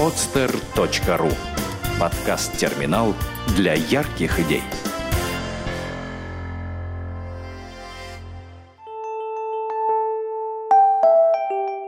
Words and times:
podster.ru 0.00 1.30
Подкаст-терминал 2.00 3.14
для 3.54 3.74
ярких 3.74 4.40
идей. 4.40 4.62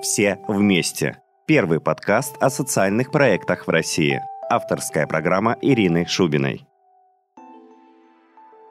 Все 0.02 0.38
вместе. 0.46 1.22
Первый 1.46 1.80
подкаст 1.80 2.36
о 2.38 2.50
социальных 2.50 3.10
проектах 3.10 3.66
в 3.66 3.70
России. 3.70 4.20
Авторская 4.50 5.06
программа 5.06 5.56
Ирины 5.62 6.04
Шубиной. 6.06 6.66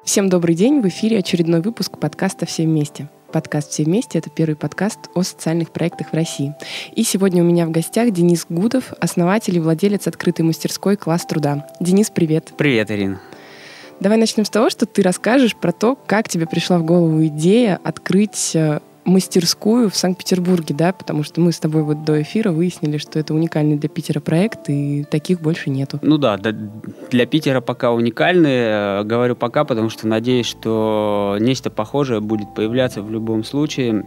Всем 0.03 0.29
добрый 0.29 0.53
день. 0.53 0.81
В 0.81 0.87
эфире 0.87 1.17
очередной 1.17 1.61
выпуск 1.61 1.97
подкаста 1.97 2.45
«Все 2.45 2.65
вместе». 2.65 3.09
Подкаст 3.31 3.71
«Все 3.71 3.83
вместе»— 3.83 4.17
это 4.19 4.29
первый 4.29 4.55
подкаст 4.55 4.99
о 5.15 5.23
социальных 5.23 5.71
проектах 5.71 6.11
в 6.11 6.13
России. 6.13 6.53
И 6.93 7.03
сегодня 7.03 7.41
у 7.41 7.45
меня 7.45 7.65
в 7.65 7.71
гостях 7.71 8.11
Денис 8.11 8.45
Гудов, 8.49 8.93
основатель 8.99 9.55
и 9.55 9.59
владелец 9.59 10.07
открытой 10.07 10.45
мастерской 10.45 10.97
«Класс 10.97 11.25
труда». 11.25 11.67
Денис, 11.79 12.09
привет. 12.09 12.53
Привет, 12.57 12.91
Ирина. 12.91 13.21
Давай 14.01 14.17
начнем 14.17 14.45
с 14.45 14.49
того, 14.49 14.69
что 14.69 14.85
ты 14.85 15.01
расскажешь 15.01 15.55
про 15.55 15.71
то, 15.71 15.95
как 16.07 16.27
тебе 16.27 16.47
пришла 16.47 16.79
в 16.79 16.83
голову 16.83 17.25
идея 17.27 17.79
открыть 17.83 18.55
э, 18.55 18.79
мастерскую 19.05 19.89
в 19.89 19.95
Санкт-Петербурге, 19.95 20.75
да, 20.75 20.93
потому 20.93 21.23
что 21.23 21.41
мы 21.41 21.51
с 21.51 21.59
тобой 21.59 21.83
вот 21.83 22.03
до 22.03 22.21
эфира 22.21 22.51
выяснили, 22.51 22.97
что 22.97 23.19
это 23.19 23.33
уникальный 23.33 23.77
для 23.77 23.89
Питера 23.89 24.19
проект, 24.19 24.69
и 24.69 25.03
таких 25.03 25.41
больше 25.41 25.69
нету. 25.69 25.99
Ну 26.01 26.17
да, 26.17 26.37
для 26.37 27.25
Питера 27.25 27.61
пока 27.61 27.91
уникальный. 27.91 28.49
Э, 28.51 29.03
говорю 29.03 29.35
пока, 29.35 29.65
потому 29.65 29.89
что 29.89 30.07
надеюсь, 30.07 30.45
что 30.45 31.37
нечто 31.39 31.69
похожее 31.69 32.21
будет 32.21 32.53
появляться 32.53 33.01
в 33.01 33.09
любом 33.09 33.43
случае. 33.43 34.05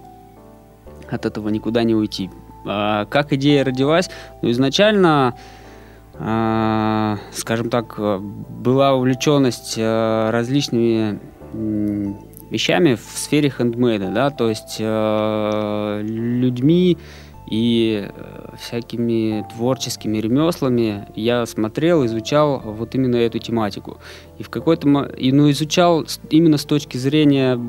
От 1.10 1.26
этого 1.26 1.48
никуда 1.48 1.82
не 1.82 1.94
уйти. 1.94 2.30
А 2.66 3.04
как 3.06 3.32
идея 3.32 3.64
родилась? 3.64 4.08
Ну, 4.42 4.50
изначально 4.50 5.34
а, 6.16 7.18
скажем 7.32 7.70
так, 7.70 7.98
была 7.98 8.94
увлеченность 8.94 9.74
э, 9.76 10.30
различными 10.30 11.18
вещами 12.54 12.94
в 12.94 13.18
сфере 13.18 13.50
хендмейда, 13.50 14.10
да, 14.10 14.30
то 14.30 14.48
есть 14.48 14.76
э, 14.78 16.00
людьми 16.02 16.96
и 17.50 18.08
э, 18.08 18.56
всякими 18.58 19.46
творческими 19.54 20.18
ремеслами 20.18 21.08
я 21.14 21.44
смотрел, 21.46 22.06
изучал 22.06 22.60
вот 22.64 22.94
именно 22.94 23.16
эту 23.16 23.38
тематику. 23.38 23.98
И 24.38 24.42
в 24.42 24.50
какой-то 24.50 24.88
и 25.16 25.32
ну 25.32 25.50
изучал 25.50 26.06
именно 26.30 26.56
с 26.56 26.64
точки 26.64 26.96
зрения 26.96 27.60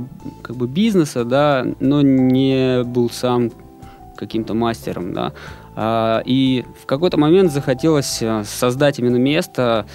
как 0.43 0.55
бы 0.55 0.67
бизнеса, 0.67 1.25
да, 1.25 1.65
но 1.79 2.01
не 2.01 2.83
был 2.83 3.09
сам 3.09 3.51
каким-то 4.15 4.53
мастером, 4.53 5.13
да. 5.13 5.33
А, 5.75 6.21
и 6.25 6.63
в 6.81 6.85
какой-то 6.85 7.17
момент 7.17 7.51
захотелось 7.51 8.21
э, 8.21 8.43
создать 8.45 8.99
именно 8.99 9.17
место, 9.17 9.85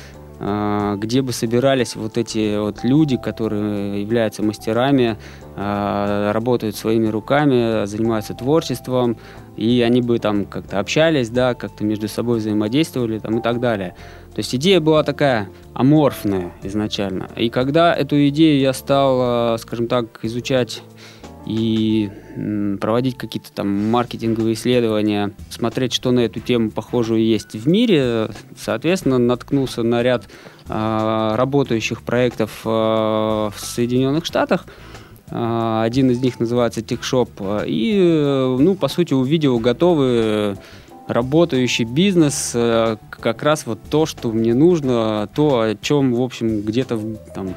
где 0.41 1.21
бы 1.21 1.33
собирались 1.33 1.97
вот 1.97 2.17
эти 2.17 2.59
вот 2.59 2.83
люди, 2.83 3.19
которые 3.19 4.01
являются 4.01 4.43
мастерами, 4.43 5.19
а, 5.57 6.33
работают 6.33 6.77
своими 6.77 7.09
руками, 7.09 7.85
занимаются 7.85 8.33
творчеством, 8.33 9.19
и 9.59 9.83
они 9.83 10.01
бы 10.01 10.19
там 10.19 10.47
как-то 10.47 10.79
общались, 10.79 11.29
да, 11.29 11.53
как-то 11.55 11.85
между 11.85 12.09
собой 12.09 12.39
взаимодействовали 12.39 13.19
там, 13.19 13.39
и 13.39 13.43
так 13.43 13.61
далее. 13.61 13.95
То 14.35 14.39
есть 14.39 14.55
идея 14.55 14.81
была 14.81 15.03
такая 15.03 15.51
аморфная 15.75 16.53
изначально. 16.63 17.29
И 17.37 17.51
когда 17.51 17.93
эту 17.93 18.27
идею 18.29 18.61
я 18.61 18.73
стал, 18.73 19.19
а, 19.21 19.57
скажем 19.59 19.89
так, 19.89 20.21
изучать 20.23 20.83
и 21.51 22.11
проводить 22.81 23.19
какие-то 23.19 23.51
там 23.53 23.91
маркетинговые 23.91 24.55
исследования, 24.55 25.33
смотреть, 25.51 25.93
что 25.93 26.13
на 26.13 26.21
эту 26.21 26.41
тему 26.41 26.71
похожую 26.71 27.25
есть 27.25 27.55
в 27.55 27.69
мире. 27.69 28.31
Соответственно, 28.57 29.19
наткнулся 29.19 29.83
на 29.83 30.03
ряд 30.03 30.29
э, 30.69 31.33
работающих 31.35 32.03
проектов 32.03 32.61
э, 32.65 32.69
в 32.69 33.55
Соединенных 33.57 34.25
Штатах. 34.25 34.67
Э, 35.31 35.83
один 35.85 36.11
из 36.11 36.21
них 36.21 36.39
называется 36.39 36.81
TechShop. 36.81 37.65
И, 37.67 38.57
ну, 38.61 38.75
по 38.77 38.89
сути, 38.89 39.13
увидел 39.13 39.59
готовый 39.59 40.57
работающий 41.09 41.85
бизнес, 41.85 42.53
как 42.53 43.43
раз 43.43 43.67
вот 43.67 43.81
то, 43.91 44.07
что 44.07 44.31
мне 44.31 44.55
нужно, 44.55 45.29
то, 45.35 45.61
о 45.61 45.75
чем, 45.75 46.15
в 46.15 46.23
общем, 46.23 46.61
где-то 46.61 47.01
там 47.35 47.57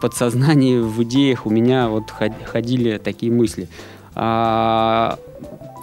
подсознании, 0.00 0.78
в 0.78 1.02
идеях 1.04 1.46
у 1.46 1.50
меня 1.50 1.88
вот 1.88 2.12
ходили 2.44 2.98
такие 2.98 3.30
мысли. 3.30 3.68
А, 4.14 5.18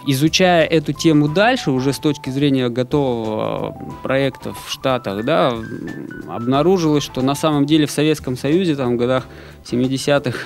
изучая 0.06 0.64
эту 0.64 0.92
тему 0.92 1.28
дальше, 1.28 1.70
уже 1.70 1.92
с 1.92 1.98
точки 1.98 2.30
зрения 2.30 2.70
готового 2.70 3.76
проекта 4.02 4.54
в 4.54 4.70
Штатах, 4.70 5.24
да, 5.24 5.54
обнаружилось, 6.28 7.04
что 7.04 7.20
на 7.20 7.34
самом 7.34 7.66
деле 7.66 7.86
в 7.86 7.90
Советском 7.90 8.36
Союзе, 8.36 8.74
там, 8.74 8.94
в 8.94 8.96
годах 8.96 9.26
70-х, 9.64 10.38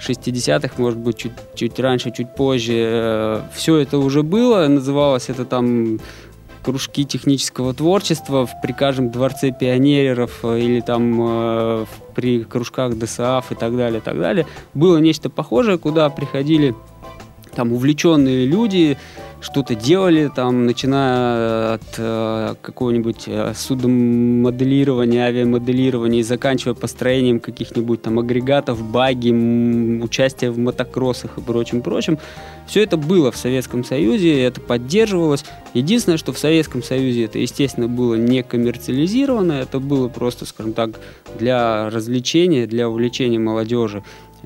60-х, 0.00 0.74
может 0.78 0.98
быть, 0.98 1.16
чуть, 1.16 1.32
чуть 1.54 1.78
раньше, 1.78 2.10
чуть 2.10 2.34
позже, 2.34 2.72
э, 2.76 3.40
все 3.54 3.76
это 3.76 3.98
уже 3.98 4.22
было, 4.22 4.66
называлось 4.66 5.28
это 5.28 5.44
там 5.44 6.00
кружки 6.62 7.04
технического 7.04 7.74
творчества 7.74 8.46
в, 8.46 8.60
при 8.62 8.72
каждом 8.72 9.10
дворце 9.10 9.52
пионеров 9.52 10.44
или 10.44 10.80
там 10.80 11.16
э, 11.20 11.86
при 12.14 12.44
кружках 12.44 12.96
ДСАФ 12.96 13.52
и 13.52 13.54
так 13.54 13.76
далее, 13.76 14.00
и 14.00 14.02
так 14.02 14.18
далее. 14.18 14.46
Было 14.74 14.98
нечто 14.98 15.30
похожее, 15.30 15.78
куда 15.78 16.08
приходили 16.10 16.74
там 17.54 17.72
увлеченные 17.72 18.46
люди, 18.46 18.96
что-то 19.40 19.74
делали, 19.74 20.30
там, 20.34 20.66
начиная 20.66 21.74
от 21.74 21.94
э, 21.96 22.54
какого-нибудь 22.60 23.24
э, 23.26 23.52
судомоделирования, 23.54 25.24
авиамоделирования 25.24 26.20
и 26.20 26.22
заканчивая 26.22 26.74
построением 26.74 27.38
каких-нибудь 27.38 28.02
там 28.02 28.18
агрегатов, 28.18 28.82
баги, 28.82 29.30
участия 30.02 30.50
в 30.50 30.58
мотокроссах 30.58 31.38
и 31.38 31.40
прочим-прочим. 31.40 32.18
Все 32.66 32.82
это 32.82 32.96
было 32.96 33.30
в 33.30 33.36
Советском 33.36 33.84
Союзе, 33.84 34.42
это 34.42 34.60
поддерживалось. 34.60 35.44
Единственное, 35.72 36.18
что 36.18 36.32
в 36.32 36.38
Советском 36.38 36.82
Союзе 36.82 37.24
это, 37.24 37.38
естественно, 37.38 37.88
было 37.88 38.14
не 38.16 38.42
коммерциализировано, 38.42 39.52
это 39.52 39.78
было 39.78 40.08
просто, 40.08 40.44
скажем 40.46 40.72
так, 40.72 40.90
для 41.38 41.88
развлечения, 41.90 42.66
для 42.66 42.88
увлечения 42.88 43.38
молодежи 43.38 44.02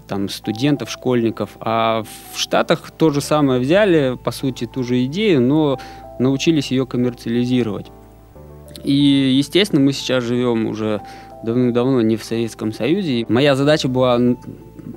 там, 0.06 0.28
студентов, 0.28 0.91
школьников. 0.91 1.50
А 1.60 2.04
в 2.32 2.38
Штатах 2.38 2.91
то 2.91 3.10
же 3.10 3.20
самое 3.20 3.60
взяли, 3.60 4.19
по 4.22 4.30
сути, 4.30 4.66
ту 4.66 4.82
же 4.82 5.04
идею, 5.04 5.41
но 5.41 5.78
научились 6.19 6.70
ее 6.70 6.86
коммерциализировать. 6.86 7.86
И, 8.84 9.34
естественно, 9.38 9.81
мы 9.81 9.92
сейчас 9.92 10.25
живем 10.25 10.66
уже 10.66 11.00
давно-давно 11.42 12.00
не 12.02 12.16
в 12.16 12.25
Советском 12.25 12.72
Союзе. 12.72 13.26
Моя 13.28 13.54
задача 13.56 13.88
была 13.88 14.19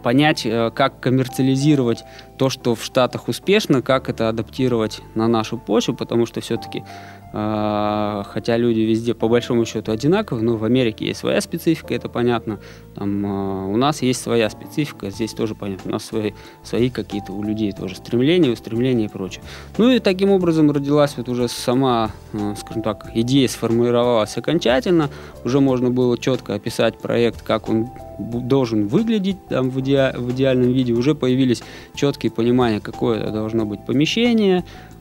понять, 0.03 0.45
э, 0.45 0.71
как 0.73 0.99
коммерциализировать 0.99 2.03
то, 2.37 2.49
что 2.49 2.75
в 2.75 2.83
Штатах 2.83 3.27
успешно, 3.27 3.81
как 3.81 4.09
это 4.09 4.29
адаптировать 4.29 5.01
на 5.15 5.27
нашу 5.27 5.57
почву, 5.57 5.93
потому 5.95 6.25
что 6.25 6.41
все-таки 6.41 6.83
хотя 7.31 8.57
люди 8.57 8.79
везде 8.79 9.13
по 9.13 9.27
большому 9.27 9.65
счету 9.65 9.91
одинаковые, 9.91 10.43
но 10.43 10.57
в 10.57 10.63
Америке 10.63 11.05
есть 11.07 11.19
своя 11.19 11.41
специфика, 11.41 11.93
это 11.93 12.07
понятно. 12.07 12.59
Там, 12.95 13.25
а, 13.25 13.65
у 13.65 13.75
нас 13.75 14.01
есть 14.01 14.21
своя 14.21 14.49
специфика, 14.49 15.09
здесь 15.09 15.33
тоже 15.33 15.53
понятно. 15.53 15.89
У 15.89 15.93
нас 15.93 16.05
свои, 16.05 16.31
свои 16.63 16.89
какие-то 16.89 17.33
у 17.33 17.43
людей 17.43 17.73
тоже 17.73 17.95
стремления, 17.95 18.51
устремления 18.51 19.05
и 19.05 19.09
прочее. 19.09 19.43
Ну 19.77 19.91
и 19.91 19.99
таким 19.99 20.31
образом 20.31 20.71
родилась 20.71 21.15
вот 21.17 21.27
уже 21.27 21.49
сама, 21.49 22.11
а, 22.33 22.55
скажем 22.55 22.83
так, 22.83 23.11
идея 23.13 23.47
сформировалась 23.49 24.37
окончательно. 24.37 25.09
Уже 25.43 25.59
можно 25.59 25.89
было 25.89 26.17
четко 26.17 26.53
описать 26.55 26.97
проект, 26.97 27.41
как 27.41 27.69
он 27.69 27.89
должен 28.17 28.87
выглядеть 28.87 29.45
там 29.49 29.69
в, 29.69 29.81
иде, 29.81 30.13
в 30.15 30.31
идеальном 30.31 30.71
виде. 30.71 30.93
Уже 30.93 31.15
появились 31.15 31.63
четкие 31.93 32.31
понимания, 32.31 32.79
какое 32.79 33.19
это 33.19 33.31
должно 33.31 33.65
быть 33.65 33.85
помещение, 33.85 34.63
а, 34.63 34.94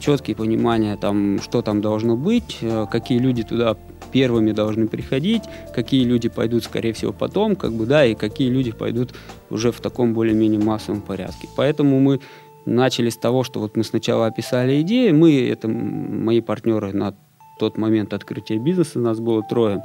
четкие 0.00 0.34
понимания, 0.36 0.96
там, 0.96 1.40
что 1.40 1.62
там 1.62 1.80
должно 1.80 2.16
быть, 2.16 2.58
э, 2.60 2.86
какие 2.90 3.18
люди 3.18 3.44
туда 3.44 3.76
первыми 4.12 4.52
должны 4.52 4.86
приходить, 4.86 5.42
какие 5.74 6.04
люди 6.04 6.28
пойдут, 6.28 6.64
скорее 6.64 6.92
всего, 6.92 7.12
потом, 7.12 7.56
как 7.56 7.72
бы, 7.72 7.86
да, 7.86 8.04
и 8.04 8.14
какие 8.14 8.48
люди 8.48 8.72
пойдут 8.72 9.14
уже 9.50 9.70
в 9.70 9.80
таком 9.80 10.14
более-менее 10.14 10.60
массовом 10.60 11.00
порядке. 11.00 11.48
Поэтому 11.56 12.00
мы 12.00 12.20
начали 12.66 13.10
с 13.10 13.16
того, 13.16 13.44
что 13.44 13.60
вот 13.60 13.76
мы 13.76 13.84
сначала 13.84 14.26
описали 14.26 14.80
идею, 14.80 15.16
мы, 15.16 15.48
это 15.48 15.68
мои 15.68 16.40
партнеры 16.40 16.92
на 16.92 17.14
тот 17.58 17.78
момент 17.78 18.12
открытия 18.12 18.58
бизнеса, 18.58 18.98
нас 18.98 19.20
было 19.20 19.42
трое, 19.42 19.82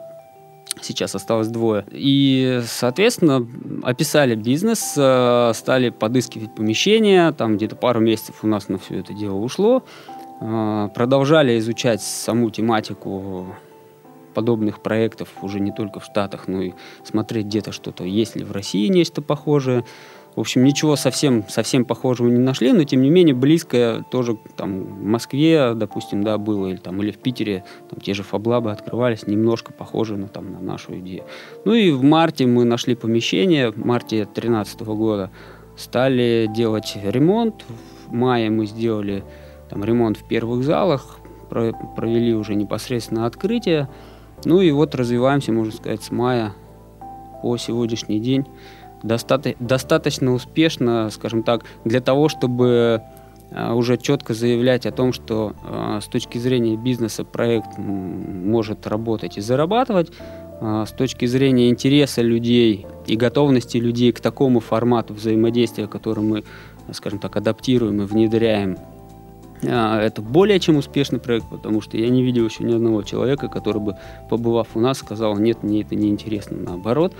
Сейчас 0.81 1.15
осталось 1.15 1.47
двое. 1.47 1.85
И, 1.91 2.61
соответственно, 2.65 3.47
описали 3.83 4.35
бизнес, 4.35 4.93
э, 4.97 5.51
стали 5.53 5.89
подыскивать 5.89 6.55
помещения. 6.55 7.31
Там 7.33 7.57
где-то 7.57 7.75
пару 7.75 7.99
месяцев 7.99 8.35
у 8.43 8.47
нас 8.47 8.69
на 8.69 8.77
все 8.77 8.99
это 8.99 9.13
дело 9.13 9.35
ушло. 9.35 9.83
Э, 10.41 10.89
продолжали 10.93 11.57
изучать 11.59 12.01
саму 12.01 12.49
тематику 12.49 13.55
подобных 14.33 14.81
проектов 14.81 15.29
уже 15.41 15.59
не 15.59 15.71
только 15.71 15.99
в 15.99 16.05
Штатах, 16.05 16.47
но 16.47 16.61
и 16.61 16.73
смотреть 17.03 17.47
где-то 17.47 17.71
что-то, 17.71 18.03
есть 18.03 18.35
ли 18.35 18.45
в 18.45 18.51
России 18.51 18.87
нечто 18.87 19.21
похожее. 19.21 19.83
В 20.39 20.41
общем, 20.41 20.63
ничего 20.63 20.95
совсем, 20.95 21.43
совсем 21.49 21.83
похожего 21.83 22.29
не 22.29 22.37
нашли, 22.37 22.71
но 22.71 22.85
тем 22.85 23.01
не 23.01 23.09
менее 23.09 23.35
близкое 23.35 24.05
тоже 24.09 24.37
там 24.55 24.85
в 24.85 25.03
Москве, 25.03 25.73
допустим, 25.73 26.23
да, 26.23 26.37
было, 26.37 26.67
или, 26.67 26.77
там, 26.77 27.01
или 27.01 27.11
в 27.11 27.17
Питере, 27.17 27.65
там 27.89 27.99
те 27.99 28.13
же 28.13 28.23
фаблабы 28.23 28.71
открывались, 28.71 29.27
немножко 29.27 29.73
похожи 29.73 30.15
на, 30.15 30.29
там, 30.29 30.53
на 30.53 30.61
нашу 30.61 30.97
идею. 30.99 31.25
Ну 31.65 31.73
и 31.73 31.91
в 31.91 32.03
марте 32.03 32.45
мы 32.45 32.63
нашли 32.63 32.95
помещение, 32.95 33.71
в 33.71 33.85
марте 33.85 34.23
2013 34.23 34.79
года 34.83 35.29
стали 35.75 36.49
делать 36.55 36.97
ремонт. 37.03 37.65
В 38.07 38.13
мае 38.13 38.49
мы 38.49 38.65
сделали 38.65 39.25
там, 39.69 39.83
ремонт 39.83 40.15
в 40.15 40.25
первых 40.25 40.63
залах, 40.63 41.19
провели 41.49 42.33
уже 42.33 42.55
непосредственно 42.55 43.25
открытие. 43.25 43.89
Ну 44.45 44.61
и 44.61 44.71
вот 44.71 44.95
развиваемся, 44.95 45.51
можно 45.51 45.73
сказать, 45.73 46.01
с 46.01 46.11
мая 46.11 46.53
по 47.41 47.57
сегодняшний 47.57 48.21
день 48.21 48.45
достаточно, 49.03 49.65
достаточно 49.65 50.33
успешно, 50.33 51.09
скажем 51.11 51.43
так, 51.43 51.63
для 51.85 52.01
того, 52.01 52.29
чтобы 52.29 53.01
а, 53.51 53.73
уже 53.73 53.97
четко 53.97 54.33
заявлять 54.33 54.85
о 54.85 54.91
том, 54.91 55.13
что 55.13 55.53
а, 55.63 55.99
с 56.01 56.05
точки 56.05 56.37
зрения 56.37 56.75
бизнеса 56.75 57.23
проект 57.23 57.77
может 57.77 58.85
работать 58.87 59.37
и 59.37 59.41
зарабатывать, 59.41 60.11
а, 60.61 60.85
с 60.85 60.91
точки 60.91 61.25
зрения 61.25 61.69
интереса 61.69 62.21
людей 62.21 62.85
и 63.07 63.15
готовности 63.15 63.77
людей 63.77 64.11
к 64.11 64.19
такому 64.19 64.59
формату 64.59 65.13
взаимодействия, 65.13 65.87
который 65.87 66.23
мы, 66.23 66.43
скажем 66.91 67.19
так, 67.19 67.35
адаптируем 67.35 68.01
и 68.01 68.05
внедряем 68.05 68.77
это 69.61 70.21
более 70.21 70.59
чем 70.59 70.77
успешный 70.77 71.19
проект, 71.19 71.49
потому 71.49 71.81
что 71.81 71.97
я 71.97 72.09
не 72.09 72.23
видел 72.23 72.45
еще 72.45 72.63
ни 72.63 72.73
одного 72.73 73.03
человека, 73.03 73.49
который 73.49 73.81
бы, 73.81 73.97
побывав 74.29 74.69
у 74.75 74.79
нас, 74.79 74.99
сказал, 74.99 75.37
нет, 75.37 75.63
мне 75.63 75.81
это 75.81 75.95
не 75.95 76.09
интересно, 76.09 76.57
наоборот. 76.57 77.13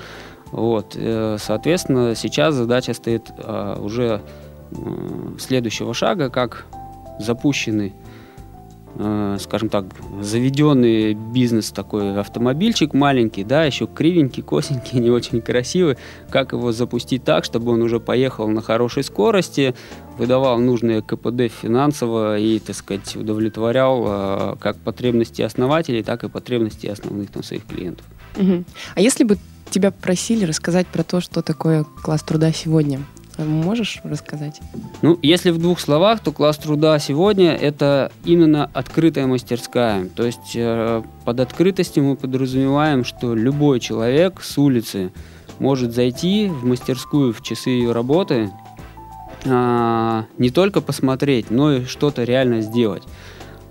Вот, 0.52 0.96
э, 0.96 1.38
соответственно, 1.40 2.16
сейчас 2.16 2.56
задача 2.56 2.94
стоит 2.94 3.32
а, 3.38 3.80
уже 3.80 4.22
следующего 5.40 5.94
шага, 5.94 6.30
как 6.30 6.66
запущенный 7.20 7.94
Э, 8.96 9.38
скажем 9.40 9.70
так, 9.70 9.86
заведенный 10.20 11.14
бизнес 11.14 11.72
такой, 11.72 12.20
автомобильчик 12.20 12.94
маленький, 12.94 13.44
да, 13.44 13.64
еще 13.64 13.88
кривенький, 13.88 14.42
косенький, 14.42 15.00
не 15.00 15.12
очень 15.12 15.42
красивый, 15.42 15.96
как 16.30 16.54
его 16.54 16.72
запустить 16.72 17.24
так, 17.24 17.46
чтобы 17.46 17.72
он 17.72 17.82
уже 17.82 18.00
поехал 18.00 18.48
на 18.48 18.62
хорошей 18.62 19.04
скорости, 19.04 19.76
выдавал 20.18 20.60
нужные 20.60 21.02
КПД 21.02 21.50
финансово 21.50 22.40
и, 22.40 22.60
так 22.60 22.76
сказать, 22.76 23.16
удовлетворял 23.16 24.06
э, 24.06 24.56
как 24.60 24.76
потребности 24.78 25.44
основателей, 25.44 26.04
так 26.04 26.24
и 26.24 26.28
потребности 26.28 26.88
основных 26.88 27.30
там 27.30 27.44
своих 27.44 27.66
клиентов. 27.66 28.06
Угу. 28.38 28.64
А 28.96 29.02
если 29.02 29.24
бы 29.24 29.38
тебя 29.70 29.92
просили 29.92 30.46
рассказать 30.46 30.88
про 30.88 31.04
то, 31.04 31.22
что 31.22 31.42
такое 31.42 31.84
класс 32.04 32.24
труда 32.24 32.52
сегодня, 32.52 33.02
Можешь 33.46 34.02
рассказать? 34.04 34.60
Ну, 35.02 35.18
если 35.22 35.52
в 35.52 35.60
двух 35.60 35.80
словах, 35.80 36.20
то 36.20 36.34
класс 36.34 36.58
труда 36.58 37.00
сегодня 37.00 37.56
это 37.56 38.12
именно 38.26 38.70
открытая 38.74 39.28
мастерская. 39.28 40.10
То 40.10 40.26
есть 40.26 40.56
э, 40.56 41.02
под 41.24 41.40
открытостью 41.40 42.04
мы 42.04 42.16
подразумеваем, 42.18 43.06
что 43.06 43.34
любой 43.34 43.80
человек 43.80 44.42
с 44.42 44.58
улицы 44.58 45.14
может 45.58 45.94
зайти 45.94 46.50
в 46.50 46.66
мастерскую 46.66 47.34
в 47.34 47.42
часы 47.42 47.70
ее 47.70 47.94
работы, 47.94 48.52
э, 49.46 50.24
не 50.38 50.50
только 50.50 50.82
посмотреть, 50.82 51.50
но 51.50 51.72
и 51.72 51.86
что-то 51.86 52.26
реально 52.26 52.60
сделать. 52.60 53.04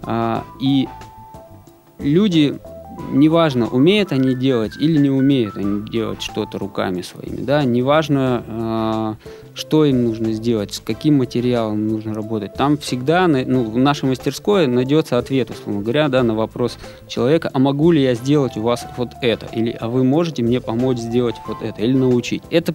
Э, 0.06 0.40
и 0.62 0.88
люди 1.98 2.58
неважно, 3.10 3.68
умеют 3.68 4.12
они 4.12 4.34
делать 4.34 4.72
или 4.78 4.98
не 4.98 5.10
умеют 5.10 5.56
они 5.56 5.88
делать 5.88 6.22
что-то 6.22 6.58
руками 6.58 7.02
своими, 7.02 7.40
да, 7.44 7.64
неважно, 7.64 8.42
э, 8.46 9.14
что 9.54 9.84
им 9.84 10.04
нужно 10.04 10.32
сделать, 10.32 10.74
с 10.74 10.80
каким 10.80 11.18
материалом 11.18 11.88
нужно 11.88 12.14
работать. 12.14 12.54
Там 12.54 12.78
всегда, 12.78 13.26
ну, 13.26 13.64
в 13.64 13.76
нашей 13.78 14.08
мастерской 14.08 14.66
найдется 14.66 15.18
ответ, 15.18 15.50
условно 15.50 15.82
говоря, 15.82 16.08
да, 16.08 16.22
на 16.22 16.34
вопрос 16.34 16.78
человека, 17.08 17.50
а 17.52 17.58
могу 17.58 17.90
ли 17.90 18.02
я 18.02 18.14
сделать 18.14 18.56
у 18.56 18.62
вас 18.62 18.86
вот 18.96 19.10
это, 19.22 19.46
или 19.46 19.76
а 19.78 19.88
вы 19.88 20.04
можете 20.04 20.42
мне 20.42 20.60
помочь 20.60 20.98
сделать 20.98 21.36
вот 21.46 21.62
это, 21.62 21.82
или 21.82 21.92
научить. 21.92 22.42
Это 22.50 22.74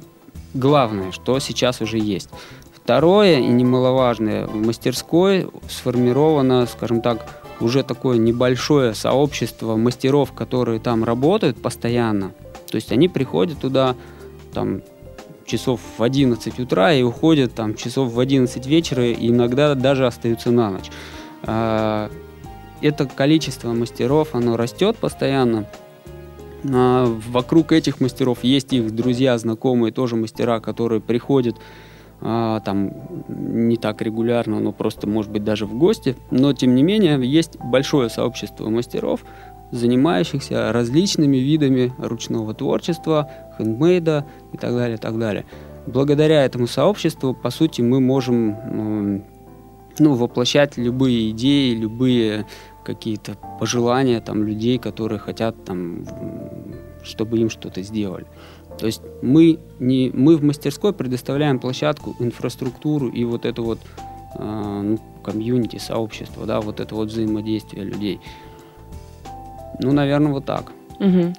главное, 0.53 1.11
что 1.11 1.39
сейчас 1.39 1.81
уже 1.81 1.97
есть. 1.97 2.29
Второе 2.75 3.39
и 3.39 3.47
немаловажное, 3.47 4.45
в 4.45 4.55
мастерской 4.55 5.47
сформировано, 5.69 6.65
скажем 6.65 7.01
так, 7.01 7.42
уже 7.63 7.83
такое 7.83 8.17
небольшое 8.17 8.93
сообщество 8.93 9.75
мастеров, 9.75 10.33
которые 10.33 10.79
там 10.79 11.03
работают 11.03 11.61
постоянно. 11.61 12.33
То 12.69 12.75
есть 12.75 12.91
они 12.91 13.07
приходят 13.07 13.59
туда 13.59 13.95
там 14.53 14.81
часов 15.45 15.79
в 15.97 16.03
11 16.03 16.59
утра 16.59 16.93
и 16.93 17.03
уходят 17.03 17.53
там 17.53 17.75
часов 17.75 18.11
в 18.11 18.19
11 18.19 18.65
вечера 18.65 19.05
и 19.05 19.29
иногда 19.29 19.75
даже 19.75 20.05
остаются 20.05 20.51
на 20.51 20.71
ночь. 20.71 20.89
А, 21.43 22.09
это 22.81 23.05
количество 23.05 23.73
мастеров, 23.73 24.35
оно 24.35 24.57
растет 24.57 24.97
постоянно. 24.97 25.67
А, 26.71 27.05
вокруг 27.05 27.71
этих 27.71 27.99
мастеров 27.99 28.39
есть 28.43 28.73
их 28.73 28.95
друзья, 28.95 29.37
знакомые, 29.37 29.91
тоже 29.91 30.15
мастера, 30.15 30.59
которые 30.59 31.01
приходят 31.01 31.55
там 32.23 32.91
не 33.27 33.75
так 33.75 34.01
регулярно, 34.01 34.59
но 34.59 34.71
просто, 34.71 35.07
может 35.07 35.31
быть, 35.31 35.43
даже 35.43 35.65
в 35.65 35.77
гости. 35.77 36.15
Но, 36.31 36.53
тем 36.53 36.73
не 36.73 36.81
менее, 36.81 37.19
есть 37.21 37.57
большое 37.59 38.09
сообщество 38.09 38.69
мастеров, 38.69 39.25
занимающихся 39.71 40.71
различными 40.71 41.37
видами 41.37 41.91
ручного 41.97 42.53
творчества, 42.53 43.29
хендмейда 43.57 44.25
и 44.53 44.57
так 44.57 44.73
далее, 44.73 44.97
так 44.97 45.19
далее. 45.19 45.45
Благодаря 45.85 46.45
этому 46.45 46.67
сообществу, 46.67 47.33
по 47.33 47.49
сути, 47.49 47.81
мы 47.81 47.99
можем 47.99 49.25
ну, 49.99 50.13
воплощать 50.13 50.77
любые 50.77 51.31
идеи, 51.31 51.75
любые 51.75 52.45
какие-то 52.85 53.35
пожелания 53.59 54.21
там, 54.21 54.43
людей, 54.43 54.77
которые 54.77 55.19
хотят, 55.19 55.65
там, 55.65 56.05
чтобы 57.03 57.37
им 57.37 57.49
что-то 57.49 57.81
сделали. 57.81 58.25
То 58.77 58.85
есть 58.85 59.01
мы, 59.21 59.59
не, 59.79 60.11
мы 60.13 60.37
в 60.37 60.43
мастерской 60.43 60.93
предоставляем 60.93 61.59
площадку, 61.59 62.15
инфраструктуру 62.19 63.07
и 63.09 63.23
вот 63.23 63.45
это 63.45 63.61
вот 63.61 63.79
э, 64.37 64.81
ну, 64.83 64.99
комьюнити, 65.23 65.77
сообщество, 65.77 66.45
да, 66.45 66.61
вот 66.61 66.79
это 66.79 66.95
вот 66.95 67.09
взаимодействие 67.09 67.83
людей. 67.83 68.19
Ну, 69.79 69.91
наверное, 69.91 70.31
вот 70.31 70.45
так. 70.45 70.71
Угу. 70.99 71.33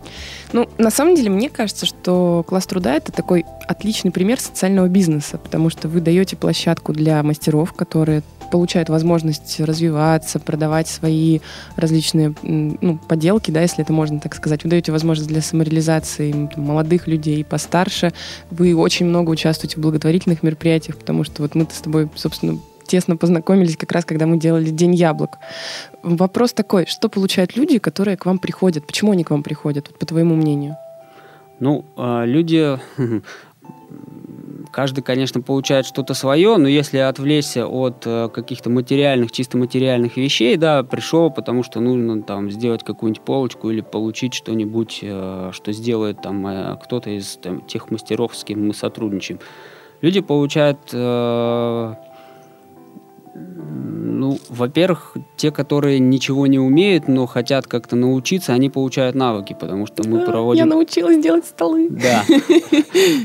Ну, 0.52 0.68
на 0.78 0.90
самом 0.90 1.14
деле, 1.14 1.30
мне 1.30 1.48
кажется, 1.48 1.86
что 1.86 2.44
класс 2.46 2.66
труда 2.66 2.94
это 2.94 3.12
такой 3.12 3.44
отличный 3.66 4.10
пример 4.10 4.40
социального 4.40 4.88
бизнеса, 4.88 5.38
потому 5.38 5.70
что 5.70 5.88
вы 5.88 6.00
даете 6.00 6.36
площадку 6.36 6.92
для 6.92 7.22
мастеров, 7.22 7.72
которые 7.72 8.22
получают 8.50 8.88
возможность 8.88 9.60
развиваться, 9.60 10.38
продавать 10.38 10.88
свои 10.88 11.40
различные 11.76 12.34
ну, 12.42 12.98
поделки, 13.08 13.50
да, 13.50 13.62
если 13.62 13.82
это 13.82 13.92
можно 13.92 14.20
так 14.20 14.34
сказать. 14.34 14.64
Вы 14.64 14.70
даете 14.70 14.92
возможность 14.92 15.28
для 15.28 15.42
самореализации 15.42 16.32
там, 16.32 16.64
молодых 16.64 17.06
людей 17.06 17.44
постарше. 17.44 18.12
Вы 18.50 18.74
очень 18.74 19.06
много 19.06 19.30
участвуете 19.30 19.76
в 19.76 19.80
благотворительных 19.80 20.42
мероприятиях, 20.42 20.98
потому 20.98 21.24
что 21.24 21.42
вот 21.42 21.54
мы-то 21.54 21.74
с 21.74 21.80
тобой, 21.80 22.08
собственно, 22.14 22.58
тесно 22.86 23.16
познакомились 23.16 23.76
как 23.76 23.92
раз, 23.92 24.04
когда 24.04 24.26
мы 24.26 24.38
делали 24.38 24.70
День 24.70 24.94
яблок. 24.94 25.38
Вопрос 26.02 26.52
такой, 26.52 26.86
что 26.86 27.08
получают 27.08 27.56
люди, 27.56 27.78
которые 27.78 28.16
к 28.16 28.26
вам 28.26 28.38
приходят? 28.38 28.86
Почему 28.86 29.12
они 29.12 29.24
к 29.24 29.30
вам 29.30 29.42
приходят, 29.42 29.96
по 29.98 30.06
твоему 30.06 30.34
мнению? 30.34 30.76
Ну, 31.60 31.84
а, 31.96 32.24
люди 32.24 32.78
Каждый, 34.74 35.02
конечно, 35.02 35.40
получает 35.40 35.86
что-то 35.86 36.14
свое, 36.14 36.56
но 36.56 36.66
если 36.66 36.98
отвлечься 36.98 37.64
от 37.64 38.02
э, 38.06 38.28
каких-то 38.28 38.70
материальных, 38.70 39.30
чисто 39.30 39.56
материальных 39.56 40.16
вещей, 40.16 40.56
да, 40.56 40.82
пришел, 40.82 41.30
потому 41.30 41.62
что 41.62 41.78
нужно 41.78 42.20
там 42.24 42.50
сделать 42.50 42.82
какую-нибудь 42.82 43.24
полочку 43.24 43.70
или 43.70 43.82
получить 43.82 44.34
что-нибудь, 44.34 44.98
э, 45.00 45.50
что 45.52 45.70
сделает 45.70 46.22
там 46.22 46.44
э, 46.48 46.76
кто-то 46.82 47.08
из 47.10 47.36
там, 47.36 47.60
тех 47.60 47.92
мастеров, 47.92 48.34
с 48.36 48.42
кем 48.42 48.66
мы 48.66 48.74
сотрудничаем. 48.74 49.38
Люди 50.00 50.20
получают 50.20 50.80
ну, 54.18 54.38
во-первых, 54.48 55.16
те, 55.36 55.50
которые 55.50 55.98
ничего 55.98 56.46
не 56.46 56.58
умеют, 56.58 57.08
но 57.08 57.26
хотят 57.26 57.66
как-то 57.66 57.96
научиться, 57.96 58.52
они 58.52 58.70
получают 58.70 59.14
навыки, 59.14 59.56
потому 59.58 59.86
что 59.86 60.08
мы 60.08 60.24
проводим... 60.24 60.64
Я 60.64 60.66
научилась 60.66 61.22
делать 61.22 61.44
столы. 61.44 61.88
Да. 61.90 62.24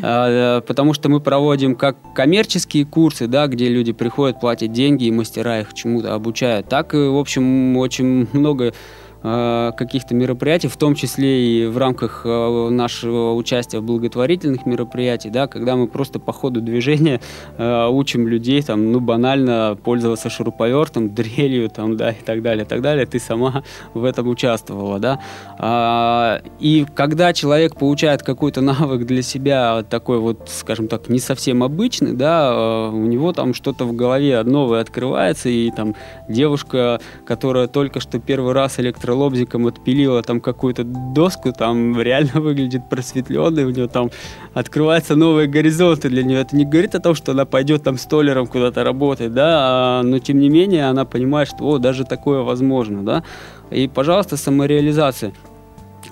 А, 0.01 0.61
потому 0.61 0.93
что 0.93 1.09
мы 1.09 1.19
проводим 1.19 1.75
как 1.75 1.97
коммерческие 2.15 2.85
курсы, 2.85 3.27
да, 3.27 3.47
где 3.47 3.69
люди 3.69 3.91
приходят, 3.91 4.39
платят 4.39 4.71
деньги, 4.71 5.05
и 5.05 5.11
мастера 5.11 5.59
их 5.59 5.73
чему-то 5.73 6.13
обучают, 6.13 6.67
так 6.67 6.93
и, 6.93 6.97
в 6.97 7.17
общем, 7.17 7.77
очень 7.77 8.27
много 8.33 8.65
э, 8.65 8.71
каких-то 9.21 10.15
мероприятий, 10.15 10.67
в 10.67 10.77
том 10.77 10.95
числе 10.95 11.63
и 11.63 11.65
в 11.67 11.77
рамках 11.77 12.21
э, 12.25 12.69
нашего 12.69 13.33
участия 13.33 13.79
в 13.79 13.83
благотворительных 13.83 14.65
мероприятиях, 14.65 15.33
да, 15.33 15.47
когда 15.47 15.75
мы 15.75 15.87
просто 15.87 16.19
по 16.19 16.31
ходу 16.31 16.61
движения 16.61 17.19
э, 17.57 17.87
учим 17.87 18.27
людей 18.27 18.61
там, 18.61 18.91
ну, 18.91 18.99
банально 18.99 19.77
пользоваться 19.83 20.29
шуруповертом, 20.29 21.13
дрелью 21.13 21.69
там, 21.69 21.97
да, 21.97 22.11
и 22.11 22.21
так 22.23 22.41
далее, 22.41 22.65
и 22.65 22.67
так 22.67 22.81
далее. 22.81 23.05
Ты 23.05 23.19
сама 23.19 23.63
в 23.93 24.03
этом 24.03 24.27
участвовала, 24.27 24.99
да. 24.99 25.19
А, 25.57 26.41
и 26.59 26.85
когда 26.95 27.33
человек 27.33 27.75
получает 27.75 28.23
какой-то 28.23 28.61
навык 28.61 29.05
для 29.05 29.21
себя 29.21 29.83
такой 29.89 30.19
вот, 30.19 30.47
скажем 30.47 30.87
так, 30.87 31.09
не 31.09 31.19
совсем 31.19 31.63
обычный, 31.63 32.13
да, 32.13 32.51
э, 32.53 32.89
у 32.89 33.05
него 33.05 33.33
там 33.33 33.53
что-то 33.53 33.85
в 33.85 33.93
голове 33.93 34.41
новое 34.43 34.81
открывается, 34.81 35.49
и 35.49 35.71
там 35.71 35.95
девушка, 36.27 37.01
которая 37.25 37.67
только 37.67 37.99
что 37.99 38.19
первый 38.19 38.53
раз 38.53 38.79
электролобзиком 39.09 39.67
отпилила 39.67 40.21
там 40.21 40.39
какую-то 40.39 40.83
доску, 40.83 41.51
там 41.51 41.99
реально 41.99 42.31
выглядит 42.41 42.89
просветленной, 42.89 43.65
у 43.65 43.69
нее 43.69 43.87
там 43.87 44.11
открываются 44.53 45.15
новые 45.15 45.47
горизонты 45.47 46.09
для 46.09 46.23
нее. 46.23 46.39
Это 46.41 46.55
не 46.55 46.65
говорит 46.65 46.95
о 46.95 46.99
том, 46.99 47.15
что 47.15 47.31
она 47.31 47.45
пойдет 47.45 47.83
там 47.83 47.97
столером 47.97 48.47
куда-то 48.47 48.83
работать, 48.83 49.33
да, 49.33 49.99
а, 49.99 50.03
но 50.03 50.19
тем 50.19 50.39
не 50.39 50.49
менее 50.49 50.89
она 50.89 51.05
понимает, 51.05 51.47
что 51.47 51.63
о, 51.65 51.77
даже 51.77 52.05
такое 52.05 52.41
возможно, 52.41 53.03
да. 53.03 53.23
И, 53.71 53.87
пожалуйста, 53.87 54.37
самореализация. 54.37 55.33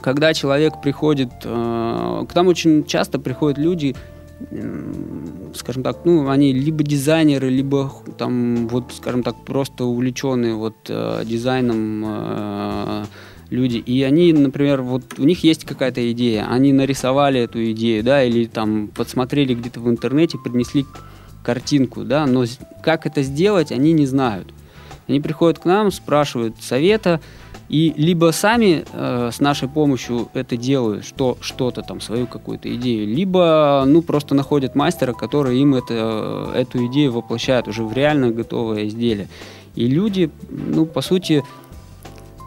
Когда 0.02 0.34
человек 0.34 0.82
приходит, 0.82 1.30
э, 1.44 2.26
к 2.30 2.36
нам 2.36 2.48
очень 2.48 2.84
часто 2.86 3.20
приходят 3.20 3.58
люди, 3.58 3.96
скажем 5.56 5.84
так, 5.84 6.06
ну, 6.06 6.30
они 6.30 6.54
либо 6.54 6.84
дизайнеры, 6.84 7.50
либо 7.50 7.92
там, 8.18 8.68
вот, 8.68 8.94
скажем 8.96 9.24
так, 9.24 9.44
просто 9.46 9.86
увлеченные 9.86 10.54
вот 10.54 10.76
э, 10.90 11.24
дизайном 11.26 12.04
э, 12.06 13.06
люди. 13.50 13.78
И 13.78 14.04
они, 14.04 14.34
например, 14.34 14.82
вот 14.82 15.18
у 15.18 15.24
них 15.24 15.44
есть 15.44 15.66
какая-то 15.66 16.12
идея, 16.12 16.48
они 16.50 16.72
нарисовали 16.74 17.42
эту 17.42 17.72
идею, 17.72 18.04
да, 18.04 18.24
или 18.24 18.46
там 18.46 18.90
подсмотрели 18.90 19.56
где-то 19.56 19.80
в 19.80 19.90
интернете, 19.90 20.38
принесли 20.38 20.86
картинку, 21.44 22.04
да, 22.04 22.26
но 22.26 22.46
как 22.84 23.06
это 23.06 23.24
сделать, 23.24 23.72
они 23.72 23.94
не 23.94 24.06
знают. 24.06 24.54
Они 25.08 25.22
приходят 25.22 25.60
к 25.60 25.66
нам, 25.66 25.92
спрашивают 25.92 26.56
совета, 26.62 27.22
и 27.70 27.94
либо 27.98 28.32
сами 28.32 28.86
э, 28.92 29.30
с 29.34 29.40
нашей 29.40 29.68
помощью 29.68 30.30
это 30.34 30.56
делают, 30.56 31.06
что, 31.06 31.38
что-то 31.42 31.82
там, 31.82 32.00
свою 32.00 32.26
какую-то 32.26 32.74
идею, 32.76 33.08
либо 33.08 33.84
ну, 33.86 34.02
просто 34.02 34.36
находят 34.36 34.76
мастера, 34.76 35.14
который 35.14 35.60
им 35.60 35.76
это, 35.76 36.52
эту 36.56 36.86
идею 36.88 37.12
воплощает 37.12 37.68
уже 37.68 37.84
в 37.84 37.92
реально 37.92 38.32
готовое 38.32 38.88
изделие. 38.88 39.28
И 39.76 39.86
люди, 39.88 40.32
ну, 40.50 40.86
по 40.86 41.02
сути, 41.02 41.44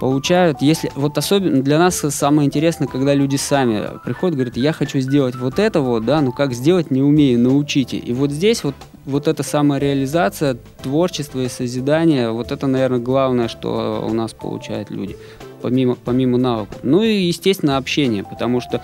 получают, 0.01 0.63
если 0.63 0.91
вот 0.95 1.19
особенно 1.19 1.63
для 1.63 1.79
нас 1.79 1.97
самое 1.97 2.47
интересное, 2.47 2.89
когда 2.89 3.15
люди 3.15 3.37
сами 3.37 3.83
приходят, 4.03 4.37
говорят, 4.37 4.57
я 4.57 4.73
хочу 4.73 4.99
сделать 5.01 5.37
вот 5.37 5.59
это 5.59 5.83
вот, 5.83 6.07
да, 6.07 6.23
ну 6.23 6.33
как 6.33 6.55
сделать 6.55 6.91
не 6.91 7.03
умею, 7.03 7.39
научите. 7.39 7.99
И 7.99 8.15
вот 8.15 8.31
здесь 8.31 8.65
вот 8.65 8.75
вот 9.05 9.29
эта 9.29 9.43
самореализация, 9.43 10.57
творчество 10.83 11.41
и 11.41 11.49
созидание, 11.49 12.31
вот 12.31 12.53
это, 12.53 12.67
наверное, 12.67 12.99
главное, 12.99 13.49
что 13.49 14.05
у 14.07 14.13
нас 14.13 14.33
получают 14.33 14.91
люди, 14.91 15.17
помимо, 15.63 15.97
помимо 15.97 16.39
навыков. 16.39 16.79
Ну 16.83 17.03
и, 17.03 17.23
естественно, 17.23 17.77
общение, 17.77 18.25
потому 18.25 18.61
что 18.61 18.83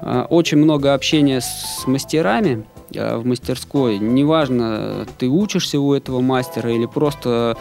э, 0.00 0.26
очень 0.30 0.58
много 0.58 0.94
общения 0.94 1.40
с 1.40 1.86
мастерами 1.86 2.64
э, 2.94 3.16
в 3.16 3.26
мастерской. 3.26 3.98
Неважно, 3.98 5.06
ты 5.18 5.28
учишься 5.28 5.78
у 5.78 5.92
этого 5.92 6.20
мастера 6.20 6.70
или 6.70 6.86
просто 6.86 7.34
Э, 7.34 7.54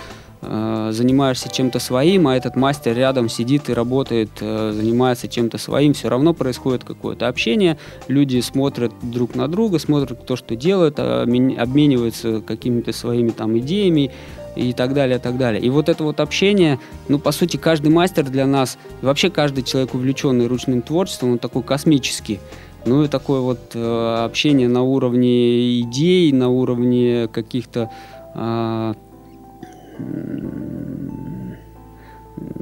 занимаешься 0.91 1.49
чем-то 1.49 1.79
своим, 1.79 2.27
а 2.27 2.35
этот 2.35 2.55
мастер 2.55 2.95
рядом 2.95 3.29
сидит 3.29 3.69
и 3.69 3.73
работает, 3.73 4.29
э, 4.41 4.71
занимается 4.73 5.27
чем-то 5.27 5.57
своим, 5.57 5.93
все 5.93 6.09
равно 6.09 6.33
происходит 6.33 6.83
какое-то 6.83 7.27
общение, 7.27 7.77
люди 8.07 8.39
смотрят 8.41 8.91
друг 9.01 9.35
на 9.35 9.47
друга, 9.47 9.79
смотрят, 9.79 10.19
кто 10.21 10.35
что 10.35 10.55
делает, 10.55 10.99
обмениваются 10.99 12.41
какими-то 12.41 12.91
своими 12.93 13.29
там 13.29 13.57
идеями, 13.59 14.11
и 14.55 14.71
так 14.73 14.93
далее, 14.93 15.17
так 15.17 15.37
далее. 15.37 15.61
И 15.61 15.69
вот 15.71 15.89
это 15.89 16.03
вот 16.03 16.19
общение, 16.19 16.79
ну, 17.07 17.17
по 17.17 17.31
сути, 17.31 17.57
каждый 17.57 17.89
мастер 17.89 18.29
для 18.29 18.45
нас, 18.45 18.77
вообще 19.01 19.31
каждый 19.31 19.63
человек, 19.63 19.95
увлеченный 19.95 20.45
ручным 20.45 20.83
творчеством, 20.83 21.31
он 21.31 21.39
такой 21.39 21.63
космический. 21.63 22.39
Ну, 22.85 23.03
и 23.03 23.07
такое 23.07 23.39
вот 23.39 23.71
э, 23.73 24.23
общение 24.25 24.67
на 24.67 24.83
уровне 24.83 25.81
идей, 25.81 26.31
на 26.33 26.49
уровне 26.49 27.29
каких-то 27.31 27.89
э, 28.35 28.93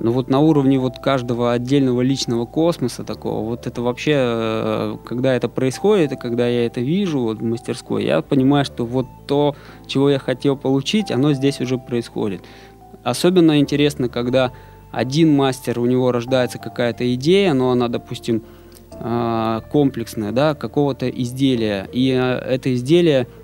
ну 0.03 0.11
вот 0.11 0.29
на 0.29 0.39
уровне 0.39 0.79
вот 0.79 0.99
каждого 0.99 1.53
отдельного 1.53 2.01
личного 2.01 2.45
космоса 2.45 3.03
такого, 3.03 3.47
вот 3.47 3.67
это 3.67 3.81
вообще, 3.81 4.13
э, 4.15 4.97
когда 5.05 5.33
это 5.33 5.47
происходит, 5.47 6.13
и 6.13 6.15
когда 6.15 6.47
я 6.47 6.65
это 6.65 6.81
вижу 6.81 7.19
вот 7.19 7.39
в 7.39 7.43
мастерской, 7.43 8.03
я 8.05 8.21
понимаю, 8.21 8.65
что 8.65 8.85
вот 8.85 9.05
то, 9.27 9.55
чего 9.87 10.09
я 10.09 10.19
хотел 10.19 10.57
получить, 10.57 11.11
оно 11.11 11.33
здесь 11.33 11.61
уже 11.61 11.77
происходит. 11.77 12.41
Особенно 13.03 13.59
интересно, 13.59 14.09
когда 14.09 14.51
один 14.91 15.35
мастер, 15.35 15.79
у 15.79 15.85
него 15.85 16.11
рождается 16.11 16.57
какая-то 16.57 17.13
идея, 17.15 17.53
но 17.53 17.71
она, 17.71 17.87
допустим, 17.87 18.43
э, 18.91 19.61
комплексная, 19.71 20.31
да, 20.31 20.55
какого-то 20.55 21.09
изделия, 21.09 21.87
и 21.93 22.09
э, 22.09 22.39
это 22.39 22.73
изделие– 22.73 23.27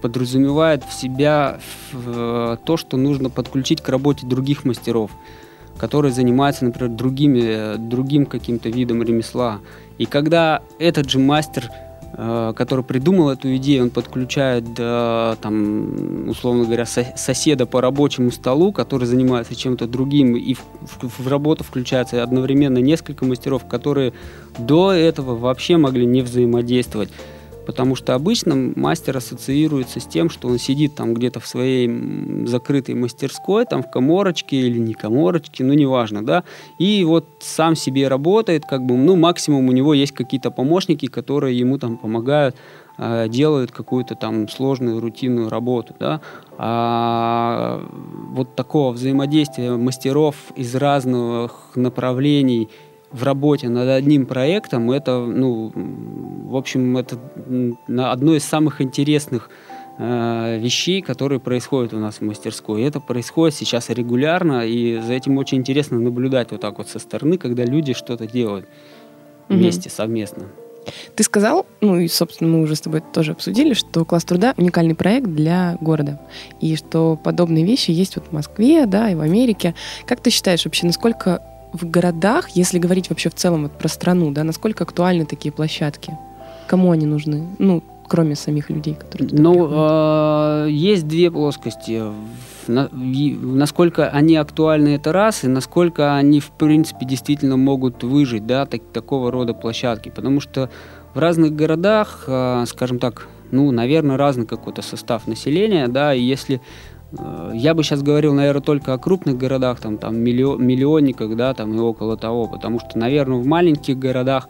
подразумевает 0.00 0.82
в 0.84 0.92
себя 0.92 1.58
то, 1.92 2.76
что 2.76 2.96
нужно 2.96 3.30
подключить 3.30 3.80
к 3.80 3.88
работе 3.88 4.26
других 4.26 4.64
мастеров, 4.64 5.12
которые 5.78 6.12
занимаются, 6.12 6.64
например, 6.64 6.90
другими, 6.90 7.76
другим 7.76 8.26
каким-то 8.26 8.68
видом 8.68 9.02
ремесла. 9.02 9.60
И 9.98 10.06
когда 10.06 10.62
этот 10.78 11.08
же 11.08 11.18
мастер, 11.18 11.70
э, 12.12 12.52
который 12.56 12.84
придумал 12.84 13.30
эту 13.30 13.54
идею, 13.56 13.84
он 13.84 13.90
подключает, 13.90 14.64
там, 14.74 16.28
условно 16.28 16.64
говоря, 16.64 16.86
соседа 16.86 17.66
по 17.66 17.80
рабочему 17.80 18.30
столу, 18.30 18.72
который 18.72 19.06
занимается 19.06 19.54
чем-то 19.54 19.86
другим, 19.86 20.36
и 20.36 20.56
в 21.00 21.28
работу 21.28 21.62
включается 21.62 22.22
одновременно 22.22 22.78
несколько 22.78 23.24
мастеров, 23.24 23.66
которые 23.66 24.12
до 24.58 24.90
этого 24.92 25.36
вообще 25.36 25.76
могли 25.76 26.04
не 26.04 26.22
взаимодействовать. 26.22 27.10
Потому 27.70 27.94
что 27.94 28.16
обычно 28.16 28.56
мастер 28.74 29.16
ассоциируется 29.16 30.00
с 30.00 30.04
тем, 30.04 30.28
что 30.28 30.48
он 30.48 30.58
сидит 30.58 30.96
там 30.96 31.14
где-то 31.14 31.38
в 31.38 31.46
своей 31.46 31.88
закрытой 32.44 32.96
мастерской, 32.96 33.64
там 33.64 33.84
в 33.84 33.90
коморочке 33.92 34.56
или 34.56 34.76
не 34.76 34.92
коморочке, 34.92 35.62
ну 35.62 35.72
неважно, 35.74 36.26
да, 36.26 36.42
и 36.80 37.04
вот 37.04 37.28
сам 37.38 37.76
себе 37.76 38.08
работает, 38.08 38.64
как 38.68 38.82
бы, 38.82 38.96
ну 38.96 39.14
максимум 39.14 39.68
у 39.68 39.72
него 39.72 39.94
есть 39.94 40.10
какие-то 40.10 40.50
помощники, 40.50 41.06
которые 41.06 41.56
ему 41.56 41.78
там 41.78 41.96
помогают 41.96 42.56
э, 42.98 43.28
делают 43.28 43.70
какую-то 43.70 44.16
там 44.16 44.48
сложную 44.48 44.98
рутинную 44.98 45.48
работу, 45.48 45.94
да, 46.00 46.20
а 46.58 47.86
вот 48.32 48.56
такого 48.56 48.90
взаимодействия 48.90 49.76
мастеров 49.76 50.34
из 50.56 50.74
разных 50.74 51.52
направлений 51.76 52.68
в 53.12 53.24
работе 53.24 53.68
над 53.68 53.88
одним 53.88 54.26
проектом, 54.26 54.90
это, 54.90 55.18
ну, 55.18 55.72
в 55.74 56.56
общем, 56.56 56.96
это 56.96 57.18
одно 57.96 58.34
из 58.34 58.44
самых 58.44 58.80
интересных 58.80 59.50
э, 59.98 60.58
вещей, 60.60 61.02
которые 61.02 61.40
происходят 61.40 61.92
у 61.92 61.98
нас 61.98 62.16
в 62.16 62.20
мастерской. 62.22 62.82
И 62.82 62.84
это 62.84 63.00
происходит 63.00 63.56
сейчас 63.56 63.90
регулярно, 63.90 64.66
и 64.66 65.00
за 65.00 65.12
этим 65.12 65.38
очень 65.38 65.58
интересно 65.58 65.98
наблюдать 65.98 66.52
вот 66.52 66.60
так 66.60 66.78
вот 66.78 66.88
со 66.88 66.98
стороны, 66.98 67.36
когда 67.36 67.64
люди 67.64 67.94
что-то 67.94 68.26
делают 68.26 68.68
вместе, 69.48 69.88
угу. 69.88 69.96
совместно. 69.96 70.44
Ты 71.14 71.24
сказал, 71.24 71.66
ну 71.80 71.98
и, 71.98 72.08
собственно, 72.08 72.50
мы 72.50 72.62
уже 72.62 72.74
с 72.74 72.80
тобой 72.80 73.02
тоже 73.12 73.32
обсудили, 73.32 73.74
что 73.74 74.04
класс 74.04 74.24
труда— 74.24 74.54
уникальный 74.56 74.94
проект 74.94 75.26
для 75.26 75.76
города. 75.80 76.20
И 76.60 76.76
что 76.76 77.18
подобные 77.22 77.64
вещи 77.64 77.90
есть 77.90 78.16
вот 78.16 78.26
в 78.28 78.32
Москве, 78.32 78.86
да, 78.86 79.10
и 79.10 79.14
в 79.14 79.20
Америке. 79.20 79.74
Как 80.06 80.20
ты 80.20 80.30
считаешь 80.30 80.64
вообще, 80.64 80.86
насколько 80.86 81.42
в 81.72 81.88
городах, 81.88 82.50
если 82.50 82.78
говорить 82.78 83.10
вообще 83.10 83.30
в 83.30 83.34
целом 83.34 83.62
вот 83.62 83.72
про 83.72 83.88
страну, 83.88 84.30
да, 84.30 84.44
насколько 84.44 84.84
актуальны 84.84 85.24
такие 85.26 85.52
площадки? 85.52 86.16
Кому 86.66 86.90
они 86.90 87.06
нужны? 87.06 87.46
Ну, 87.58 87.82
кроме 88.08 88.34
самих 88.34 88.70
людей, 88.70 88.94
которые 88.94 89.28
Ну, 89.32 89.68
э, 89.70 90.68
есть 90.70 91.06
две 91.06 91.30
плоскости. 91.30 92.02
Насколько 92.66 94.08
они 94.08 94.36
актуальны, 94.36 94.90
это 94.96 95.12
раз, 95.12 95.44
и 95.44 95.48
насколько 95.48 96.16
они, 96.16 96.40
в 96.40 96.50
принципе, 96.50 97.06
действительно 97.06 97.56
могут 97.56 98.02
выжить, 98.02 98.46
да, 98.46 98.66
так, 98.66 98.82
такого 98.92 99.30
рода 99.30 99.54
площадки. 99.54 100.08
Потому 100.08 100.40
что 100.40 100.70
в 101.14 101.18
разных 101.18 101.54
городах, 101.54 102.24
э, 102.26 102.64
скажем 102.66 102.98
так, 102.98 103.28
ну, 103.50 103.70
наверное, 103.70 104.16
разный 104.16 104.46
какой-то 104.46 104.82
состав 104.82 105.26
населения, 105.26 105.88
да, 105.88 106.14
и 106.14 106.22
если 106.22 106.60
я 107.52 107.74
бы 107.74 107.82
сейчас 107.82 108.02
говорил, 108.02 108.34
наверное, 108.34 108.62
только 108.62 108.92
о 108.92 108.98
крупных 108.98 109.36
городах, 109.36 109.80
там, 109.80 109.98
там 109.98 110.16
миллион, 110.16 110.64
миллионниках, 110.64 111.34
да, 111.36 111.54
там 111.54 111.74
и 111.74 111.78
около 111.78 112.16
того, 112.16 112.46
потому 112.46 112.78
что, 112.78 112.98
наверное, 112.98 113.38
в 113.38 113.46
маленьких 113.46 113.98
городах 113.98 114.48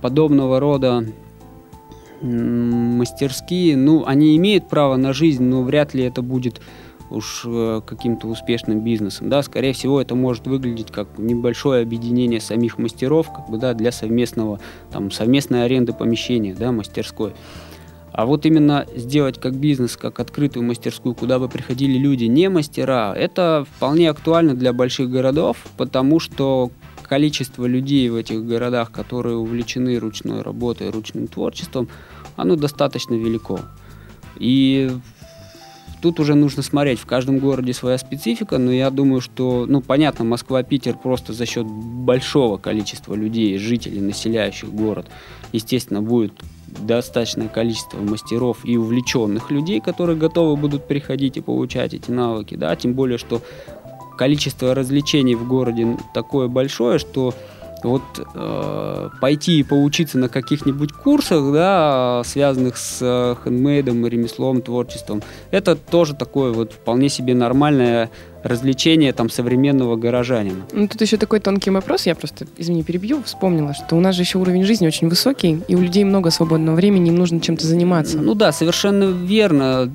подобного 0.00 0.58
рода 0.58 1.04
мастерские, 2.22 3.76
ну, 3.76 4.04
они 4.06 4.36
имеют 4.36 4.68
право 4.68 4.96
на 4.96 5.12
жизнь, 5.12 5.44
но 5.44 5.62
вряд 5.62 5.94
ли 5.94 6.04
это 6.04 6.20
будет 6.20 6.60
уж 7.10 7.42
э, 7.44 7.80
каким-то 7.84 8.28
успешным 8.28 8.80
бизнесом, 8.80 9.28
да, 9.28 9.42
скорее 9.42 9.72
всего, 9.72 10.00
это 10.00 10.14
может 10.14 10.46
выглядеть 10.46 10.90
как 10.90 11.18
небольшое 11.18 11.82
объединение 11.82 12.40
самих 12.40 12.78
мастеров, 12.78 13.32
как 13.32 13.50
бы, 13.50 13.58
да, 13.58 13.74
для 13.74 13.90
совместного, 13.90 14.60
там, 14.92 15.10
совместной 15.10 15.64
аренды 15.64 15.92
помещения, 15.92 16.54
да, 16.54 16.72
мастерской. 16.72 17.32
А 18.12 18.26
вот 18.26 18.44
именно 18.44 18.86
сделать 18.96 19.40
как 19.40 19.56
бизнес, 19.56 19.96
как 19.96 20.20
открытую 20.20 20.64
мастерскую, 20.64 21.14
куда 21.14 21.38
бы 21.38 21.48
приходили 21.48 21.96
люди 21.96 22.24
не 22.24 22.48
мастера, 22.48 23.14
это 23.14 23.66
вполне 23.76 24.10
актуально 24.10 24.54
для 24.54 24.72
больших 24.72 25.10
городов, 25.10 25.58
потому 25.76 26.18
что 26.18 26.70
количество 27.02 27.66
людей 27.66 28.08
в 28.08 28.16
этих 28.16 28.44
городах, 28.44 28.92
которые 28.92 29.36
увлечены 29.36 29.98
ручной 29.98 30.42
работой, 30.42 30.90
ручным 30.90 31.26
творчеством, 31.26 31.88
оно 32.36 32.56
достаточно 32.56 33.14
велико. 33.14 33.60
И 34.36 34.90
тут 36.02 36.20
уже 36.20 36.34
нужно 36.34 36.62
смотреть, 36.62 36.98
в 36.98 37.06
каждом 37.06 37.38
городе 37.38 37.72
своя 37.72 37.98
специфика, 37.98 38.58
но 38.58 38.72
я 38.72 38.90
думаю, 38.90 39.20
что, 39.20 39.66
ну, 39.68 39.80
понятно, 39.80 40.24
Москва, 40.24 40.62
Питер 40.62 40.96
просто 40.96 41.32
за 41.32 41.46
счет 41.46 41.66
большого 41.66 42.58
количества 42.58 43.14
людей, 43.14 43.58
жителей, 43.58 44.00
населяющих 44.00 44.72
город, 44.72 45.08
естественно, 45.52 46.02
будет 46.02 46.32
достаточное 46.78 47.48
количество 47.48 47.98
мастеров 47.98 48.58
и 48.64 48.76
увлеченных 48.76 49.50
людей, 49.50 49.80
которые 49.80 50.16
готовы 50.16 50.56
будут 50.56 50.86
приходить 50.86 51.36
и 51.36 51.40
получать 51.40 51.94
эти 51.94 52.10
навыки, 52.10 52.54
да, 52.54 52.74
тем 52.76 52.94
более, 52.94 53.18
что 53.18 53.42
количество 54.16 54.74
развлечений 54.74 55.34
в 55.34 55.46
городе 55.48 55.96
такое 56.12 56.48
большое, 56.48 56.98
что 56.98 57.34
вот 57.84 58.02
э, 58.34 59.08
пойти 59.20 59.60
и 59.60 59.62
поучиться 59.62 60.18
на 60.18 60.28
каких-нибудь 60.28 60.92
курсах, 60.92 61.52
да, 61.52 62.22
связанных 62.24 62.76
с 62.76 62.98
э, 63.00 63.34
хендмейдом, 63.42 64.06
ремеслом, 64.06 64.62
творчеством, 64.62 65.22
это 65.50 65.76
тоже 65.76 66.14
такое 66.14 66.52
вот 66.52 66.72
вполне 66.72 67.08
себе 67.08 67.34
нормальное 67.34 68.10
развлечение 68.42 69.12
там 69.12 69.28
современного 69.28 69.96
горожанина. 69.96 70.64
Ну, 70.72 70.88
тут 70.88 71.00
еще 71.00 71.16
такой 71.16 71.40
тонкий 71.40 71.70
вопрос, 71.70 72.06
я 72.06 72.14
просто, 72.14 72.46
извини, 72.56 72.82
перебью, 72.82 73.22
вспомнила, 73.22 73.74
что 73.74 73.96
у 73.96 74.00
нас 74.00 74.14
же 74.14 74.22
еще 74.22 74.38
уровень 74.38 74.64
жизни 74.64 74.86
очень 74.86 75.08
высокий, 75.08 75.60
и 75.68 75.74
у 75.74 75.80
людей 75.80 76.04
много 76.04 76.30
свободного 76.30 76.76
времени, 76.76 77.08
им 77.08 77.16
нужно 77.16 77.40
чем-то 77.40 77.66
заниматься. 77.66 78.18
Ну 78.18 78.34
да, 78.34 78.52
совершенно 78.52 79.04
верно 79.04 79.90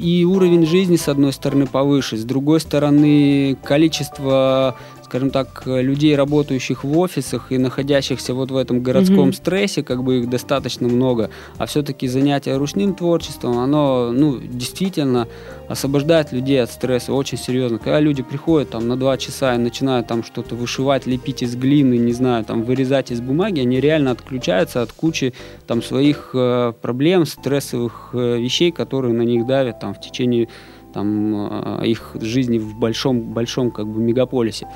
и 0.00 0.24
уровень 0.24 0.66
жизни, 0.66 0.96
с 0.96 1.08
одной 1.08 1.32
стороны, 1.32 1.66
повыше, 1.66 2.16
с 2.16 2.24
другой 2.24 2.60
стороны, 2.60 3.56
количество 3.62 4.76
скажем 5.10 5.30
так, 5.30 5.62
людей, 5.66 6.14
работающих 6.14 6.84
в 6.84 6.96
офисах 6.96 7.50
и 7.50 7.58
находящихся 7.58 8.32
вот 8.32 8.52
в 8.52 8.56
этом 8.56 8.80
городском 8.80 9.30
mm-hmm. 9.30 9.34
стрессе, 9.34 9.82
как 9.82 10.04
бы 10.04 10.20
их 10.20 10.30
достаточно 10.30 10.86
много, 10.86 11.30
а 11.58 11.66
все-таки 11.66 12.06
занятие 12.06 12.56
ручным 12.56 12.94
творчеством, 12.94 13.58
оно, 13.58 14.12
ну, 14.12 14.38
действительно 14.38 15.26
освобождает 15.68 16.30
людей 16.30 16.62
от 16.62 16.70
стресса 16.70 17.12
очень 17.12 17.38
серьезно. 17.38 17.78
Когда 17.78 17.98
люди 17.98 18.22
приходят 18.22 18.70
там 18.70 18.86
на 18.86 18.96
два 18.96 19.16
часа 19.16 19.56
и 19.56 19.58
начинают 19.58 20.06
там 20.06 20.22
что-то 20.22 20.54
вышивать, 20.54 21.06
лепить 21.06 21.42
из 21.42 21.56
глины, 21.56 21.98
не 21.98 22.12
знаю, 22.12 22.44
там 22.44 22.62
вырезать 22.62 23.10
из 23.10 23.20
бумаги, 23.20 23.58
они 23.58 23.80
реально 23.80 24.12
отключаются 24.12 24.80
от 24.80 24.92
кучи 24.92 25.34
там 25.66 25.82
своих 25.82 26.30
э, 26.34 26.72
проблем, 26.80 27.26
стрессовых 27.26 28.10
э, 28.12 28.38
вещей, 28.38 28.70
которые 28.70 29.12
на 29.12 29.22
них 29.22 29.44
давят 29.44 29.80
там 29.80 29.92
в 29.92 30.00
течение 30.00 30.46
там, 30.92 31.80
э, 31.80 31.86
их 31.86 32.16
жизни 32.20 32.58
в 32.58 32.78
большом, 32.78 33.20
большом 33.20 33.70
как 33.70 33.86
бы 33.86 34.00
мегаполисе. 34.00 34.66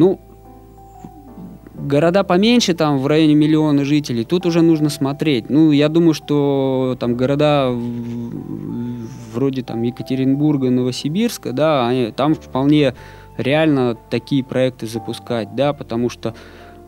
Ну, 0.00 0.18
города 1.74 2.24
поменьше, 2.24 2.72
там 2.72 3.00
в 3.00 3.06
районе 3.06 3.34
миллиона 3.34 3.84
жителей, 3.84 4.24
тут 4.24 4.46
уже 4.46 4.62
нужно 4.62 4.88
смотреть. 4.88 5.50
Ну, 5.50 5.72
я 5.72 5.90
думаю, 5.90 6.14
что 6.14 6.96
там 6.98 7.16
города 7.16 7.70
вроде 9.34 9.62
там 9.62 9.82
Екатеринбурга, 9.82 10.70
Новосибирска, 10.70 11.52
да, 11.52 11.86
они, 11.86 12.12
там 12.12 12.34
вполне 12.34 12.94
реально 13.36 13.94
такие 14.08 14.42
проекты 14.42 14.86
запускать, 14.86 15.54
да, 15.54 15.74
потому 15.74 16.08
что 16.08 16.34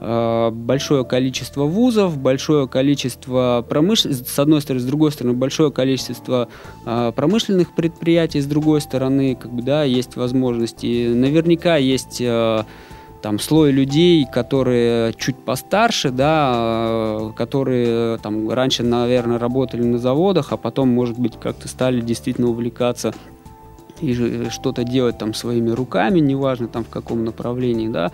э, 0.00 0.50
большое 0.50 1.04
количество 1.04 1.64
вузов, 1.64 2.16
большое 2.16 2.66
количество 2.66 3.64
промышленных, 3.69 4.26
с 4.26 4.38
одной 4.38 4.62
стороны, 4.62 4.81
с 4.81 4.87
другой 4.87 5.12
стороны, 5.12 5.35
большое 5.35 5.71
количество 5.71 6.49
э, 6.87 7.12
промышленных 7.14 7.75
предприятий, 7.75 8.40
с 8.40 8.47
другой 8.47 8.81
стороны, 8.81 9.35
как 9.35 9.52
бы, 9.52 9.62
да, 9.62 9.85
есть 9.85 10.16
возможности. 10.16 11.12
Наверняка 11.12 11.76
есть 11.76 12.21
э, 12.21 12.64
там 13.23 13.38
слой 13.38 13.71
людей, 13.71 14.26
которые 14.31 15.14
чуть 15.14 15.37
постарше, 15.37 16.11
да, 16.11 16.52
э, 16.55 17.31
которые 17.37 18.19
там 18.19 18.50
раньше, 18.50 18.83
наверное, 18.83 19.38
работали 19.38 19.83
на 19.83 19.99
заводах, 19.99 20.52
а 20.52 20.57
потом, 20.57 20.88
может 20.88 21.19
быть, 21.19 21.38
как-то 21.41 21.69
стали 21.69 22.00
действительно 22.00 22.49
увлекаться 22.49 23.14
и 24.00 24.49
что-то 24.50 24.85
делать 24.85 25.19
там 25.19 25.33
своими 25.33 25.71
руками, 25.71 26.19
неважно 26.19 26.67
там 26.67 26.85
в 26.85 26.88
каком 26.88 27.25
направлении, 27.25 27.88
да. 27.88 28.11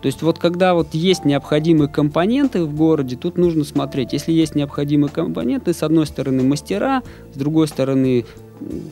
То 0.00 0.06
есть 0.06 0.22
вот 0.22 0.38
когда 0.38 0.74
вот 0.74 0.94
есть 0.94 1.24
необходимые 1.24 1.88
компоненты 1.88 2.64
в 2.64 2.74
городе, 2.74 3.16
тут 3.16 3.38
нужно 3.38 3.64
смотреть. 3.64 4.12
Если 4.12 4.32
есть 4.32 4.54
необходимые 4.54 5.10
компоненты, 5.10 5.72
с 5.72 5.82
одной 5.82 6.06
стороны 6.06 6.42
мастера, 6.42 7.02
с 7.32 7.36
другой 7.36 7.68
стороны 7.68 8.24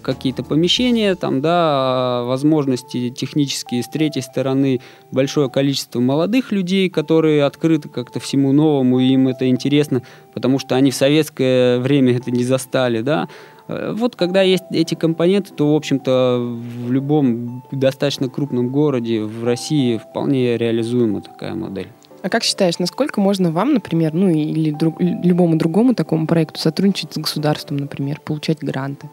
какие-то 0.02 0.42
помещения, 0.42 1.14
там, 1.14 1.40
да, 1.40 2.22
возможности 2.24 3.10
технические, 3.10 3.82
с 3.82 3.88
третьей 3.88 4.22
стороны 4.22 4.80
большое 5.10 5.50
количество 5.50 6.00
молодых 6.00 6.52
людей, 6.52 6.88
которые 6.90 7.44
открыты 7.44 7.88
как-то 7.88 8.20
всему 8.20 8.52
новому, 8.52 9.00
и 9.00 9.12
им 9.12 9.28
это 9.28 9.48
интересно, 9.48 10.02
потому 10.34 10.58
что 10.58 10.74
они 10.76 10.90
в 10.90 10.94
советское 10.94 11.78
время 11.78 12.16
это 12.16 12.30
не 12.30 12.44
застали, 12.44 13.00
да. 13.00 13.28
Э, 13.68 13.92
вот 13.96 14.16
когда 14.16 14.42
есть 14.42 14.64
эти 14.70 14.94
компоненты, 14.94 15.52
то, 15.54 15.72
в 15.72 15.76
общем-то, 15.76 16.38
в 16.40 16.92
любом 16.92 17.62
достаточно 17.70 18.28
крупном 18.28 18.70
городе 18.70 19.22
в 19.22 19.44
России 19.44 19.98
вполне 19.98 20.56
реализуема 20.56 21.22
такая 21.22 21.54
модель. 21.54 21.88
А 22.22 22.28
как 22.28 22.42
считаешь, 22.42 22.78
насколько 22.78 23.20
можно 23.20 23.50
вам, 23.50 23.74
например, 23.74 24.12
ну 24.12 24.28
или 24.28 24.70
друг, 24.70 25.00
любому 25.00 25.56
другому 25.56 25.94
такому 25.94 26.26
проекту 26.26 26.60
сотрудничать 26.60 27.14
с 27.14 27.16
государством, 27.16 27.78
например, 27.78 28.20
получать 28.20 28.58
гранты? 28.58 29.08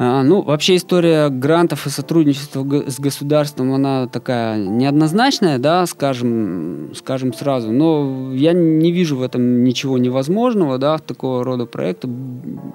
А, 0.00 0.22
ну, 0.22 0.42
вообще 0.42 0.76
история 0.76 1.28
грантов 1.28 1.86
и 1.86 1.90
сотрудничества 1.90 2.64
с 2.86 3.00
государством, 3.00 3.72
она 3.72 4.06
такая 4.06 4.56
неоднозначная, 4.56 5.58
да, 5.58 5.84
скажем, 5.86 6.92
скажем 6.94 7.34
сразу. 7.34 7.72
Но 7.72 8.32
я 8.32 8.52
не 8.52 8.92
вижу 8.92 9.16
в 9.16 9.22
этом 9.22 9.64
ничего 9.64 9.98
невозможного, 9.98 10.78
да, 10.78 10.98
такого 10.98 11.42
рода 11.42 11.66
проекта. 11.66 12.08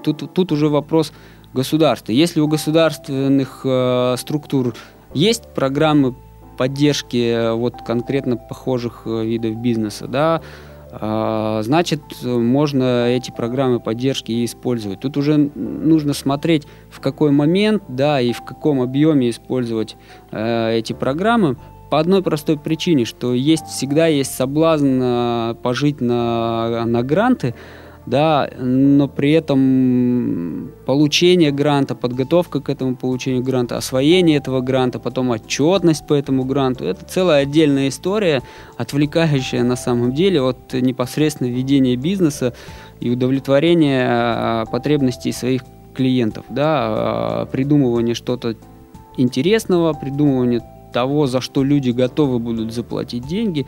Тут, 0.04 0.34
тут 0.34 0.52
уже 0.52 0.68
вопрос 0.68 1.14
государства. 1.54 2.12
Если 2.12 2.42
у 2.42 2.48
государственных 2.50 3.62
э, 3.64 4.16
структур 4.18 4.76
есть 5.14 5.48
программы 5.56 6.16
поддержки 6.58 7.32
э, 7.32 7.54
вот 7.54 7.76
конкретно 7.88 8.36
похожих 8.36 9.04
э, 9.06 9.24
видов 9.24 9.56
бизнеса, 9.62 10.08
да, 10.08 10.42
значит, 11.00 12.02
можно 12.24 13.08
эти 13.08 13.32
программы 13.32 13.80
поддержки 13.80 14.46
использовать. 14.46 15.00
Тут 15.00 15.18
уже 15.18 15.38
нужно 15.38 16.14
смотреть, 16.14 16.68
в 16.90 17.00
какой 17.00 17.32
момент, 17.32 17.84
да, 17.88 18.22
и 18.22 18.32
в 18.32 18.44
каком 18.44 18.82
объеме 18.82 19.30
использовать 19.30 19.96
э, 20.32 20.78
эти 20.78 20.94
программы. 20.94 21.58
По 21.90 22.00
одной 22.00 22.24
простой 22.24 22.58
причине, 22.58 23.06
что 23.06 23.34
есть 23.34 23.66
всегда 23.66 24.08
есть 24.08 24.34
соблазн 24.34 25.00
э, 25.02 25.56
пожить 25.62 26.02
на, 26.02 26.86
на 26.86 27.04
гранты, 27.04 27.56
да, 28.06 28.50
но 28.58 29.08
при 29.08 29.32
этом 29.32 30.72
получение 30.86 31.52
гранта, 31.52 31.96
подготовка 31.96 32.60
к 32.60 32.70
этому 32.70 32.96
получению 32.96 33.44
гранта, 33.44 33.78
освоение 33.78 34.38
этого 34.38 34.62
гранта, 34.62 35.00
потом 35.00 35.30
отчетность 35.30 36.06
по 36.06 36.14
этому 36.14 36.44
гранту, 36.44 36.86
это 36.86 37.06
целая 37.06 37.44
отдельная 37.44 37.88
история, 37.90 38.42
отвлекающая 38.78 39.64
на 39.64 39.76
самом 39.76 40.14
деле 40.14 40.42
от 40.42 40.74
непосредственно 40.74 41.48
ведения 41.48 41.96
бизнеса 41.96 42.54
и 43.00 43.10
удовлетворения 43.10 44.06
а, 44.10 44.66
потребностей 44.66 45.32
своих 45.32 45.64
клиентов, 45.94 46.46
да, 46.50 46.66
а, 46.66 47.46
придумывание 47.46 48.16
что-то 48.16 48.56
интересного, 49.16 49.94
придумывание 49.94 50.62
того, 50.92 51.28
за 51.28 51.42
что 51.42 51.64
люди 51.64 51.92
готовы 51.92 52.40
будут 52.40 52.74
заплатить 52.74 53.26
деньги. 53.28 53.66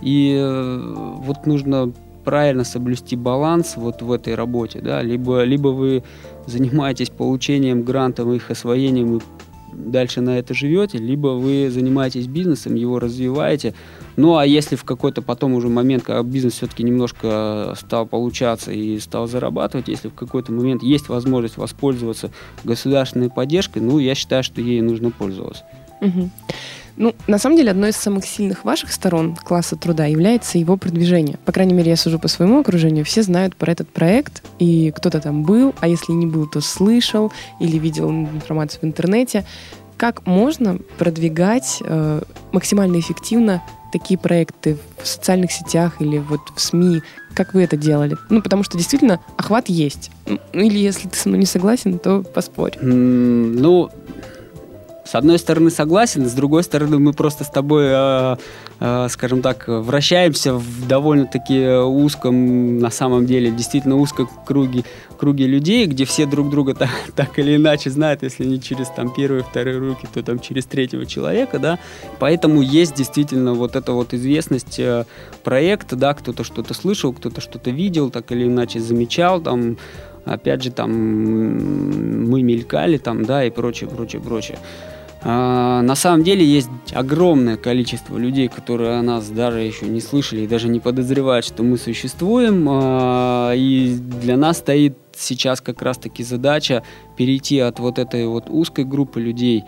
И 0.00 0.36
э, 0.38 0.94
вот 1.18 1.46
нужно 1.46 1.92
правильно 2.28 2.62
соблюсти 2.62 3.16
баланс 3.16 3.78
вот 3.78 4.02
в 4.02 4.12
этой 4.12 4.34
работе, 4.34 4.82
да, 4.82 5.00
либо, 5.00 5.44
либо 5.44 5.68
вы 5.68 6.02
занимаетесь 6.46 7.08
получением 7.08 7.84
грантов, 7.84 8.28
их 8.28 8.50
освоением 8.50 9.16
и 9.16 9.20
дальше 9.72 10.20
на 10.20 10.38
это 10.38 10.52
живете, 10.52 10.98
либо 10.98 11.28
вы 11.28 11.70
занимаетесь 11.70 12.26
бизнесом, 12.26 12.74
его 12.74 12.98
развиваете. 12.98 13.72
Ну 14.16 14.36
а 14.36 14.44
если 14.44 14.76
в 14.76 14.84
какой-то 14.84 15.22
потом 15.22 15.54
уже 15.54 15.68
момент, 15.68 16.02
когда 16.02 16.22
бизнес 16.22 16.52
все-таки 16.52 16.82
немножко 16.82 17.74
стал 17.80 18.04
получаться 18.04 18.72
и 18.72 18.98
стал 18.98 19.26
зарабатывать, 19.26 19.88
если 19.88 20.08
в 20.08 20.14
какой-то 20.14 20.52
момент 20.52 20.82
есть 20.82 21.08
возможность 21.08 21.56
воспользоваться 21.56 22.30
государственной 22.62 23.30
поддержкой, 23.30 23.78
ну 23.78 23.98
я 23.98 24.14
считаю, 24.14 24.42
что 24.42 24.60
ей 24.60 24.82
нужно 24.82 25.10
пользоваться. 25.10 25.64
Угу. 26.02 26.28
Ну, 26.98 27.14
на 27.28 27.38
самом 27.38 27.56
деле, 27.56 27.70
одной 27.70 27.90
из 27.90 27.96
самых 27.96 28.26
сильных 28.26 28.64
ваших 28.64 28.92
сторон 28.92 29.36
класса 29.36 29.76
труда 29.76 30.06
является 30.06 30.58
его 30.58 30.76
продвижение. 30.76 31.38
По 31.44 31.52
крайней 31.52 31.72
мере, 31.72 31.90
я 31.90 31.96
сужу 31.96 32.18
по 32.18 32.26
своему 32.26 32.58
окружению, 32.58 33.04
все 33.04 33.22
знают 33.22 33.54
про 33.54 33.70
этот 33.70 33.88
проект, 33.88 34.42
и 34.58 34.92
кто-то 34.94 35.20
там 35.20 35.44
был, 35.44 35.74
а 35.78 35.86
если 35.86 36.12
не 36.12 36.26
был, 36.26 36.48
то 36.48 36.60
слышал 36.60 37.32
или 37.60 37.78
видел 37.78 38.10
информацию 38.10 38.80
в 38.82 38.84
интернете. 38.84 39.44
Как 39.96 40.26
можно 40.26 40.78
продвигать 40.98 41.78
э, 41.80 42.22
максимально 42.50 42.98
эффективно 42.98 43.62
такие 43.92 44.18
проекты 44.18 44.76
в 45.00 45.06
социальных 45.06 45.52
сетях 45.52 46.00
или 46.00 46.18
вот 46.18 46.40
в 46.54 46.60
СМИ? 46.60 47.02
Как 47.34 47.54
вы 47.54 47.62
это 47.62 47.76
делали? 47.76 48.16
Ну, 48.28 48.42
потому 48.42 48.64
что 48.64 48.76
действительно 48.76 49.20
охват 49.36 49.68
есть. 49.68 50.10
Ну, 50.26 50.38
или 50.52 50.78
если 50.78 51.08
ты 51.08 51.16
со 51.16 51.28
мной 51.28 51.40
не 51.40 51.46
согласен, 51.46 52.00
то 52.00 52.22
поспорь. 52.22 52.76
Ну, 52.80 53.90
с 55.08 55.14
одной 55.14 55.38
стороны 55.38 55.70
согласен, 55.70 56.28
с 56.28 56.34
другой 56.34 56.62
стороны 56.62 56.98
мы 56.98 57.14
просто 57.14 57.42
с 57.42 57.48
тобой, 57.48 57.86
э, 57.88 58.36
э, 58.78 59.06
скажем 59.08 59.40
так, 59.40 59.64
вращаемся 59.66 60.52
в 60.52 60.86
довольно-таки 60.86 61.66
узком, 61.78 62.78
на 62.78 62.90
самом 62.90 63.24
деле, 63.24 63.50
действительно 63.50 63.96
узком 63.96 64.28
круге, 64.44 64.84
круге 65.18 65.46
людей, 65.46 65.86
где 65.86 66.04
все 66.04 66.26
друг 66.26 66.50
друга 66.50 66.74
так, 66.74 66.90
так 67.16 67.38
или 67.38 67.56
иначе 67.56 67.88
знают, 67.88 68.22
если 68.22 68.44
не 68.44 68.60
через 68.60 68.88
там 68.88 69.14
первые, 69.14 69.44
вторые 69.44 69.78
руки, 69.78 70.06
то 70.12 70.22
там 70.22 70.40
через 70.40 70.66
третьего 70.66 71.06
человека, 71.06 71.58
да. 71.58 71.78
Поэтому 72.18 72.60
есть 72.60 72.94
действительно 72.94 73.54
вот 73.54 73.76
эта 73.76 73.92
вот 73.92 74.12
известность 74.12 74.78
э, 74.78 75.06
проекта, 75.42 75.96
да, 75.96 76.12
кто-то 76.12 76.44
что-то 76.44 76.74
слышал, 76.74 77.14
кто-то 77.14 77.40
что-то 77.40 77.70
видел, 77.70 78.10
так 78.10 78.30
или 78.30 78.44
иначе 78.44 78.78
замечал, 78.78 79.40
там, 79.40 79.78
опять 80.26 80.62
же, 80.62 80.70
там 80.70 80.90
мы 80.90 82.42
мелькали, 82.42 82.98
там, 82.98 83.24
да, 83.24 83.46
и 83.46 83.50
прочее, 83.50 83.88
прочее, 83.88 84.20
прочее. 84.20 84.58
А, 85.22 85.82
на 85.82 85.94
самом 85.94 86.22
деле 86.22 86.44
есть 86.44 86.70
огромное 86.92 87.56
количество 87.56 88.16
людей, 88.16 88.48
которые 88.48 88.98
о 88.98 89.02
нас 89.02 89.28
даже 89.28 89.60
еще 89.60 89.86
не 89.86 90.00
слышали 90.00 90.42
и 90.42 90.46
даже 90.46 90.68
не 90.68 90.80
подозревают, 90.80 91.44
что 91.44 91.62
мы 91.62 91.76
существуем. 91.76 92.66
А, 92.68 93.52
и 93.52 93.96
для 93.98 94.36
нас 94.36 94.58
стоит 94.58 94.96
сейчас 95.16 95.60
как 95.60 95.82
раз-таки 95.82 96.22
задача 96.22 96.82
перейти 97.16 97.58
от 97.58 97.80
вот 97.80 97.98
этой 97.98 98.26
вот 98.26 98.44
узкой 98.48 98.84
группы 98.84 99.20
людей 99.20 99.64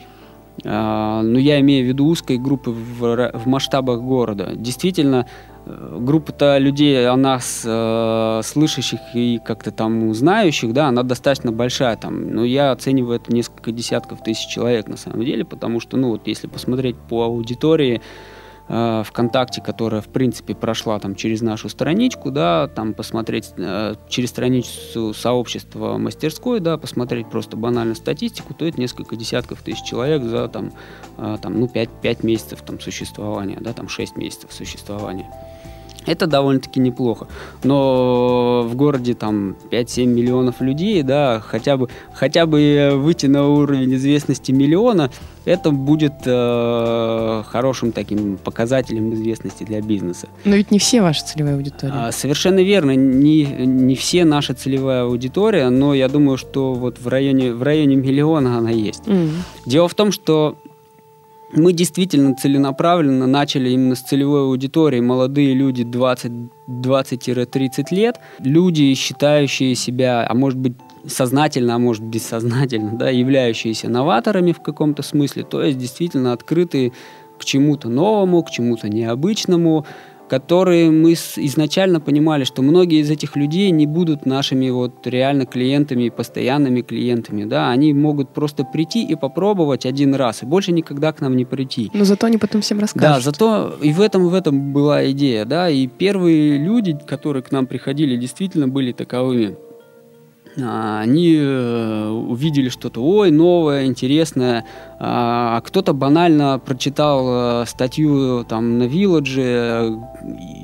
а, 0.64 1.22
ну, 1.22 1.38
я 1.38 1.60
имею 1.60 1.84
в 1.84 1.88
виду 1.88 2.06
узкой 2.06 2.38
группы 2.38 2.70
в, 2.70 3.30
масштабах 3.46 4.00
города. 4.00 4.52
Действительно, 4.54 5.26
группа-то 5.66 6.58
людей, 6.58 7.08
она 7.08 7.38
с, 7.38 7.62
э, 7.66 8.42
слышащих 8.42 9.00
и 9.14 9.40
как-то 9.44 9.70
там 9.70 10.14
знающих, 10.14 10.72
да, 10.72 10.88
она 10.88 11.02
достаточно 11.02 11.52
большая 11.52 11.96
там, 11.96 12.34
но 12.34 12.44
я 12.44 12.72
оцениваю 12.72 13.16
это 13.16 13.32
несколько 13.32 13.72
десятков 13.72 14.22
тысяч 14.22 14.46
человек 14.46 14.88
на 14.88 14.96
самом 14.96 15.24
деле, 15.24 15.44
потому 15.44 15.80
что, 15.80 15.96
ну 15.96 16.10
вот, 16.10 16.26
если 16.26 16.46
посмотреть 16.46 16.96
по 16.96 17.24
аудитории, 17.24 18.00
э, 18.70 19.02
ВКонтакте, 19.04 19.60
которая, 19.60 20.00
в 20.00 20.08
принципе, 20.08 20.54
прошла 20.54 20.98
там 20.98 21.14
через 21.14 21.42
нашу 21.42 21.68
страничку, 21.68 22.30
да, 22.30 22.68
там 22.68 22.94
посмотреть 22.94 23.52
э, 23.56 23.96
через 24.08 24.30
страницу 24.30 25.12
сообщества 25.12 25.98
мастерской, 25.98 26.60
да, 26.60 26.78
посмотреть 26.78 27.28
просто 27.28 27.56
банально 27.56 27.94
статистику, 27.94 28.54
то 28.54 28.64
это 28.64 28.80
несколько 28.80 29.16
десятков 29.16 29.62
тысяч 29.62 29.82
человек 29.82 30.22
за 30.22 30.48
там, 30.48 30.72
э, 31.18 31.36
там 31.42 31.58
ну, 31.58 31.68
5, 31.68 31.88
5 32.00 32.22
месяцев 32.22 32.62
там 32.62 32.80
существования, 32.80 33.58
да, 33.60 33.72
там 33.72 33.88
6 33.88 34.16
месяцев 34.16 34.52
существования. 34.52 35.30
Это 36.06 36.26
довольно-таки 36.26 36.80
неплохо. 36.80 37.26
Но 37.62 38.66
в 38.66 38.74
городе 38.74 39.14
там 39.14 39.56
5-7 39.70 40.06
миллионов 40.06 40.60
людей, 40.60 41.02
да, 41.02 41.42
хотя 41.44 41.76
бы, 41.76 41.88
хотя 42.12 42.46
бы 42.46 42.92
выйти 42.94 43.26
на 43.26 43.48
уровень 43.48 43.94
известности 43.94 44.52
миллиона, 44.52 45.10
это 45.44 45.70
будет 45.70 46.14
э, 46.24 47.42
хорошим 47.46 47.92
таким 47.92 48.38
показателем 48.38 49.12
известности 49.14 49.64
для 49.64 49.80
бизнеса. 49.80 50.28
Но 50.44 50.56
ведь 50.56 50.70
не 50.70 50.78
все 50.78 51.02
ваша 51.02 51.24
целевая 51.24 51.56
аудитория. 51.56 51.92
А, 51.94 52.12
совершенно 52.12 52.60
верно. 52.60 52.94
Не, 52.94 53.44
не 53.44 53.94
все 53.94 54.24
наша 54.24 54.54
целевая 54.54 55.04
аудитория, 55.04 55.68
но 55.70 55.94
я 55.94 56.08
думаю, 56.08 56.36
что 56.38 56.74
вот 56.74 56.98
в 56.98 57.08
районе, 57.08 57.52
в 57.52 57.62
районе 57.62 57.96
миллиона 57.96 58.58
она 58.58 58.70
есть. 58.70 59.06
Mm. 59.06 59.30
Дело 59.66 59.88
в 59.88 59.94
том, 59.94 60.12
что 60.12 60.56
мы 61.52 61.72
действительно 61.72 62.34
целенаправленно 62.34 63.26
начали 63.26 63.70
именно 63.70 63.94
с 63.94 64.00
целевой 64.00 64.42
аудитории. 64.42 65.00
Молодые 65.00 65.54
люди 65.54 65.82
20-30 65.82 67.84
лет, 67.90 68.20
люди, 68.38 68.94
считающие 68.94 69.74
себя, 69.74 70.26
а 70.28 70.34
может 70.34 70.58
быть 70.58 70.74
сознательно, 71.06 71.76
а 71.76 71.78
может 71.78 72.04
бессознательно, 72.04 72.96
да, 72.96 73.10
являющиеся 73.10 73.88
новаторами 73.88 74.52
в 74.52 74.60
каком-то 74.60 75.02
смысле, 75.02 75.44
то 75.44 75.62
есть 75.62 75.78
действительно 75.78 76.32
открытые 76.32 76.92
к 77.38 77.44
чему-то 77.44 77.88
новому, 77.88 78.42
к 78.42 78.50
чему-то 78.50 78.88
необычному, 78.88 79.86
которые 80.30 80.92
мы 80.92 81.14
изначально 81.14 82.00
понимали, 82.00 82.44
что 82.44 82.62
многие 82.62 83.00
из 83.00 83.10
этих 83.10 83.34
людей 83.34 83.72
не 83.72 83.86
будут 83.86 84.26
нашими 84.26 84.70
вот 84.70 85.04
реально 85.04 85.44
клиентами, 85.44 86.08
постоянными 86.08 86.82
клиентами, 86.82 87.44
да, 87.44 87.70
они 87.70 87.92
могут 87.92 88.32
просто 88.32 88.64
прийти 88.64 89.04
и 89.04 89.16
попробовать 89.16 89.86
один 89.86 90.14
раз, 90.14 90.44
и 90.44 90.46
больше 90.46 90.70
никогда 90.70 91.12
к 91.12 91.20
нам 91.20 91.36
не 91.36 91.44
прийти. 91.44 91.90
Но 91.92 92.04
зато 92.04 92.28
они 92.28 92.38
потом 92.38 92.60
всем 92.60 92.78
расскажут. 92.78 93.16
Да, 93.16 93.20
зато 93.20 93.74
и 93.82 93.92
в 93.92 94.00
этом, 94.00 94.28
в 94.28 94.34
этом 94.34 94.72
была 94.72 95.10
идея, 95.10 95.44
да, 95.44 95.68
и 95.68 95.88
первые 95.88 96.58
люди, 96.58 96.96
которые 97.06 97.42
к 97.42 97.50
нам 97.50 97.66
приходили, 97.66 98.16
действительно 98.16 98.68
были 98.68 98.92
таковыми. 98.92 99.56
А, 100.58 101.00
они 101.00 101.36
э, 101.36 102.08
увидели 102.08 102.68
что-то, 102.68 103.00
ой, 103.02 103.30
новое, 103.30 103.86
интересное, 103.86 104.64
а, 104.98 105.56
а 105.56 105.60
кто-то 105.60 105.92
банально 105.92 106.58
прочитал 106.58 107.62
э, 107.62 107.66
статью 107.66 108.44
там 108.44 108.78
на 108.78 108.84
Village 108.84 109.36
э, 109.38 109.90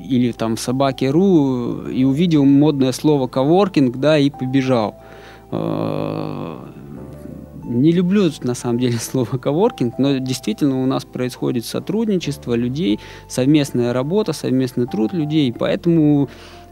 или 0.09 0.33
там 0.33 0.57
в 0.57 0.61
Собаке.ру 0.61 1.83
и 1.88 2.05
увидел 2.05 2.44
модное 2.44 2.92
слово 2.92 3.29
коворкинг, 3.29 3.96
да, 3.96 4.18
и 4.18 4.31
побежал. 4.31 4.96
Не 7.68 7.90
люблю 7.90 8.31
на 8.42 8.55
самом 8.55 8.79
деле 8.79 8.99
слово 9.01 9.38
коворкинг, 9.38 9.99
но 9.99 10.18
действительно 10.18 10.83
у 10.83 10.87
нас 10.87 11.05
происходит 11.05 11.64
сотрудничество 11.64 12.55
людей, 12.55 12.99
совместная 13.29 13.92
работа, 13.92 14.33
совместный 14.33 14.87
труд 14.87 15.12
людей, 15.12 15.53
поэтому 15.53 16.29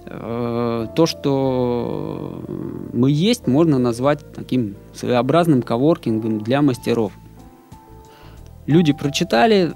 то, 0.06 1.06
что 1.06 2.44
мы 2.92 3.10
есть, 3.10 3.46
можно 3.46 3.78
назвать 3.78 4.32
таким 4.34 4.76
своеобразным 4.92 5.62
коворкингом 5.62 6.40
для 6.40 6.60
мастеров. 6.62 7.12
Люди 8.66 8.92
прочитали, 8.92 9.72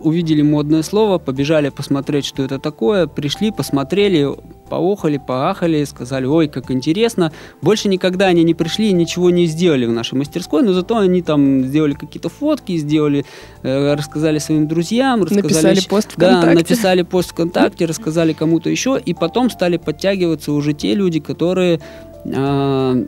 увидели 0.00 0.42
модное 0.42 0.82
слово, 0.82 1.18
побежали 1.18 1.70
посмотреть, 1.70 2.24
что 2.24 2.42
это 2.42 2.58
такое, 2.58 3.06
пришли, 3.06 3.50
посмотрели, 3.50 4.28
поохали, 4.70 5.18
поахали, 5.18 5.84
сказали, 5.84 6.24
ой, 6.24 6.48
как 6.48 6.70
интересно. 6.70 7.32
Больше 7.60 7.88
никогда 7.88 8.26
они 8.26 8.44
не 8.44 8.54
пришли 8.54 8.88
и 8.88 8.92
ничего 8.92 9.30
не 9.30 9.46
сделали 9.46 9.84
в 9.84 9.92
нашей 9.92 10.14
мастерской, 10.14 10.62
но 10.62 10.72
зато 10.72 10.96
они 10.96 11.20
там 11.20 11.64
сделали 11.64 11.94
какие-то 11.94 12.28
фотки, 12.28 12.76
сделали, 12.76 13.26
э, 13.62 13.94
рассказали 13.94 14.38
своим 14.38 14.68
друзьям, 14.68 15.24
рассказали... 15.24 15.42
Написали 15.42 15.80
пост 15.88 16.12
ВКонтакте. 16.12 16.46
Да, 16.46 16.54
написали 16.54 17.02
пост 17.02 17.30
ВКонтакте, 17.32 17.84
рассказали 17.84 18.32
кому-то 18.32 18.70
еще, 18.70 18.98
и 19.04 19.12
потом 19.12 19.50
стали 19.50 19.76
подтягиваться 19.76 20.52
уже 20.52 20.72
те 20.72 20.94
люди, 20.94 21.18
которые 21.18 21.80
э, 22.24 23.06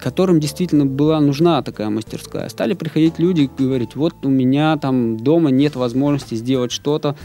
которым 0.00 0.38
действительно 0.38 0.84
была 0.84 1.20
нужна 1.20 1.62
такая 1.62 1.88
мастерская. 1.88 2.48
Стали 2.50 2.74
приходить 2.74 3.18
люди 3.18 3.42
и 3.42 3.62
говорить, 3.62 3.96
вот 3.96 4.14
у 4.22 4.28
меня 4.28 4.76
там 4.76 5.16
дома 5.16 5.50
нет 5.50 5.76
возможности 5.76 6.34
сделать 6.34 6.72
что-то, 6.72 7.08
а, 7.08 7.16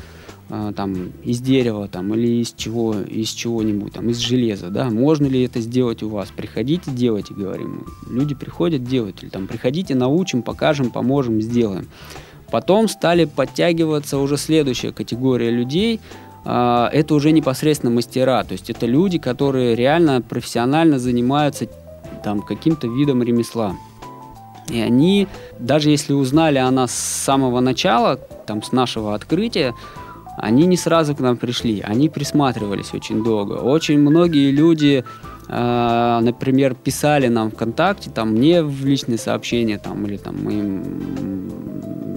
там 0.76 1.12
из 1.24 1.39
дерева 1.42 1.88
там 1.88 2.13
или 2.13 2.42
из 2.42 2.54
чего 2.54 2.96
из 2.96 3.30
чего-нибудь 3.30 3.94
там 3.94 4.10
из 4.10 4.18
железа 4.18 4.70
да? 4.70 4.89
Можно 4.89 5.28
ли 5.28 5.44
это 5.44 5.60
сделать 5.62 6.04
у 6.04 6.10
вас? 6.10 6.30
Приходите 6.36 6.92
делайте 6.92 7.34
говорим 7.34 7.86
люди 8.10 8.36
приходят 8.36 8.84
делают. 8.84 9.22
Или 9.24 9.30
там 9.30 9.48
приходите 9.48 9.96
научим 9.96 10.42
покажем 10.42 10.92
поможем 10.92 11.42
сделаем. 11.42 11.88
Потом 12.52 12.88
стали 12.88 13.26
подтягиваться 13.26 14.18
уже 14.18 14.38
следующая 14.38 14.92
категория 14.92 15.50
людей. 15.50 16.00
А, 16.46 16.89
это 16.94 17.16
уже 17.16 17.32
непосредственно 17.32 17.92
мастера. 17.92 18.44
То 18.44 18.54
есть 18.54 18.70
это 18.70 18.86
люди 18.86 19.18
которые 19.18 19.76
реально 19.76 20.22
профессионально 20.22 21.00
занимаются 21.00 21.68
там 22.24 22.42
каким-то 22.42 22.88
видом 22.88 23.24
ремесла. 23.24 23.76
И 24.70 24.80
они, 24.80 25.28
даже 25.60 25.89
если 25.89 26.13
узнали 26.13 26.58
о 26.58 26.72
нас 26.72 26.92
с 26.92 27.24
самого 27.24 27.60
начала, 27.60 28.16
там, 28.46 28.63
с 28.63 28.72
нашего 28.72 29.13
открытия, 29.13 29.74
они 30.38 30.65
не 30.65 30.78
сразу 30.78 31.15
к 31.15 31.19
нам 31.19 31.38
пришли, 31.38 31.82
они 31.82 32.10
присматривались 32.10 32.93
очень 32.93 33.24
долго. 33.24 33.54
Очень 33.54 34.00
многие 34.00 34.52
люди, 34.52 35.04
э, 35.48 36.19
например, 36.22 36.76
писали 36.76 37.28
нам 37.28 37.52
ВКонтакте, 37.52 38.10
там, 38.10 38.32
мне 38.32 38.63
в 38.63 38.86
личные 38.86 39.17
сообщения, 39.17 39.78
там, 39.78 40.06
или 40.06 40.17
там, 40.17 40.43
моим 40.43 40.84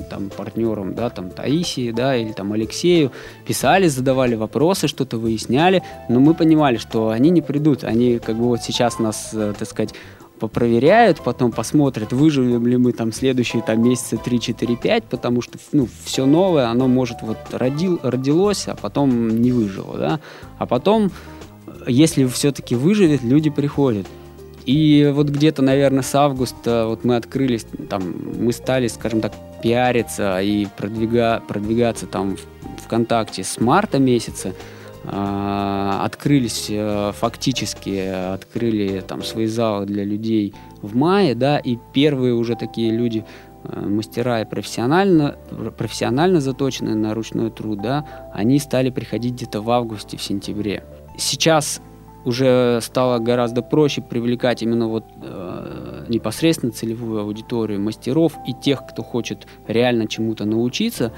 там, 0.09 0.31
партнерам, 0.31 0.95
да, 0.95 1.11
там, 1.11 1.31
Таисии, 1.31 1.91
да, 1.91 2.17
или 2.17 2.33
там 2.33 2.53
Алексею, 2.53 3.13
писали, 3.47 3.89
задавали 3.89 4.35
вопросы, 4.35 4.89
что-то 4.89 5.19
выясняли, 5.19 5.83
но 6.09 6.21
мы 6.21 6.35
понимали, 6.35 6.77
что 6.77 7.11
они 7.11 7.31
не 7.31 7.43
придут, 7.43 7.85
они 7.85 8.19
как 8.19 8.37
бы 8.37 8.45
вот 8.45 8.63
сейчас 8.63 8.99
нас, 8.99 9.31
э, 9.33 9.53
так 9.59 9.69
сказать, 9.69 9.95
попроверяют, 10.39 11.21
потом 11.21 11.53
посмотрят, 11.53 12.13
выживем 12.13 12.67
ли 12.67 12.77
мы 12.77 12.93
там 12.93 13.13
следующие 13.13 13.63
там 13.63 13.83
месяца 13.83 14.17
3, 14.17 14.41
4, 14.41 14.77
5, 14.77 15.05
потому 15.05 15.43
что 15.43 15.59
ну, 15.73 15.89
все 16.05 16.27
новое, 16.27 16.69
оно 16.69 16.89
может 16.89 17.19
вот 17.23 17.39
родил, 17.53 18.01
родилось, 18.03 18.69
а 18.69 18.75
потом 18.75 19.41
не 19.41 19.53
выжило, 19.53 19.97
да. 19.99 20.21
А 20.59 20.67
потом, 20.67 21.11
если 21.87 22.27
все-таки 22.27 22.75
выживет, 22.75 23.23
люди 23.23 23.51
приходят. 23.51 24.07
И 24.67 25.11
вот 25.15 25.29
где-то, 25.29 25.63
наверное, 25.63 26.03
с 26.03 26.15
августа 26.15 26.87
вот 26.89 27.05
мы 27.05 27.17
открылись, 27.17 27.67
там, 27.89 28.03
мы 28.39 28.53
стали, 28.53 28.89
скажем 28.89 29.21
так, 29.21 29.33
пиариться 29.63 30.41
и 30.41 30.67
продвига, 30.77 31.41
продвигаться 31.47 32.07
там 32.07 32.37
в 32.37 32.83
ВКонтакте 32.85 33.45
с 33.45 33.61
марта 33.61 33.99
месяца. 33.99 34.55
А, 35.09 36.05
открылись 36.05 36.67
э, 36.69 37.13
фактически, 37.15 38.33
открыли 38.35 39.01
там 39.07 39.23
свои 39.23 39.47
залы 39.47 39.87
для 39.87 40.05
людей 40.05 40.53
в 40.83 40.97
мае, 40.97 41.37
да, 41.37 41.59
и 41.59 41.79
первые 41.93 42.35
уже 42.35 42.57
такие 42.57 42.91
люди, 42.91 43.25
э, 43.63 43.81
мастера 43.81 44.41
и 44.41 44.45
профессионально, 44.45 45.37
профессионально 45.79 46.41
заточенные 46.41 46.97
на 46.97 47.15
ручной 47.15 47.51
труд, 47.53 47.81
да, 47.83 48.05
они 48.35 48.59
стали 48.59 48.91
приходить 48.91 49.35
где-то 49.35 49.61
в 49.61 49.71
августе, 49.71 50.17
в 50.17 50.23
сентябре. 50.23 50.83
Сейчас 51.17 51.81
уже 52.25 52.81
стало 52.83 53.21
гораздо 53.21 53.63
проще 53.63 54.03
привлекать 54.03 54.61
именно 54.61 54.89
вот 54.89 55.05
э, 55.23 56.05
непосредственно 56.09 56.73
целевую 56.73 57.21
аудиторию 57.21 57.81
мастеров 57.81 58.33
и 58.45 58.53
тех, 58.53 58.85
кто 58.85 59.05
хочет 59.05 59.47
реально 59.69 60.09
чему-то 60.09 60.45
научиться, 60.45 61.13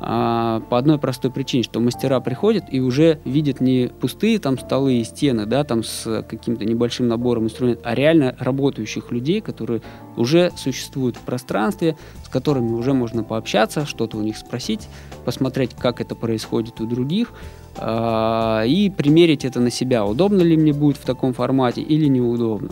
а, 0.00 0.60
по 0.60 0.78
одной 0.78 0.98
простой 0.98 1.30
причине, 1.30 1.62
что 1.62 1.80
мастера 1.80 2.20
приходят 2.20 2.64
и 2.70 2.80
уже 2.80 3.20
видят 3.24 3.60
не 3.60 3.90
пустые 4.00 4.38
там 4.38 4.58
столы 4.58 4.94
и 4.94 5.04
стены, 5.04 5.46
да, 5.46 5.64
там 5.64 5.82
с 5.82 6.22
каким-то 6.28 6.64
небольшим 6.64 7.08
набором 7.08 7.44
инструментов, 7.44 7.84
а 7.84 7.94
реально 7.94 8.36
работающих 8.38 9.10
людей, 9.10 9.40
которые 9.40 9.82
уже 10.16 10.52
существуют 10.56 11.16
в 11.16 11.20
пространстве, 11.20 11.96
с 12.24 12.28
которыми 12.28 12.72
уже 12.72 12.94
можно 12.94 13.24
пообщаться, 13.24 13.86
что-то 13.86 14.18
у 14.18 14.22
них 14.22 14.36
спросить, 14.36 14.88
посмотреть, 15.24 15.74
как 15.74 16.00
это 16.00 16.14
происходит 16.14 16.80
у 16.80 16.86
других, 16.86 17.32
а, 17.76 18.64
и 18.64 18.90
примерить 18.90 19.44
это 19.44 19.60
на 19.60 19.70
себя. 19.70 20.04
Удобно 20.04 20.42
ли 20.42 20.56
мне 20.56 20.72
будет 20.72 20.96
в 20.96 21.04
таком 21.04 21.32
формате 21.32 21.80
или 21.80 22.06
неудобно. 22.06 22.70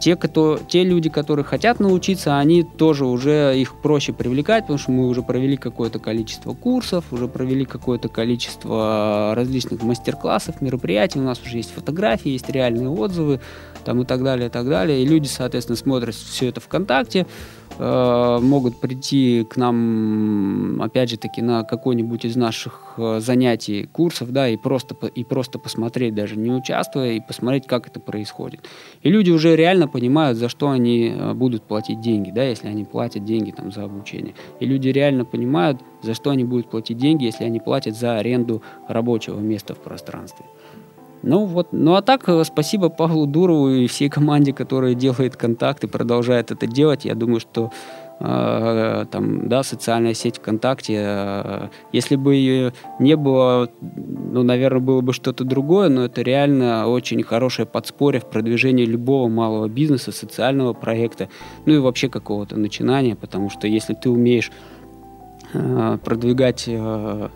Те, 0.00 0.16
кто, 0.16 0.58
те 0.58 0.82
люди, 0.82 1.10
которые 1.10 1.44
хотят 1.44 1.78
научиться, 1.78 2.38
они 2.38 2.62
тоже 2.62 3.04
уже 3.04 3.58
их 3.58 3.80
проще 3.80 4.12
привлекать, 4.12 4.64
потому 4.64 4.78
что 4.78 4.90
мы 4.92 5.06
уже 5.06 5.22
провели 5.22 5.56
какое-то 5.56 5.98
количество 5.98 6.54
курсов, 6.54 7.04
уже 7.10 7.28
провели 7.28 7.64
какое-то 7.64 8.08
количество 8.08 9.34
различных 9.36 9.82
мастер-классов, 9.82 10.60
мероприятий, 10.62 11.18
у 11.18 11.22
нас 11.22 11.40
уже 11.44 11.58
есть 11.58 11.72
фотографии, 11.74 12.30
есть 12.30 12.48
реальные 12.48 12.88
отзывы, 12.88 13.40
там 13.84 14.00
и 14.00 14.04
так 14.04 14.22
далее, 14.22 14.48
и 14.48 14.50
так 14.50 14.68
далее. 14.68 15.02
И 15.02 15.06
люди, 15.06 15.26
соответственно, 15.26 15.76
смотрят 15.76 16.14
все 16.14 16.48
это 16.48 16.60
ВКонтакте, 16.60 17.20
Э, 17.20 17.59
могут 17.78 18.80
прийти 18.80 19.44
к 19.44 19.56
нам, 19.56 20.82
опять 20.82 21.10
же 21.10 21.16
таки, 21.16 21.40
на 21.42 21.64
какой-нибудь 21.64 22.24
из 22.24 22.36
наших 22.36 22.94
э, 22.96 23.20
занятий, 23.20 23.88
курсов, 23.90 24.32
да, 24.32 24.48
и 24.48 24.56
просто, 24.56 24.94
и 25.06 25.24
просто 25.24 25.58
посмотреть, 25.58 26.14
даже 26.14 26.36
не 26.36 26.50
участвуя, 26.50 27.12
и 27.12 27.20
посмотреть, 27.20 27.66
как 27.66 27.86
это 27.86 28.00
происходит. 28.00 28.68
И 29.02 29.10
люди 29.10 29.30
уже 29.30 29.56
реально 29.56 29.88
понимают, 29.88 30.36
за 30.36 30.48
что 30.48 30.70
они 30.70 31.14
э, 31.14 31.32
будут 31.32 31.62
платить 31.62 32.00
деньги, 32.00 32.30
да, 32.30 32.44
если 32.44 32.68
они 32.68 32.84
платят 32.84 33.24
деньги 33.24 33.50
там 33.50 33.72
за 33.72 33.84
обучение. 33.84 34.34
И 34.60 34.66
люди 34.66 34.88
реально 34.88 35.24
понимают, 35.24 35.80
за 36.02 36.14
что 36.14 36.30
они 36.30 36.44
будут 36.44 36.70
платить 36.70 36.98
деньги, 36.98 37.24
если 37.24 37.44
они 37.44 37.60
платят 37.60 37.96
за 37.96 38.18
аренду 38.18 38.62
рабочего 38.88 39.38
места 39.38 39.74
в 39.74 39.78
пространстве. 39.78 40.46
Ну 41.22 41.44
вот, 41.44 41.68
ну 41.72 41.94
а 41.94 42.02
так, 42.02 42.28
э, 42.28 42.44
спасибо 42.44 42.88
Павлу 42.88 43.26
Дурову 43.26 43.68
и 43.68 43.86
всей 43.86 44.08
команде, 44.08 44.52
которая 44.52 44.94
делает 44.94 45.36
контакты, 45.36 45.86
продолжает 45.86 46.50
это 46.50 46.66
делать. 46.66 47.04
Я 47.04 47.14
думаю, 47.14 47.40
что 47.40 47.70
э, 48.20 49.04
там, 49.10 49.48
да, 49.48 49.62
социальная 49.62 50.14
сеть 50.14 50.38
ВКонтакте, 50.38 50.94
э, 50.96 51.68
если 51.92 52.16
бы 52.16 52.34
ее 52.36 52.72
не 52.98 53.16
было, 53.16 53.68
ну, 53.80 54.42
наверное, 54.42 54.80
было 54.80 55.02
бы 55.02 55.12
что-то 55.12 55.44
другое, 55.44 55.90
но 55.90 56.04
это 56.04 56.22
реально 56.22 56.88
очень 56.88 57.22
хорошее 57.22 57.66
подспорье 57.66 58.20
в 58.20 58.26
продвижении 58.26 58.86
любого 58.86 59.28
малого 59.28 59.68
бизнеса, 59.68 60.12
социального 60.12 60.72
проекта, 60.72 61.28
ну 61.66 61.74
и 61.74 61.78
вообще 61.78 62.08
какого-то 62.08 62.56
начинания, 62.56 63.14
потому 63.14 63.50
что 63.50 63.66
если 63.66 63.92
ты 63.92 64.08
умеешь 64.08 64.50
э, 65.52 65.98
продвигать 66.02 66.64
э, 66.66 67.28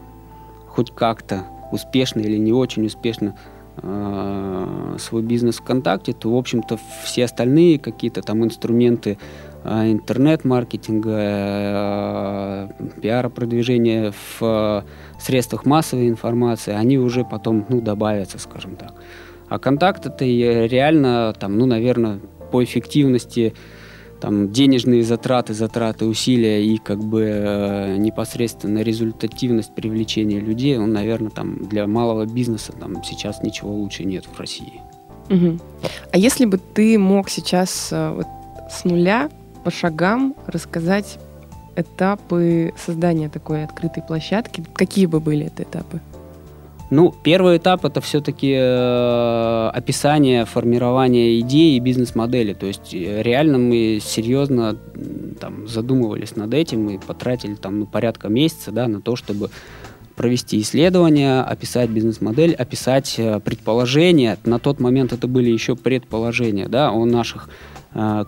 хоть 0.69 0.91
как-то 0.95 1.45
успешно 1.71 2.21
или 2.21 2.37
не 2.39 2.53
очень 2.53 2.87
успешно 2.87 3.37
Э, 3.83 4.97
свой 4.99 5.23
бизнес 5.23 5.57
ВКонтакте, 5.57 6.13
то, 6.13 6.31
в 6.31 6.37
общем-то, 6.37 6.79
все 7.05 7.25
остальные 7.25 7.81
какие-то 7.81 8.23
там 8.23 8.45
инструменты 8.45 9.19
э, 9.65 9.91
интернет-маркетинга, 9.91 11.17
э, 11.19 12.69
пиара, 13.03 13.29
продвижения 13.31 14.13
в 14.39 14.85
средствах 15.19 15.65
массовой 15.67 16.09
информации, 16.09 16.73
они 16.73 16.99
уже 16.99 17.25
потом, 17.25 17.67
ну, 17.69 17.81
добавятся, 17.81 18.39
скажем 18.39 18.77
так. 18.77 18.95
А 19.49 19.59
контакт 19.59 20.07
это 20.07 20.25
реально, 20.25 21.35
там, 21.39 21.59
ну, 21.59 21.67
наверное, 21.67 22.21
по 22.53 22.63
эффективности 22.63 23.55
там 24.25 24.51
денежные 24.51 25.05
затраты, 25.05 25.53
затраты, 25.53 26.07
усилия 26.07 26.65
и 26.65 26.79
как 26.79 26.99
бы 26.99 27.25
э, 27.25 27.97
непосредственно 27.99 28.79
результативность 28.79 29.75
привлечения 29.75 30.41
людей, 30.41 30.79
он, 30.79 30.95
наверное, 30.95 31.29
там 31.29 31.67
для 31.69 31.87
малого 31.87 32.25
бизнеса 32.25 32.73
там 32.73 33.05
сейчас 33.05 33.43
ничего 33.43 33.71
лучше 33.75 34.05
нет 34.05 34.25
в 34.25 34.41
России. 34.41 34.81
Угу. 35.29 35.59
А 36.11 36.17
если 36.17 36.47
бы 36.47 36.57
ты 36.57 36.99
мог 36.99 37.29
сейчас 37.29 37.91
э, 37.93 38.15
вот, 38.17 38.27
с 38.71 38.87
нуля 38.87 39.29
по 39.63 39.71
шагам 39.71 40.35
рассказать 40.47 41.19
этапы 41.77 42.73
создания 42.83 43.29
такой 43.29 43.65
открытой 43.65 44.03
площадки, 44.03 44.65
какие 44.73 45.05
бы 45.05 45.21
были 45.21 45.49
это 45.49 45.65
этапы? 45.65 46.01
Ну, 46.95 47.13
первый 47.25 47.57
этап 47.57 47.85
это 47.85 48.01
все-таки 48.01 48.55
э, 48.57 49.71
описание, 49.75 50.45
формирование 50.45 51.41
идеи 51.41 51.75
и 51.75 51.81
бизнес-модели. 51.81 52.55
То 52.55 52.67
есть 52.67 52.95
э, 52.95 53.21
реально 53.21 53.59
мы 53.59 53.99
серьезно 54.01 54.79
там, 55.41 55.67
задумывались 55.67 56.37
над 56.37 56.55
этим 56.55 56.89
и 56.91 56.99
потратили 56.99 57.57
там 57.57 57.81
ну, 57.81 57.87
порядка 57.87 58.29
месяца 58.29 58.71
да, 58.71 58.87
на 58.87 59.01
то, 59.01 59.17
чтобы 59.17 59.51
провести 60.15 60.61
исследование, 60.61 61.41
описать 61.41 61.91
бизнес-модель, 61.91 62.55
описать 62.55 63.17
э, 63.19 63.41
предположения. 63.41 64.39
На 64.45 64.61
тот 64.61 64.79
момент 64.79 65.13
это 65.13 65.27
были 65.27 65.51
еще 65.51 65.75
предположения 65.75 66.69
да, 66.69 66.93
о 66.93 67.05
наших 67.05 67.49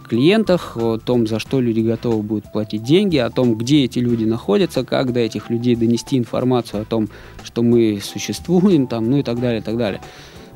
клиентах, 0.09 0.77
о 0.77 0.99
том, 0.99 1.27
за 1.27 1.39
что 1.39 1.61
люди 1.61 1.81
готовы 1.81 2.23
будут 2.23 2.53
платить 2.53 2.85
деньги, 2.85 3.17
о 3.17 3.31
том, 3.31 3.57
где 3.57 3.85
эти 3.85 3.99
люди 3.99 4.25
находятся, 4.25 4.85
как 4.85 5.13
до 5.13 5.21
этих 5.21 5.51
людей 5.51 5.75
донести 5.75 6.17
информацию 6.17 6.83
о 6.83 6.85
том, 6.85 7.09
что 7.43 7.63
мы 7.63 8.01
существуем, 8.03 8.87
там, 8.87 9.11
ну 9.11 9.19
и 9.19 9.23
так 9.23 9.41
далее, 9.41 9.61
и 9.61 9.65
так 9.65 9.77
далее. 9.77 10.01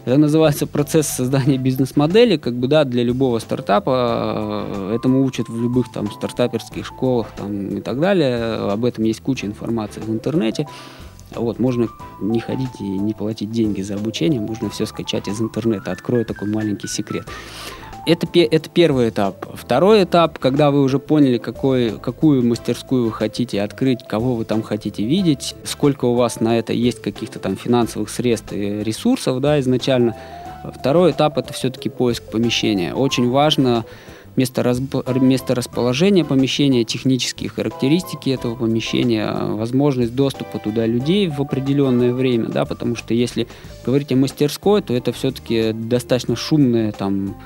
Это 0.05 0.17
называется 0.17 0.67
процесс 0.67 1.07
создания 1.09 1.59
бизнес-модели, 1.59 2.39
как 2.39 2.55
бы, 2.55 2.69
да, 2.69 2.85
для 2.85 3.03
любого 3.03 3.39
стартапа. 3.39 4.65
Э, 4.67 4.95
этому 4.95 5.23
учат 5.25 5.49
в 5.49 5.61
любых 5.61 5.93
там 5.93 6.11
стартаперских 6.11 6.87
школах 6.87 7.27
там, 7.37 7.77
и 7.77 7.81
так 7.83 8.01
далее. 8.01 8.55
Об 8.55 8.85
этом 8.87 9.05
есть 9.05 9.21
куча 9.21 9.47
информации 9.47 10.01
в 10.01 10.09
интернете. 10.09 10.67
Вот, 11.35 11.59
можно 11.59 11.89
не 12.21 12.41
ходить 12.41 12.81
и 12.81 12.85
не 12.85 13.13
платить 13.13 13.53
деньги 13.53 13.83
за 13.83 13.95
обучение, 13.95 14.41
можно 14.41 14.69
все 14.71 14.87
скачать 14.87 15.29
из 15.29 15.41
интернета. 15.41 15.93
Открою 15.93 16.25
такой 16.25 16.49
маленький 16.49 16.89
секрет. 16.89 17.27
Это, 18.07 18.27
это 18.35 18.71
первый 18.71 19.11
этап. 19.11 19.47
Второй 19.55 20.05
этап, 20.05 20.39
когда 20.39 20.71
вы 20.71 20.83
уже 20.83 20.99
поняли, 20.99 21.39
какой, 21.39 21.99
какую 21.99 22.47
мастерскую 22.47 23.05
вы 23.05 23.13
хотите 23.13 23.63
открыть, 23.63 24.07
кого 24.07 24.35
вы 24.35 24.45
там 24.45 24.63
хотите 24.63 25.05
видеть, 25.05 25.55
сколько 25.65 26.07
у 26.07 26.15
вас 26.15 26.41
на 26.41 26.59
это 26.59 26.73
есть 26.73 27.03
каких-то 27.03 27.39
там 27.39 27.57
финансовых 27.57 28.09
средств 28.11 28.53
и 28.53 28.83
ресурсов, 28.83 29.41
да, 29.41 29.61
изначально. 29.61 30.17
Второй 30.75 31.13
этап 31.13 31.39
это 31.39 31.53
все-таки 31.53 31.89
поиск 31.89 32.25
помещения. 32.25 32.95
Очень 32.95 33.31
важно 33.31 33.85
место, 34.37 34.75
место 35.21 35.55
расположения 35.55 36.25
помещения, 36.25 36.85
технические 36.85 37.51
характеристики 37.51 38.31
этого 38.31 38.55
помещения, 38.57 39.33
возможность 39.33 40.15
доступа 40.15 40.59
туда 40.59 40.87
людей 40.87 41.29
в 41.29 41.41
определенное 41.41 42.13
время, 42.13 42.49
да, 42.49 42.65
потому 42.65 42.97
что 42.97 43.15
если 43.15 43.47
говорить 43.85 44.13
о 44.13 44.17
мастерской, 44.17 44.83
то 44.83 44.95
это 44.95 45.13
все-таки 45.13 45.73
достаточно 45.73 46.37
шумное 46.37 46.93
там 46.93 47.37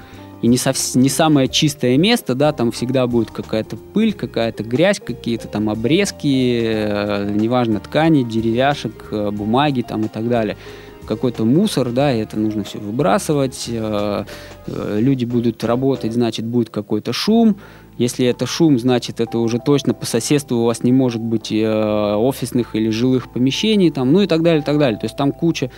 и 0.44 0.46
не, 0.46 0.58
сов... 0.58 0.76
не 0.94 1.08
самое 1.08 1.48
чистое 1.48 1.96
место, 1.96 2.34
да, 2.34 2.52
там 2.52 2.70
всегда 2.70 3.06
будет 3.06 3.30
какая-то 3.30 3.76
пыль, 3.76 4.12
какая-то 4.12 4.62
грязь, 4.62 5.00
какие-то 5.00 5.48
там 5.48 5.70
обрезки, 5.70 6.60
э, 6.62 7.30
неважно, 7.34 7.80
ткани, 7.80 8.24
деревяшек, 8.24 9.08
э, 9.10 9.30
бумаги 9.30 9.80
там 9.80 10.02
и 10.02 10.08
так 10.08 10.28
далее 10.28 10.58
какой-то 11.06 11.44
мусор, 11.44 11.92
да, 11.92 12.14
и 12.14 12.18
это 12.20 12.38
нужно 12.38 12.62
все 12.62 12.78
выбрасывать. 12.78 13.70
Э, 13.70 14.24
э, 14.66 14.98
люди 15.00 15.24
будут 15.24 15.64
работать, 15.64 16.12
значит, 16.12 16.44
будет 16.44 16.68
какой-то 16.68 17.14
шум. 17.14 17.56
Если 17.96 18.26
это 18.26 18.44
шум, 18.44 18.78
значит, 18.78 19.20
это 19.20 19.38
уже 19.38 19.58
точно 19.58 19.94
по 19.94 20.04
соседству 20.04 20.58
у 20.58 20.64
вас 20.64 20.82
не 20.82 20.92
может 20.92 21.22
быть 21.22 21.52
э, 21.52 22.14
офисных 22.16 22.74
или 22.74 22.90
жилых 22.90 23.32
помещений, 23.32 23.90
там, 23.90 24.12
ну 24.12 24.20
и 24.20 24.26
так 24.26 24.42
далее, 24.42 24.60
и 24.60 24.64
так 24.64 24.78
далее. 24.78 24.98
То 24.98 25.06
есть 25.06 25.16
там 25.16 25.32
куча 25.32 25.70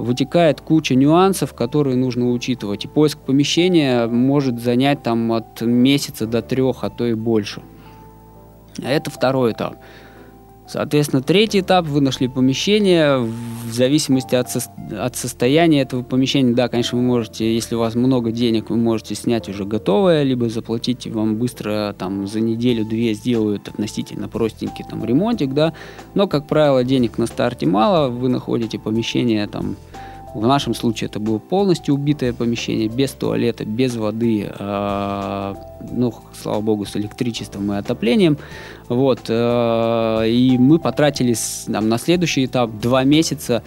вытекает 0.00 0.60
куча 0.60 0.94
нюансов, 0.94 1.54
которые 1.54 1.96
нужно 1.96 2.30
учитывать. 2.30 2.84
И 2.84 2.88
поиск 2.88 3.18
помещения 3.18 4.06
может 4.06 4.60
занять 4.60 5.02
там 5.02 5.32
от 5.32 5.60
месяца 5.60 6.26
до 6.26 6.42
трех, 6.42 6.84
а 6.84 6.90
то 6.90 7.06
и 7.06 7.14
больше. 7.14 7.62
Это 8.82 9.10
второй 9.10 9.52
этап. 9.52 9.76
Соответственно, 10.70 11.20
третий 11.20 11.60
этап, 11.60 11.84
вы 11.86 12.00
нашли 12.00 12.28
помещение, 12.28 13.18
в 13.18 13.72
зависимости 13.72 14.36
от, 14.36 14.50
со, 14.50 14.60
от 15.00 15.16
состояния 15.16 15.80
этого 15.80 16.04
помещения, 16.04 16.54
да, 16.54 16.68
конечно, 16.68 16.96
вы 16.96 17.02
можете, 17.02 17.52
если 17.52 17.74
у 17.74 17.80
вас 17.80 17.96
много 17.96 18.30
денег, 18.30 18.70
вы 18.70 18.76
можете 18.76 19.16
снять 19.16 19.48
уже 19.48 19.64
готовое, 19.64 20.22
либо 20.22 20.48
заплатить 20.48 21.08
вам 21.08 21.34
быстро, 21.38 21.92
там, 21.98 22.28
за 22.28 22.38
неделю-две 22.38 23.14
сделают 23.14 23.66
относительно 23.66 24.28
простенький 24.28 24.84
там 24.88 25.04
ремонтик, 25.04 25.54
да, 25.54 25.72
но, 26.14 26.28
как 26.28 26.46
правило, 26.46 26.84
денег 26.84 27.18
на 27.18 27.26
старте 27.26 27.66
мало, 27.66 28.08
вы 28.08 28.28
находите 28.28 28.78
помещение 28.78 29.48
там 29.48 29.74
в 30.34 30.46
нашем 30.46 30.74
случае 30.74 31.08
это 31.08 31.18
было 31.18 31.38
полностью 31.38 31.94
убитое 31.94 32.32
помещение, 32.32 32.88
без 32.88 33.12
туалета, 33.12 33.64
без 33.64 33.96
воды, 33.96 34.48
э, 34.48 35.54
ну, 35.90 36.14
слава 36.40 36.60
богу, 36.60 36.84
с 36.84 36.96
электричеством 36.96 37.72
и 37.72 37.76
отоплением. 37.76 38.38
Вот, 38.88 39.22
э, 39.28 40.28
и 40.28 40.56
мы 40.58 40.78
потратили 40.78 41.34
там, 41.66 41.88
на 41.88 41.98
следующий 41.98 42.44
этап 42.44 42.70
два 42.80 43.02
месяца 43.02 43.62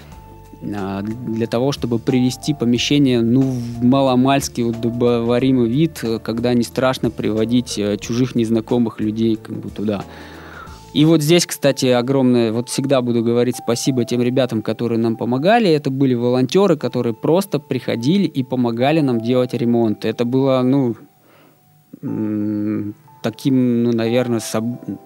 э, 0.62 1.02
для 1.04 1.47
того, 1.47 1.71
чтобы 1.73 1.99
привести 1.99 2.54
помещение 2.54 3.21
ну, 3.21 3.41
в 3.41 3.84
маломальский 3.84 4.63
удобоваримый 4.63 5.69
вид, 5.69 6.04
когда 6.23 6.54
не 6.54 6.63
страшно 6.63 7.10
приводить 7.10 7.80
чужих 7.99 8.36
незнакомых 8.36 9.02
людей 9.02 9.36
как 9.36 9.58
бы, 9.58 9.69
туда. 9.69 10.04
И 10.93 11.06
вот 11.06 11.23
здесь, 11.23 11.47
кстати, 11.47 11.88
огромное, 11.88 12.51
вот 12.51 12.69
всегда 12.69 13.01
буду 13.01 13.23
говорить 13.23 13.56
спасибо 13.58 14.06
тем 14.06 14.21
ребятам, 14.21 14.62
которые 14.62 14.99
нам 14.99 15.15
помогали. 15.15 15.69
Это 15.69 15.89
были 15.89 16.13
волонтеры, 16.13 16.77
которые 16.77 17.15
просто 17.15 17.60
приходили 17.60 18.25
и 18.25 18.43
помогали 18.43 19.01
нам 19.01 19.19
делать 19.19 19.53
ремонт. 19.56 20.06
Это 20.06 20.23
было, 20.23 20.62
ну, 20.62 20.95
таким, 23.23 23.84
ну, 23.84 23.91
наверное, 23.91 24.41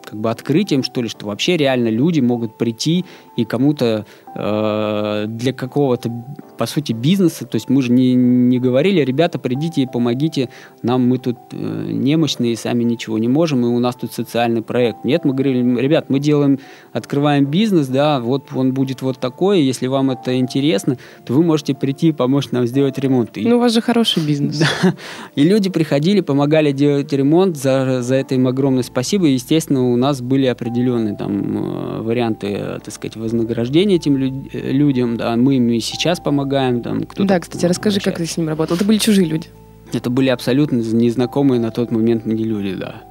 как 0.04 0.20
бы 0.20 0.30
открытием, 0.30 0.84
что 0.84 1.02
ли, 1.02 1.08
что 1.08 1.28
вообще 1.28 1.56
реально 1.56 1.88
люди 1.88 2.20
могут 2.20 2.58
прийти 2.58 3.06
и 3.38 3.46
кому-то 3.46 4.06
э, 4.36 5.26
для 5.28 5.54
какого-то, 5.54 6.12
по 6.58 6.66
сути, 6.66 6.92
бизнеса, 6.92 7.46
то 7.46 7.56
есть 7.56 7.70
мы 7.70 7.82
же 7.84 7.92
не, 7.92 8.16
не 8.16 8.60
говорили, 8.60 9.02
ребята, 9.02 9.38
придите 9.40 9.84
и 9.84 9.88
помогите 9.88 10.50
нам, 10.82 11.08
мы 11.08 11.20
тут 11.20 11.38
э, 11.52 11.56
немощные, 11.92 12.58
сами 12.58 12.84
ничего 12.84 13.20
не 13.20 13.28
можем, 13.28 13.64
и 13.64 13.70
у 13.70 13.80
нас 13.80 13.96
тут 13.96 14.12
социальный 14.12 14.64
проект. 14.64 15.06
Нет, 15.06 15.24
мы 15.24 15.34
говорили, 15.34 15.80
ребят, 15.80 16.10
мы 16.10 16.20
делаем, 16.20 16.60
открываем 16.94 17.46
бизнес, 17.46 17.88
да, 17.88 18.20
вот 18.20 18.50
он 18.56 18.74
будет 18.74 19.04
вот 19.04 19.20
такой, 19.20 19.62
если 19.62 19.86
вам 19.86 20.10
это 20.10 20.36
интересно, 20.38 20.98
то 21.24 21.34
вы 21.34 21.44
можете 21.44 21.76
прийти 21.76 22.10
и 22.10 22.12
помочь 22.12 22.50
нам 22.52 22.66
сделать 22.66 22.98
ремонт. 22.98 23.38
И, 23.38 23.48
ну, 23.48 23.58
у 23.58 23.60
вас 23.60 23.74
же 23.74 23.82
хороший 23.82 24.26
бизнес. 24.26 24.58
Да. 24.58 24.94
И 25.36 25.44
люди 25.44 25.70
приходили, 25.70 26.22
помогали 26.22 26.72
делать 26.72 27.14
ремонт, 27.14 27.58
за, 27.58 28.02
за 28.02 28.16
это 28.16 28.36
им 28.36 28.48
огромное 28.48 28.84
спасибо, 28.84 29.28
и, 29.28 29.34
естественно, 29.34 29.92
у 29.92 29.96
нас 29.96 30.22
были 30.22 30.48
определенные 30.48 31.16
там 31.16 31.58
э, 31.58 32.02
варианты, 32.02 32.80
так 32.84 32.94
сказать, 32.94 33.16
вознаграждения 33.28 33.96
этим 33.96 34.18
люд- 34.18 34.50
э, 34.54 34.72
людям, 34.72 35.18
да, 35.18 35.36
мы 35.36 35.58
им 35.58 35.70
и 35.70 35.80
сейчас 35.80 36.20
помогаем, 36.20 36.82
там 36.82 37.04
кто-то... 37.04 37.28
Да, 37.28 37.40
кстати, 37.40 37.66
расскажи, 37.66 38.00
как 38.00 38.18
ты 38.18 38.26
с 38.26 38.38
ним 38.38 38.50
работал. 38.50 38.76
Это 38.76 38.86
были 38.86 38.98
чужие 38.98 39.28
люди? 39.28 39.48
Это 39.94 40.10
были 40.10 40.30
абсолютно 40.30 40.78
незнакомые 40.78 41.62
на 41.62 41.72
тот 41.72 41.92
момент 41.92 42.26
мне 42.26 42.44
люди, 42.44 42.76
да. 42.76 43.04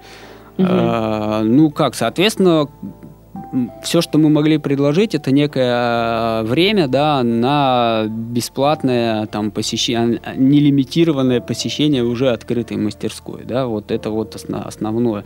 Угу. 0.58 0.66
А, 0.68 1.42
ну 1.42 1.70
как, 1.70 1.94
соответственно, 1.94 2.68
все, 3.82 4.00
что 4.00 4.18
мы 4.18 4.28
могли 4.28 4.58
предложить, 4.58 5.14
это 5.14 5.30
некое 5.30 6.42
время, 6.42 6.88
да, 6.88 7.22
на 7.22 8.04
бесплатное 8.08 9.26
там 9.26 9.50
посещение, 9.50 10.20
нелимитированное 10.36 11.40
посещение 11.40 12.02
уже 12.02 12.30
открытой 12.30 12.76
мастерской, 12.76 13.44
да, 13.44 13.66
вот 13.66 13.90
это 13.90 14.10
вот 14.10 14.34
основное. 14.34 15.24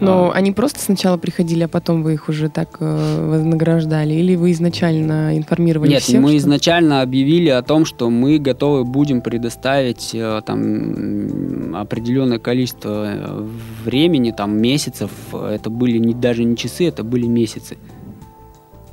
Но 0.00 0.30
а... 0.30 0.32
они 0.32 0.52
просто 0.52 0.80
сначала 0.80 1.16
приходили, 1.16 1.64
а 1.64 1.68
потом 1.68 2.02
вы 2.02 2.14
их 2.14 2.28
уже 2.28 2.48
так 2.48 2.76
э, 2.80 3.28
вознаграждали? 3.30 4.14
Или 4.14 4.36
вы 4.36 4.52
изначально 4.52 5.36
информировали 5.36 5.90
Нет, 5.90 6.02
всех? 6.02 6.20
мы 6.20 6.30
что... 6.30 6.38
изначально 6.38 7.02
объявили 7.02 7.48
о 7.48 7.62
том, 7.62 7.84
что 7.84 8.10
мы 8.10 8.38
готовы 8.38 8.84
будем 8.84 9.20
предоставить 9.20 10.10
э, 10.14 10.40
там 10.44 11.74
определенное 11.76 12.38
количество 12.38 13.06
э, 13.06 13.46
времени, 13.84 14.32
там 14.32 14.60
месяцев. 14.60 15.10
Это 15.32 15.70
были 15.70 15.98
не, 15.98 16.14
даже 16.14 16.44
не 16.44 16.56
часы, 16.56 16.88
это 16.88 17.04
были 17.04 17.26
месяцы. 17.26 17.76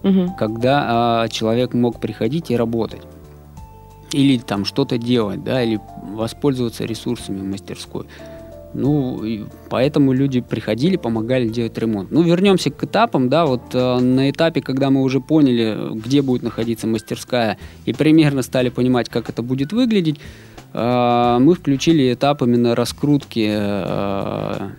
Угу. 0.03 0.35
Когда 0.37 1.25
э, 1.25 1.29
человек 1.29 1.73
мог 1.73 1.99
приходить 1.99 2.51
и 2.51 2.57
работать. 2.57 3.01
Или 4.11 4.37
там 4.37 4.63
что-то 4.65 4.97
делать, 4.97 5.43
да, 5.43 5.63
или 5.63 5.79
воспользоваться 6.13 6.85
ресурсами 6.85 7.41
мастерской. 7.41 8.05
Ну, 8.73 9.23
и 9.23 9.45
поэтому 9.69 10.13
люди 10.13 10.41
приходили, 10.41 10.97
помогали 10.97 11.47
делать 11.47 11.77
ремонт. 11.77 12.11
Ну, 12.11 12.23
вернемся 12.23 12.71
к 12.71 12.83
этапам, 12.83 13.29
да, 13.29 13.45
вот 13.45 13.61
э, 13.73 13.99
на 13.99 14.29
этапе, 14.31 14.61
когда 14.61 14.89
мы 14.89 15.01
уже 15.01 15.21
поняли, 15.21 15.93
где 15.93 16.21
будет 16.21 16.43
находиться 16.43 16.87
мастерская, 16.87 17.57
и 17.85 17.93
примерно 17.93 18.41
стали 18.41 18.69
понимать, 18.69 19.09
как 19.09 19.29
это 19.29 19.43
будет 19.43 19.73
выглядеть, 19.73 20.19
э, 20.73 21.37
мы 21.39 21.53
включили 21.53 22.13
этап 22.13 22.41
именно 22.41 22.75
раскрутки 22.75 23.47
э, 23.47 24.69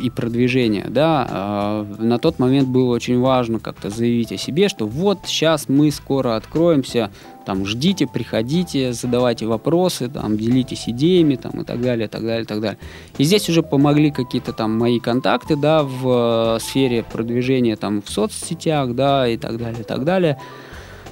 и 0.00 0.10
продвижения, 0.10 0.86
да, 0.88 1.86
э, 1.98 2.02
на 2.02 2.18
тот 2.18 2.38
момент 2.38 2.68
было 2.68 2.94
очень 2.94 3.20
важно 3.20 3.58
как-то 3.58 3.90
заявить 3.90 4.32
о 4.32 4.36
себе, 4.36 4.68
что 4.68 4.86
вот 4.86 5.20
сейчас 5.24 5.68
мы 5.68 5.90
скоро 5.90 6.36
откроемся, 6.36 7.10
там 7.44 7.66
ждите, 7.66 8.06
приходите, 8.06 8.92
задавайте 8.92 9.46
вопросы, 9.46 10.08
там 10.08 10.36
делитесь 10.36 10.88
идеями, 10.88 11.36
там 11.36 11.60
и 11.60 11.64
так 11.64 11.80
далее, 11.80 12.08
так 12.08 12.22
далее, 12.22 12.44
так 12.44 12.60
далее. 12.60 12.78
И 13.18 13.24
здесь 13.24 13.48
уже 13.48 13.62
помогли 13.62 14.10
какие-то 14.10 14.52
там 14.52 14.78
мои 14.78 14.98
контакты, 14.98 15.56
да, 15.56 15.82
в 15.82 16.56
э, 16.56 16.60
сфере 16.60 17.02
продвижения 17.02 17.76
там 17.76 18.02
в 18.02 18.10
соцсетях, 18.10 18.94
да, 18.94 19.28
и 19.28 19.36
так 19.36 19.58
далее, 19.58 19.80
и 19.80 19.84
так 19.84 20.04
далее. 20.04 20.38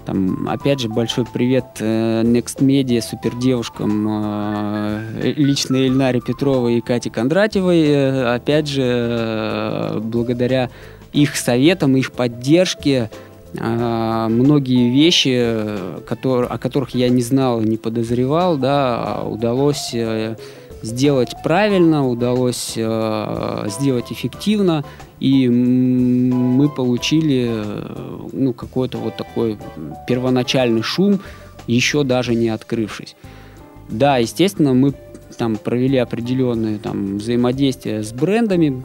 Там, 0.05 0.49
опять 0.49 0.81
же, 0.81 0.89
большой 0.89 1.25
привет 1.25 1.65
э, 1.79 2.23
Next 2.23 2.59
Media, 2.59 3.01
супер 3.01 3.37
девушкам, 3.37 4.07
э, 4.09 5.33
лично 5.37 5.77
Эльнаре 5.77 6.21
Петровой 6.21 6.79
и 6.79 6.81
Кате 6.81 7.09
Кондратьевой. 7.09 7.83
Э, 7.83 8.35
опять 8.35 8.67
же, 8.67 10.01
благодаря 10.03 10.71
их 11.13 11.37
советам, 11.37 11.97
их 11.97 12.13
поддержке, 12.13 13.11
многие 13.53 14.91
вещи, 14.91 15.37
о 15.39 16.59
которых 16.59 16.95
я 16.95 17.11
не 17.11 17.21
знал, 17.21 17.61
не 17.61 17.77
подозревал, 17.77 18.57
да, 18.57 19.23
удалось 19.23 19.95
сделать 20.83 21.35
правильно, 21.43 22.09
удалось 22.09 22.75
э, 22.77 23.65
сделать 23.69 24.13
эффективно, 24.13 24.85
и 25.21 25.49
мы 25.49 26.69
получили 26.69 27.47
э, 27.49 28.19
ну, 28.33 28.53
какой-то 28.53 28.99
вот 28.99 29.17
такой 29.17 29.59
первоначальный 30.07 30.83
шум, 30.83 31.21
еще 31.67 32.03
даже 32.03 32.35
не 32.35 32.49
открывшись. 32.49 33.17
Да, 33.89 34.19
естественно, 34.19 34.75
мы 34.75 34.95
там 35.39 35.57
провели 35.57 35.97
определенные 35.99 36.79
там 36.79 37.19
взаимодействия 37.19 38.03
с 38.03 38.13
брендами, 38.13 38.83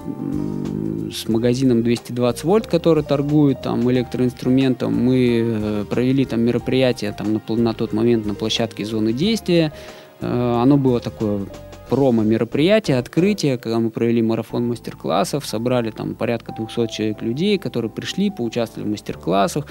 с 1.12 1.28
магазином 1.28 1.84
220 1.84 2.44
вольт, 2.44 2.68
который 2.68 3.04
торгует 3.04 3.62
там 3.64 3.90
электроинструментом. 3.92 4.94
Мы 4.94 5.42
э, 5.44 5.86
провели 5.90 6.26
там 6.26 6.42
мероприятие 6.42 7.12
там 7.12 7.34
на, 7.34 7.56
на 7.56 7.74
тот 7.74 7.94
момент 7.94 8.26
на 8.26 8.36
площадке 8.36 8.86
зоны 8.86 9.14
действия. 9.14 9.74
Оно 10.20 10.78
было 10.78 11.00
такое 11.00 11.46
промо-мероприятие, 11.90 12.98
открытие, 12.98 13.58
когда 13.58 13.80
мы 13.80 13.90
провели 13.90 14.22
марафон 14.22 14.68
мастер-классов, 14.68 15.46
собрали 15.46 15.92
там 15.92 16.16
порядка 16.16 16.54
200 16.54 16.88
человек 16.88 17.22
людей, 17.22 17.58
которые 17.58 17.92
пришли, 17.92 18.30
поучаствовали 18.30 18.88
в 18.88 18.92
мастер-классах. 18.92 19.68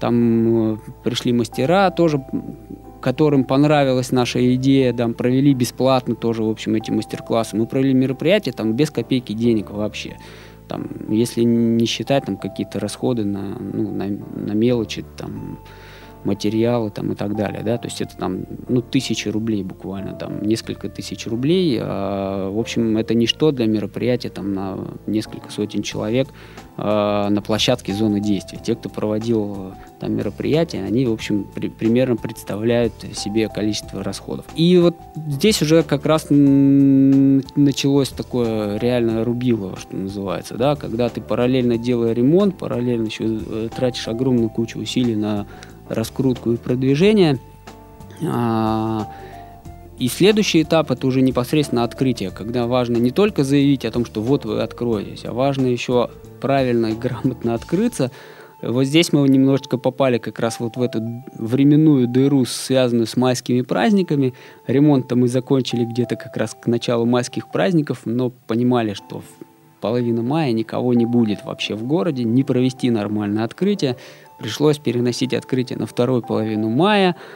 Там 0.00 0.74
э, 0.74 0.76
пришли 1.04 1.32
мастера 1.32 1.90
тоже, 1.90 2.24
которым 3.00 3.44
понравилась 3.44 4.12
наша 4.12 4.54
идея, 4.54 4.92
там 4.92 5.14
провели 5.14 5.54
бесплатно 5.54 6.14
тоже, 6.14 6.42
в 6.42 6.48
общем, 6.48 6.74
эти 6.74 6.90
мастер-классы. 6.90 7.56
Мы 7.56 7.66
провели 7.66 7.94
мероприятие 7.94 8.52
там 8.52 8.74
без 8.74 8.90
копейки 8.90 9.32
денег 9.32 9.70
вообще. 9.70 10.16
Там, 10.68 10.88
если 11.10 11.42
не 11.42 11.84
считать 11.84 12.24
там 12.24 12.36
какие-то 12.38 12.80
расходы 12.80 13.24
на, 13.24 13.58
ну, 13.58 13.90
на, 13.90 14.06
на 14.06 14.52
мелочи, 14.52 15.04
там, 15.16 15.58
материалы 16.24 16.90
там 16.90 17.12
и 17.12 17.14
так 17.14 17.36
далее, 17.36 17.62
да, 17.62 17.78
то 17.78 17.88
есть 17.88 18.00
это 18.00 18.16
там, 18.16 18.44
ну, 18.68 18.82
тысячи 18.82 19.28
рублей 19.28 19.62
буквально, 19.62 20.14
там, 20.14 20.42
несколько 20.42 20.88
тысяч 20.88 21.26
рублей, 21.26 21.78
а, 21.80 22.50
в 22.50 22.58
общем, 22.58 22.96
это 22.96 23.14
ничто 23.14 23.50
для 23.50 23.66
мероприятия 23.66 24.30
там 24.30 24.52
на 24.52 24.78
несколько 25.06 25.50
сотен 25.50 25.82
человек 25.82 26.28
а, 26.76 27.28
на 27.28 27.40
площадке 27.42 27.92
зоны 27.92 28.20
действия. 28.20 28.58
Те, 28.62 28.74
кто 28.74 28.88
проводил 28.88 29.74
там 30.00 30.12
мероприятия, 30.14 30.82
они, 30.82 31.06
в 31.06 31.12
общем, 31.12 31.46
при, 31.54 31.68
примерно 31.68 32.16
представляют 32.16 32.92
себе 33.14 33.48
количество 33.48 34.02
расходов. 34.02 34.46
И 34.56 34.76
вот 34.78 34.96
здесь 35.28 35.62
уже 35.62 35.82
как 35.82 36.04
раз 36.06 36.26
началось 36.30 38.08
такое 38.08 38.78
реально 38.78 39.24
рубилово, 39.24 39.76
что 39.78 39.96
называется, 39.96 40.56
да, 40.56 40.74
когда 40.74 41.08
ты 41.08 41.20
параллельно 41.20 41.78
делая 41.78 42.12
ремонт, 42.12 42.58
параллельно 42.58 43.06
еще 43.06 43.24
э, 43.24 43.68
тратишь 43.74 44.08
огромную 44.08 44.50
кучу 44.50 44.78
усилий 44.78 45.16
на 45.16 45.46
раскрутку 45.88 46.52
и 46.52 46.56
продвижение. 46.56 47.38
А, 48.26 49.08
и 49.98 50.08
следующий 50.08 50.62
этап 50.62 50.90
это 50.90 51.06
уже 51.06 51.22
непосредственно 51.22 51.84
открытие, 51.84 52.30
когда 52.30 52.66
важно 52.66 52.96
не 52.96 53.10
только 53.10 53.44
заявить 53.44 53.84
о 53.84 53.90
том, 53.92 54.04
что 54.04 54.20
вот 54.20 54.44
вы 54.44 54.60
откроетесь, 54.60 55.24
а 55.24 55.32
важно 55.32 55.66
еще 55.66 56.10
правильно 56.40 56.86
и 56.86 56.94
грамотно 56.94 57.54
открыться. 57.54 58.10
Вот 58.60 58.84
здесь 58.84 59.12
мы 59.12 59.28
немножечко 59.28 59.76
попали 59.76 60.18
как 60.18 60.40
раз 60.40 60.58
вот 60.58 60.76
в 60.76 60.82
эту 60.82 61.00
временную 61.38 62.08
дыру, 62.08 62.44
связанную 62.46 63.06
с 63.06 63.16
майскими 63.16 63.60
праздниками. 63.60 64.32
Ремонт-то 64.66 65.16
мы 65.16 65.28
закончили 65.28 65.84
где-то 65.84 66.16
как 66.16 66.36
раз 66.36 66.56
к 66.60 66.66
началу 66.66 67.04
майских 67.04 67.50
праздников, 67.50 68.02
но 68.04 68.30
понимали, 68.30 68.94
что 68.94 69.20
в 69.20 69.80
половину 69.80 70.22
мая 70.22 70.52
никого 70.52 70.94
не 70.94 71.04
будет 71.04 71.44
вообще 71.44 71.74
в 71.74 71.84
городе, 71.84 72.24
не 72.24 72.42
провести 72.42 72.88
нормальное 72.90 73.44
открытие. 73.44 73.96
Пришлось 74.38 74.78
переносить 74.78 75.34
открытие 75.34 75.78
на 75.78 75.86
вторую 75.86 76.22
половину 76.22 76.68
мая– 76.68 77.16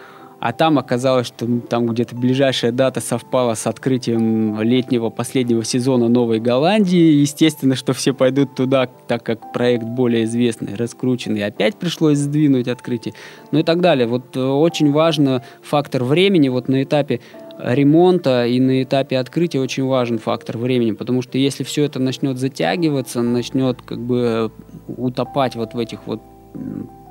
а 0.40 0.53
там 0.53 0.78
оказалось, 0.78 1.26
что 1.26 1.46
там 1.68 1.86
где-то 1.86 2.14
ближайшая 2.14 2.70
дата 2.70 3.01
совпала 3.01 3.55
с 3.55 3.66
открытием 3.66 4.61
летнего 4.62 5.11
последнего 5.11 5.64
сезона 5.64 6.09
Новой 6.09 6.38
Голландии. 6.38 7.20
Естественно, 7.20 7.74
что 7.74 7.92
все 7.92 8.14
пойдут 8.14 8.55
туда, 8.55 8.86
так 8.86 9.24
как 9.24 9.53
проект 9.53 9.84
более 9.84 10.24
известный, 10.24 10.76
раскрученный. 10.76 11.44
Опять 11.44 11.74
пришлось 11.74 12.18
сдвинуть 12.18 12.68
открытие. 12.68 13.14
Ну 13.51 13.59
и 13.59 13.62
так 13.64 13.80
далее. 13.80 14.07
Вот 14.07 14.36
э, 14.36 14.40
очень 14.40 14.92
важно 14.92 15.42
фактор 15.61 16.05
времени 16.05 16.49
вот 16.49 16.68
на 16.68 16.84
этапе 16.84 17.20
ремонта 17.59 18.46
и 18.46 18.61
на 18.61 18.84
этапе 18.84 19.18
открытия 19.18 19.59
очень 19.59 19.84
важен 19.84 20.20
фактор 20.20 20.57
времени, 20.57 20.92
потому 20.92 21.22
что 21.22 21.36
если 21.36 21.64
все 21.64 21.82
это 21.82 21.99
начнет 21.99 22.38
затягиваться, 22.38 23.22
начнет 23.22 23.82
как 23.82 23.99
бы 23.99 24.53
утопать 24.86 25.57
вот 25.57 25.74
в 25.74 25.78
этих 25.80 26.07
вот 26.07 26.22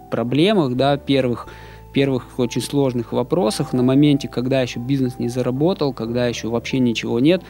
проблемах, 0.10 0.76
да, 0.76 0.98
первых, 0.98 1.48
первых 1.94 2.40
очень 2.40 2.62
сложных 2.62 3.12
вопросах, 3.12 3.74
на 3.74 3.84
моменте, 3.84 4.28
когда 4.28 4.62
еще 4.62 4.80
бизнес 4.80 5.20
не 5.20 5.30
заработал, 5.30 5.94
когда 5.94 6.28
еще 6.28 6.50
вообще 6.50 6.80
ничего 6.80 7.20
нет, 7.20 7.44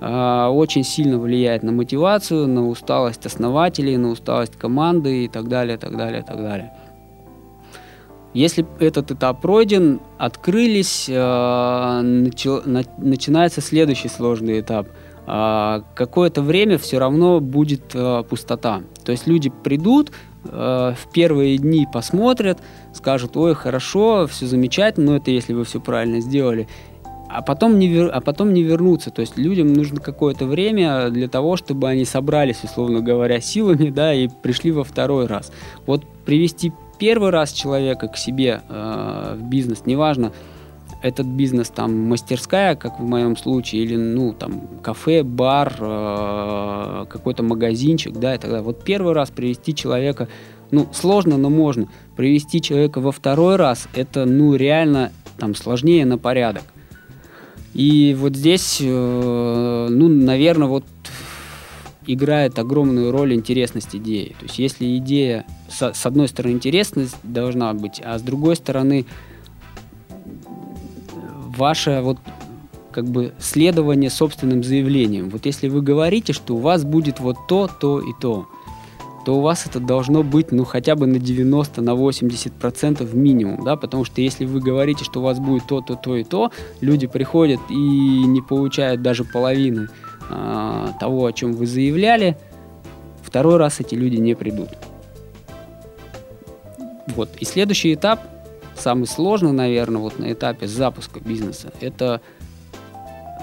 а, 0.00 0.50
очень 0.50 0.84
сильно 0.84 1.18
влияет 1.18 1.62
на 1.62 1.72
мотивацию, 1.72 2.46
на 2.46 2.68
усталость 2.68 3.24
основателей, 3.24 3.96
на 3.96 4.10
усталость 4.10 4.56
команды 4.56 5.24
и 5.24 5.28
так 5.28 5.48
далее, 5.48 5.78
так 5.78 5.96
далее, 5.96 6.22
так 6.22 6.36
далее. 6.36 6.72
Если 8.34 8.66
этот 8.80 9.12
этап 9.12 9.40
пройден, 9.40 10.00
открылись, 10.18 11.08
а, 11.10 12.02
начинается 12.02 13.62
следующий 13.62 14.08
сложный 14.08 14.60
этап. 14.60 14.88
А, 15.26 15.82
какое-то 15.94 16.42
время 16.42 16.76
все 16.76 16.98
равно 16.98 17.40
будет 17.40 17.96
пустота. 18.28 18.82
То 19.04 19.12
есть 19.12 19.26
люди 19.26 19.48
придут, 19.48 20.12
в 20.50 21.12
первые 21.12 21.58
дни 21.58 21.86
посмотрят, 21.92 22.58
скажут, 22.92 23.36
ой, 23.36 23.54
хорошо, 23.54 24.26
все 24.26 24.46
замечательно, 24.46 25.12
но 25.12 25.16
это 25.16 25.30
если 25.30 25.52
вы 25.52 25.64
все 25.64 25.80
правильно 25.80 26.20
сделали. 26.20 26.68
А 27.28 27.42
потом, 27.42 27.78
не 27.78 27.88
вер... 27.88 28.10
а 28.12 28.20
потом 28.20 28.54
не 28.54 28.62
вернуться. 28.62 29.10
То 29.10 29.20
есть 29.20 29.36
людям 29.36 29.72
нужно 29.72 30.00
какое-то 30.00 30.46
время 30.46 31.10
для 31.10 31.28
того, 31.28 31.56
чтобы 31.56 31.88
они 31.88 32.04
собрались, 32.04 32.62
условно 32.62 33.00
говоря, 33.00 33.40
силами, 33.40 33.90
да, 33.90 34.14
и 34.14 34.28
пришли 34.28 34.70
во 34.70 34.84
второй 34.84 35.26
раз. 35.26 35.52
Вот 35.86 36.04
привести 36.24 36.72
первый 36.98 37.30
раз 37.30 37.52
человека 37.52 38.08
к 38.08 38.16
себе 38.16 38.62
э, 38.68 39.36
в 39.38 39.42
бизнес, 39.48 39.82
неважно, 39.86 40.32
этот 41.02 41.26
бизнес 41.26 41.68
там 41.68 41.96
мастерская, 42.08 42.74
как 42.76 42.98
в 42.98 43.02
моем 43.02 43.36
случае, 43.36 43.84
или 43.84 43.96
ну 43.96 44.32
там 44.32 44.62
кафе, 44.82 45.22
бар, 45.22 45.76
э, 45.78 47.06
какой-то 47.08 47.42
магазинчик, 47.42 48.14
да, 48.14 48.34
и 48.34 48.38
далее. 48.38 48.62
Вот 48.62 48.84
первый 48.84 49.12
раз 49.12 49.30
привести 49.30 49.74
человека, 49.74 50.28
ну 50.70 50.88
сложно, 50.92 51.36
но 51.36 51.50
можно. 51.50 51.88
Привести 52.16 52.60
человека 52.60 53.00
во 53.00 53.12
второй 53.12 53.56
раз, 53.56 53.88
это 53.94 54.24
ну 54.24 54.54
реально 54.54 55.12
там 55.38 55.54
сложнее 55.54 56.04
на 56.06 56.18
порядок. 56.18 56.64
И 57.74 58.16
вот 58.18 58.34
здесь, 58.34 58.78
э, 58.80 59.88
ну, 59.90 60.08
наверное, 60.08 60.66
вот 60.66 60.84
играет 62.06 62.58
огромную 62.58 63.10
роль 63.10 63.34
интересность 63.34 63.94
идеи. 63.94 64.34
То 64.38 64.46
есть 64.46 64.58
если 64.58 64.96
идея, 64.96 65.44
с, 65.68 65.92
с 65.92 66.06
одной 66.06 66.28
стороны, 66.28 66.54
интересность 66.54 67.16
должна 67.22 67.74
быть, 67.74 68.00
а 68.02 68.18
с 68.18 68.22
другой 68.22 68.56
стороны, 68.56 69.04
ваше 71.56 72.00
вот 72.02 72.18
как 72.96 73.04
бы 73.04 73.34
следование 73.38 74.08
собственным 74.08 74.64
заявлениям. 74.64 75.28
Вот 75.28 75.44
если 75.44 75.68
вы 75.68 75.82
говорите, 75.82 76.32
что 76.32 76.56
у 76.56 76.60
вас 76.60 76.82
будет 76.82 77.20
вот 77.20 77.36
то, 77.46 77.68
то 77.68 78.00
и 78.00 78.12
то, 78.18 78.46
то 79.26 79.36
у 79.36 79.40
вас 79.42 79.66
это 79.66 79.80
должно 79.80 80.22
быть, 80.22 80.50
ну, 80.50 80.64
хотя 80.64 80.94
бы 80.94 81.06
на 81.06 81.18
90, 81.18 81.82
на 81.82 81.94
80 81.94 82.54
процентов 82.54 83.12
минимум, 83.12 83.64
да, 83.64 83.76
потому 83.76 84.04
что 84.04 84.22
если 84.22 84.46
вы 84.46 84.60
говорите, 84.60 85.04
что 85.04 85.20
у 85.20 85.22
вас 85.24 85.38
будет 85.38 85.66
то, 85.66 85.82
то, 85.82 85.94
то 85.96 86.16
и 86.16 86.24
то, 86.24 86.52
люди 86.80 87.06
приходят 87.06 87.60
и 87.68 87.74
не 87.74 88.40
получают 88.40 89.02
даже 89.02 89.24
половины 89.24 89.88
а, 90.30 90.92
того, 90.98 91.26
о 91.26 91.32
чем 91.34 91.52
вы 91.52 91.66
заявляли, 91.66 92.38
второй 93.22 93.58
раз 93.58 93.80
эти 93.80 93.94
люди 93.94 94.16
не 94.16 94.34
придут. 94.34 94.70
Вот. 97.08 97.28
И 97.40 97.44
следующий 97.44 97.92
этап– 97.92 98.20
самый 98.78 99.06
сложный, 99.06 99.52
наверное, 99.52 100.00
вот 100.00 100.18
на 100.18 100.32
этапе 100.32 100.66
запуска 100.66 101.20
бизнеса, 101.20 101.72
это 101.80 102.20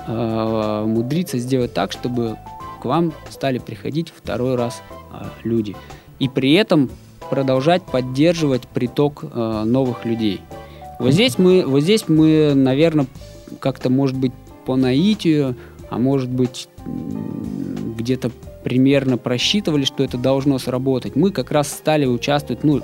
э, 0.08 0.84
мудриться 0.88 1.38
сделать 1.38 1.74
так, 1.74 1.92
чтобы 1.92 2.38
к 2.82 2.86
вам 2.86 3.14
стали 3.30 3.60
приходить 3.60 4.14
второй 4.16 4.56
раз 4.56 4.82
э, 5.12 5.26
люди. 5.44 5.76
И 6.20 6.30
при 6.30 6.54
этом 6.54 6.90
продолжать 7.30 7.84
поддерживать 7.84 8.68
приток 8.68 9.24
э, 9.24 9.64
новых 9.66 10.06
людей. 10.06 10.42
Вот 11.00 11.12
здесь 11.12 11.38
мы, 11.38 11.66
вот 11.66 11.82
здесь 11.82 12.08
мы, 12.08 12.54
наверное, 12.54 13.08
как-то, 13.60 13.90
может 13.90 14.18
быть, 14.18 14.32
по 14.66 14.76
наитию, 14.76 15.56
а 15.90 15.98
может 15.98 16.30
быть, 16.30 16.68
где-то 17.98 18.32
примерно 18.64 19.18
просчитывали, 19.18 19.84
что 19.84 20.04
это 20.04 20.18
должно 20.18 20.58
сработать. 20.58 21.16
Мы 21.16 21.32
как 21.32 21.52
раз 21.52 21.68
стали 21.68 22.06
участвовать, 22.06 22.64
ну, 22.64 22.82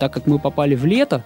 так 0.00 0.12
как 0.12 0.26
мы 0.26 0.38
попали 0.38 0.74
в 0.74 0.84
лето, 0.84 1.24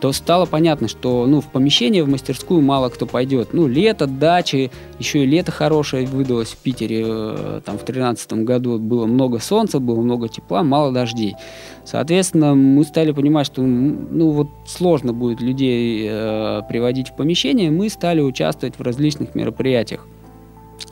то 0.00 0.12
стало 0.12 0.46
понятно, 0.46 0.88
что 0.88 1.26
ну, 1.26 1.40
в 1.40 1.46
помещение, 1.46 2.02
в 2.02 2.08
мастерскую 2.08 2.62
мало 2.62 2.88
кто 2.88 3.06
пойдет. 3.06 3.50
Ну, 3.52 3.66
лето, 3.66 4.06
дачи, 4.06 4.70
еще 4.98 5.22
и 5.22 5.26
лето 5.26 5.52
хорошее 5.52 6.06
выдалось 6.06 6.50
в 6.50 6.56
Питере. 6.56 7.04
Э, 7.06 7.60
там 7.64 7.76
в 7.76 7.84
2013 7.84 8.32
году 8.44 8.78
было 8.78 9.06
много 9.06 9.38
солнца, 9.38 9.78
было 9.78 10.00
много 10.00 10.28
тепла, 10.28 10.62
мало 10.62 10.92
дождей. 10.92 11.36
Соответственно, 11.84 12.54
мы 12.54 12.84
стали 12.84 13.12
понимать, 13.12 13.46
что 13.46 13.62
ну, 13.62 14.30
вот 14.30 14.48
сложно 14.66 15.12
будет 15.12 15.40
людей 15.40 16.06
э, 16.10 16.62
приводить 16.68 17.08
в 17.08 17.16
помещение. 17.16 17.70
Мы 17.70 17.90
стали 17.90 18.20
участвовать 18.20 18.78
в 18.78 18.82
различных 18.82 19.34
мероприятиях. 19.34 20.06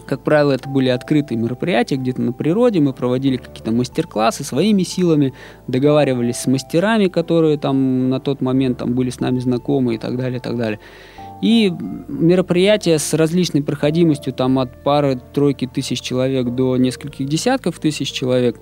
Как 0.09 0.21
правило, 0.21 0.53
это 0.53 0.67
были 0.71 0.89
открытые 0.89 1.37
мероприятия 1.37 1.97
где-то 1.97 2.23
на 2.23 2.33
природе. 2.33 2.81
Мы 2.81 2.95
проводили 2.95 3.37
какие-то 3.37 3.73
мастер-классы 3.73 4.43
своими 4.43 4.83
силами, 4.83 5.35
договаривались 5.67 6.37
с 6.37 6.47
мастерами, 6.47 7.09
которые 7.09 7.59
там 7.59 8.09
на 8.09 8.19
тот 8.19 8.41
момент 8.41 8.79
там 8.79 8.95
были 8.95 9.11
с 9.11 9.21
нами 9.21 9.39
знакомы 9.39 9.97
и 9.97 9.99
так 9.99 10.17
далее, 10.17 10.39
и 10.39 10.41
так 10.41 10.57
далее. 10.57 10.81
И 11.43 11.71
мероприятия 12.09 12.99
с 12.99 13.13
различной 13.13 13.63
проходимостью, 13.63 14.33
там 14.33 14.59
от 14.59 14.83
пары-тройки 14.83 15.67
тысяч 15.67 16.01
человек 16.01 16.49
до 16.55 16.79
нескольких 16.79 17.29
десятков 17.29 17.79
тысяч 17.79 18.11
человек. 18.11 18.57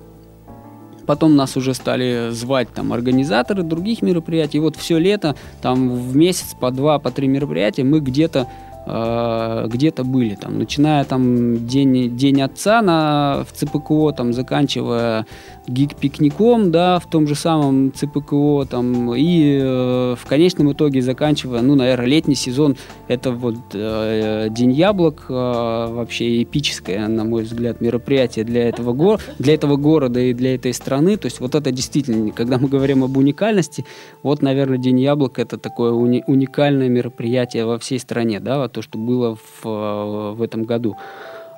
Потом 1.05 1.37
нас 1.37 1.55
уже 1.55 1.73
стали 1.73 2.31
звать 2.31 2.67
там 2.73 2.91
организаторы 2.91 3.63
других 3.63 4.01
мероприятий. 4.01 4.57
И 4.57 4.61
вот 4.61 4.75
все 4.75 4.97
лето, 4.97 5.37
там 5.61 5.89
в 5.89 6.17
месяц 6.17 6.53
по 6.59 6.71
два, 6.71 6.99
по 6.99 7.09
три 7.09 7.29
мероприятия 7.29 7.85
мы 7.85 8.01
где-то 8.01 8.47
где-то 8.87 10.03
были, 10.03 10.35
там, 10.35 10.59
начиная 10.59 11.03
там 11.03 11.67
день, 11.67 12.15
день 12.15 12.41
отца 12.41 12.81
на, 12.81 13.45
в 13.47 13.51
ЦПКО, 13.51 14.13
там, 14.15 14.33
заканчивая 14.33 15.25
гик-пикником, 15.67 16.71
да, 16.71 16.99
в 16.99 17.09
том 17.09 17.27
же 17.27 17.35
самом 17.35 17.91
ЦПКО, 17.93 18.65
там, 18.69 19.13
и 19.13 19.59
э, 19.61 20.15
в 20.17 20.25
конечном 20.25 20.71
итоге 20.71 21.01
заканчивая, 21.01 21.61
ну, 21.61 21.75
наверное, 21.75 22.07
летний 22.07 22.35
сезон, 22.35 22.77
это 23.07 23.31
вот 23.31 23.57
э, 23.73 24.47
День 24.49 24.71
яблок, 24.71 25.25
э, 25.27 25.33
вообще 25.33 26.43
эпическое, 26.43 27.07
на 27.07 27.25
мой 27.25 27.43
взгляд, 27.43 27.81
мероприятие 27.81 28.45
для 28.45 28.69
этого, 28.69 28.93
го 28.93 29.17
для 29.39 29.53
этого 29.53 29.75
города 29.75 30.19
и 30.19 30.33
для 30.33 30.55
этой 30.55 30.73
страны, 30.73 31.17
то 31.17 31.25
есть 31.25 31.39
вот 31.39 31.53
это 31.55 31.71
действительно, 31.71 32.31
когда 32.31 32.57
мы 32.57 32.69
говорим 32.69 33.03
об 33.03 33.17
уникальности, 33.17 33.85
вот, 34.23 34.41
наверное, 34.41 34.77
День 34.77 34.99
яблок 34.99 35.37
это 35.39 35.57
такое 35.57 35.91
уни 35.91 36.23
уникальное 36.27 36.89
мероприятие 36.89 37.65
во 37.65 37.77
всей 37.77 37.99
стране, 37.99 38.39
да, 38.39 38.59
вот 38.59 38.71
то, 38.71 38.81
что 38.81 38.97
было 38.97 39.35
в, 39.35 39.65
э, 39.65 40.33
в 40.33 40.41
этом 40.41 40.63
году. 40.63 40.95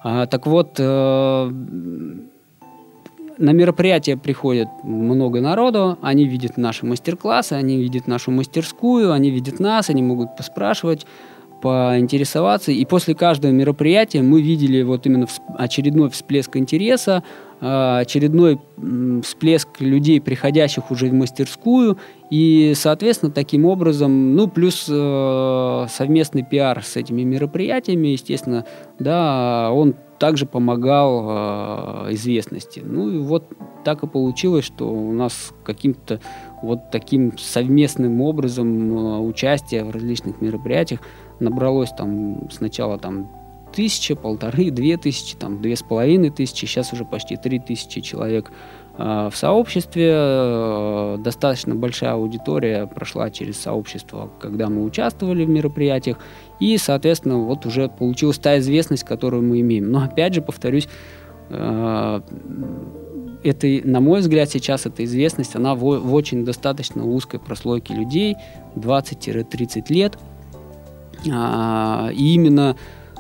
А, 0.02 0.26
так 0.28 0.48
вот, 0.48 0.76
э, 0.80 1.52
на 3.40 3.52
мероприятие 3.52 4.18
приходит 4.18 4.68
много 4.84 5.40
народу, 5.40 5.98
они 6.02 6.26
видят 6.26 6.58
наши 6.58 6.86
мастер-классы, 6.86 7.54
они 7.54 7.78
видят 7.78 8.06
нашу 8.06 8.32
мастерскую, 8.32 9.14
они 9.14 9.32
видят 9.32 9.60
нас, 9.60 9.90
они 9.90 10.04
могут 10.04 10.36
поспрашивать, 10.36 11.08
поинтересоваться. 11.62 12.72
И 12.72 12.86
после 12.86 13.16
каждого 13.16 13.52
мероприятия 13.52 14.22
мы 14.22 14.42
видели 14.42 14.82
вот 14.84 15.06
именно 15.06 15.28
очередной 15.58 16.10
всплеск 16.10 16.58
интереса, 16.58 17.24
очередной 17.62 18.60
всплеск 19.24 19.68
людей, 19.80 20.22
приходящих 20.22 20.92
уже 20.92 21.10
в 21.10 21.14
мастерскую, 21.14 21.98
и, 22.30 22.74
соответственно, 22.76 23.32
таким 23.32 23.66
образом, 23.66 24.36
ну, 24.36 24.48
плюс 24.48 24.86
э, 24.88 25.86
совместный 25.90 26.44
пиар 26.44 26.84
с 26.84 26.96
этими 26.96 27.24
мероприятиями, 27.24 28.10
естественно, 28.10 28.66
да, 29.00 29.72
он 29.74 29.96
также 30.20 30.46
помогал 30.46 31.26
э, 32.08 32.14
известности. 32.14 32.82
Ну 32.86 33.10
и 33.10 33.18
вот 33.18 33.52
так 33.84 34.04
и 34.04 34.08
получилось, 34.08 34.66
что 34.66 34.90
у 34.90 35.12
нас 35.12 35.54
каким-то 35.64 36.20
вот 36.62 36.92
таким 36.92 37.38
совместным 37.38 38.22
образом 38.22 38.92
э, 38.92 39.20
участие 39.20 39.84
в 39.84 39.92
различных 39.92 40.42
мероприятиях 40.42 41.00
набралось 41.40 41.90
там 41.98 42.50
сначала 42.52 43.00
там 43.00 43.32
тысяча, 43.80 44.18
полторы, 44.18 44.72
две 44.72 44.98
тысячи, 44.98 45.38
там 45.38 45.62
две 45.62 45.78
с 45.78 45.84
половиной 45.84 46.32
тысячи, 46.32 46.66
сейчас 46.66 46.92
уже 46.92 47.06
почти 47.06 47.38
три 47.38 47.60
тысячи 47.60 48.02
человек 48.02 48.52
э, 48.98 49.30
в 49.32 49.38
сообществе. 49.38 50.12
Э, 50.12 51.18
достаточно 51.18 51.76
большая 51.76 52.12
аудитория 52.12 52.88
прошла 52.88 53.30
через 53.30 53.58
сообщество, 53.58 54.32
когда 54.42 54.68
мы 54.68 54.84
участвовали 54.84 55.46
в 55.46 55.50
мероприятиях. 55.50 56.18
И, 56.60 56.78
соответственно, 56.78 57.38
вот 57.38 57.66
уже 57.66 57.88
получилась 57.88 58.38
та 58.38 58.60
известность, 58.60 59.06
которую 59.06 59.44
мы 59.44 59.62
имеем. 59.62 59.90
Но, 59.90 60.04
опять 60.04 60.34
же, 60.34 60.42
повторюсь, 60.42 60.90
э, 61.50 62.22
это, 63.42 63.68
на 63.86 64.02
мой 64.02 64.20
взгляд, 64.20 64.50
сейчас 64.50 64.88
эта 64.88 65.06
известность, 65.06 65.56
она 65.56 65.74
в, 65.74 66.00
в 66.00 66.14
очень 66.14 66.44
достаточно 66.44 67.06
узкой 67.06 67.40
прослойке 67.40 67.94
людей, 67.94 68.36
20-30 68.76 69.86
лет. 69.88 70.18
А, 71.32 72.10
и 72.14 72.34
именно 72.34 72.76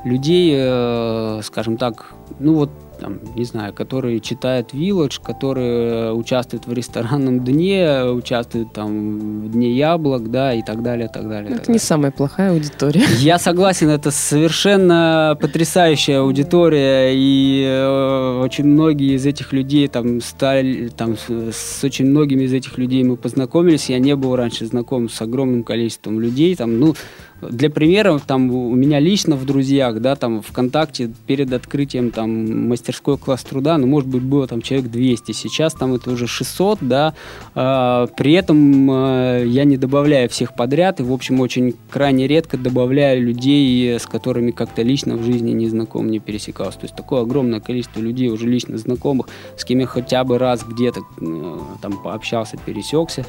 людей, 0.05 0.53
э, 0.55 1.41
скажем 1.43 1.77
так, 1.77 2.13
ну 2.39 2.53
вот 2.55 2.69
там, 2.99 3.19
не 3.35 3.45
знаю, 3.45 3.73
которые 3.73 4.19
читают 4.19 4.73
Village, 4.73 5.21
которые 5.23 6.13
участвуют 6.13 6.67
в 6.67 6.73
ресторанном 6.73 7.43
дне, 7.43 8.03
участвуют 8.03 8.73
там 8.73 9.41
в 9.41 9.51
Дне 9.51 9.71
яблок, 9.71 10.29
да, 10.29 10.53
и 10.53 10.61
так 10.61 10.83
далее, 10.83 11.09
так 11.11 11.27
далее. 11.27 11.51
Это 11.51 11.59
так 11.59 11.67
не 11.69 11.73
далее. 11.73 11.79
самая 11.79 12.11
плохая 12.11 12.51
аудитория. 12.51 13.03
Я 13.19 13.39
согласен, 13.39 13.89
это 13.89 14.11
совершенно 14.11 15.37
потрясающая 15.39 16.19
аудитория, 16.19 17.11
и 17.13 17.63
э, 17.65 18.41
очень 18.43 18.65
многие 18.65 19.15
из 19.15 19.25
этих 19.25 19.53
людей 19.53 19.87
там 19.87 20.21
стали, 20.21 20.89
там 20.89 21.15
с, 21.17 21.29
с 21.53 21.83
очень 21.83 22.05
многими 22.05 22.43
из 22.43 22.53
этих 22.53 22.77
людей 22.77 23.03
мы 23.03 23.15
познакомились, 23.15 23.89
я 23.89 23.99
не 23.99 24.15
был 24.15 24.35
раньше 24.35 24.65
знаком 24.65 25.09
с 25.09 25.21
огромным 25.21 25.63
количеством 25.63 26.19
людей, 26.19 26.55
там, 26.55 26.79
ну, 26.79 26.95
для 27.41 27.69
примера, 27.69 28.19
там 28.19 28.51
у 28.51 28.75
меня 28.75 28.99
лично 28.99 29.35
в 29.35 29.45
друзьях, 29.45 29.99
да, 29.99 30.15
там 30.15 30.41
ВКонтакте 30.41 31.11
перед 31.27 31.51
открытием 31.53 32.11
там 32.11 32.67
мастерской 32.67 33.17
класс 33.17 33.43
труда, 33.43 33.77
ну, 33.77 33.87
может 33.87 34.09
быть, 34.09 34.21
было 34.21 34.47
там 34.47 34.61
человек 34.61 34.91
200, 34.91 35.31
сейчас 35.31 35.73
там 35.73 35.93
это 35.93 36.11
уже 36.11 36.27
600, 36.27 36.79
да, 36.81 37.13
э, 37.55 38.07
при 38.17 38.33
этом 38.33 38.91
э, 38.91 39.43
я 39.47 39.63
не 39.63 39.77
добавляю 39.77 40.29
всех 40.29 40.55
подряд, 40.55 40.99
и, 40.99 41.03
в 41.03 41.13
общем, 41.13 41.39
очень 41.39 41.75
крайне 41.89 42.27
редко 42.27 42.57
добавляю 42.57 43.23
людей, 43.23 43.97
с 43.99 44.05
которыми 44.05 44.51
как-то 44.51 44.81
лично 44.81 45.15
в 45.15 45.23
жизни 45.23 45.51
не 45.51 45.67
знаком, 45.67 46.09
не 46.09 46.19
пересекался. 46.19 46.79
То 46.79 46.85
есть 46.85 46.95
такое 46.95 47.21
огромное 47.21 47.59
количество 47.59 47.99
людей 47.99 48.29
уже 48.29 48.47
лично 48.47 48.77
знакомых, 48.77 49.27
с 49.57 49.63
кем 49.65 49.79
я 49.79 49.85
хотя 49.85 50.23
бы 50.23 50.37
раз 50.37 50.63
где-то 50.63 51.01
э, 51.21 51.57
там 51.81 52.01
пообщался, 52.03 52.57
пересекся, 52.57 53.25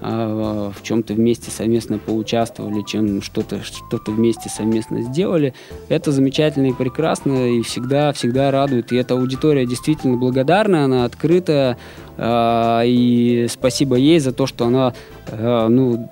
в 0.00 0.82
чем-то 0.82 1.14
вместе 1.14 1.50
совместно 1.50 1.98
поучаствовали, 1.98 2.82
чем 2.86 3.22
что-то 3.22 3.62
что 3.62 4.00
вместе 4.06 4.48
совместно 4.48 5.02
сделали. 5.02 5.54
Это 5.88 6.12
замечательно 6.12 6.66
и 6.66 6.72
прекрасно, 6.72 7.50
и 7.50 7.62
всегда, 7.62 8.12
всегда 8.12 8.50
радует. 8.50 8.92
И 8.92 8.96
эта 8.96 9.14
аудитория 9.14 9.66
действительно 9.66 10.16
благодарна, 10.16 10.84
она 10.84 11.04
открытая, 11.04 11.76
а, 12.09 12.09
и 12.22 13.46
спасибо 13.48 13.96
ей 13.96 14.18
за 14.18 14.32
то, 14.32 14.46
что 14.46 14.66
она, 14.66 14.92
а, 15.26 15.68
ну, 15.68 16.10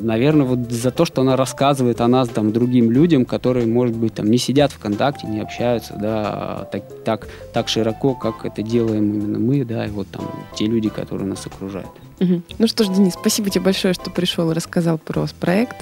наверное, 0.00 0.46
вот 0.46 0.70
за 0.70 0.92
то, 0.92 1.04
что 1.04 1.22
она 1.22 1.36
рассказывает 1.36 2.00
о 2.00 2.06
нас 2.06 2.28
там 2.28 2.52
другим 2.52 2.90
людям, 2.92 3.24
которые, 3.24 3.66
может 3.66 3.96
быть, 3.96 4.14
там 4.14 4.30
не 4.30 4.38
сидят 4.38 4.70
ВКонтакте, 4.72 5.26
не 5.26 5.40
общаются, 5.40 5.94
да, 6.00 6.68
так, 6.70 6.84
так, 7.04 7.28
так 7.52 7.68
широко, 7.68 8.14
как 8.14 8.44
это 8.44 8.62
делаем 8.62 9.12
именно 9.14 9.38
мы, 9.38 9.64
да, 9.64 9.86
и 9.86 9.90
вот 9.90 10.06
там 10.08 10.30
те 10.54 10.66
люди, 10.66 10.88
которые 10.88 11.26
нас 11.26 11.44
окружают. 11.44 11.90
Угу. 12.20 12.42
Ну 12.58 12.66
что 12.68 12.84
ж, 12.84 12.88
Денис, 12.88 13.14
спасибо 13.14 13.50
тебе 13.50 13.64
большое, 13.64 13.94
что 13.94 14.10
пришел 14.10 14.50
и 14.52 14.54
рассказал 14.54 14.98
про 14.98 15.26
проект. 15.40 15.76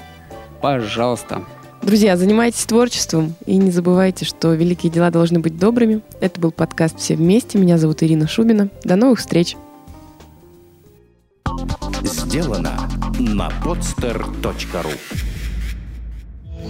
Пожалуйста. 0.63 1.43
Друзья, 1.85 2.17
занимайтесь 2.17 2.65
творчеством 2.65 3.35
и 3.45 3.57
не 3.57 3.71
забывайте, 3.71 4.25
что 4.25 4.55
великие 4.55 4.91
дела 4.91 5.11
должны 5.11 5.39
быть 5.39 5.59
добрыми. 5.59 6.01
Это 6.19 6.41
был 6.41 6.51
подкаст 6.51 6.99
«Все 6.99 7.15
вместе». 7.15 7.59
Меня 7.59 7.77
зовут 7.77 8.03
Ирина 8.03 8.27
Шубина. 8.27 8.71
До 8.85 8.97
новых 8.97 9.19
встреч! 9.19 9.55
Сделано 12.03 12.89
на 13.19 13.51
podster.ru 13.63 14.97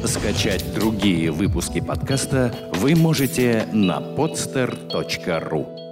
Скачать 0.04 0.74
другие 0.74 1.30
выпуски 1.30 1.80
подкаста 1.80 2.52
вы 2.74 2.96
можете 2.96 3.68
на 3.72 4.00
podster.ru 4.00 5.83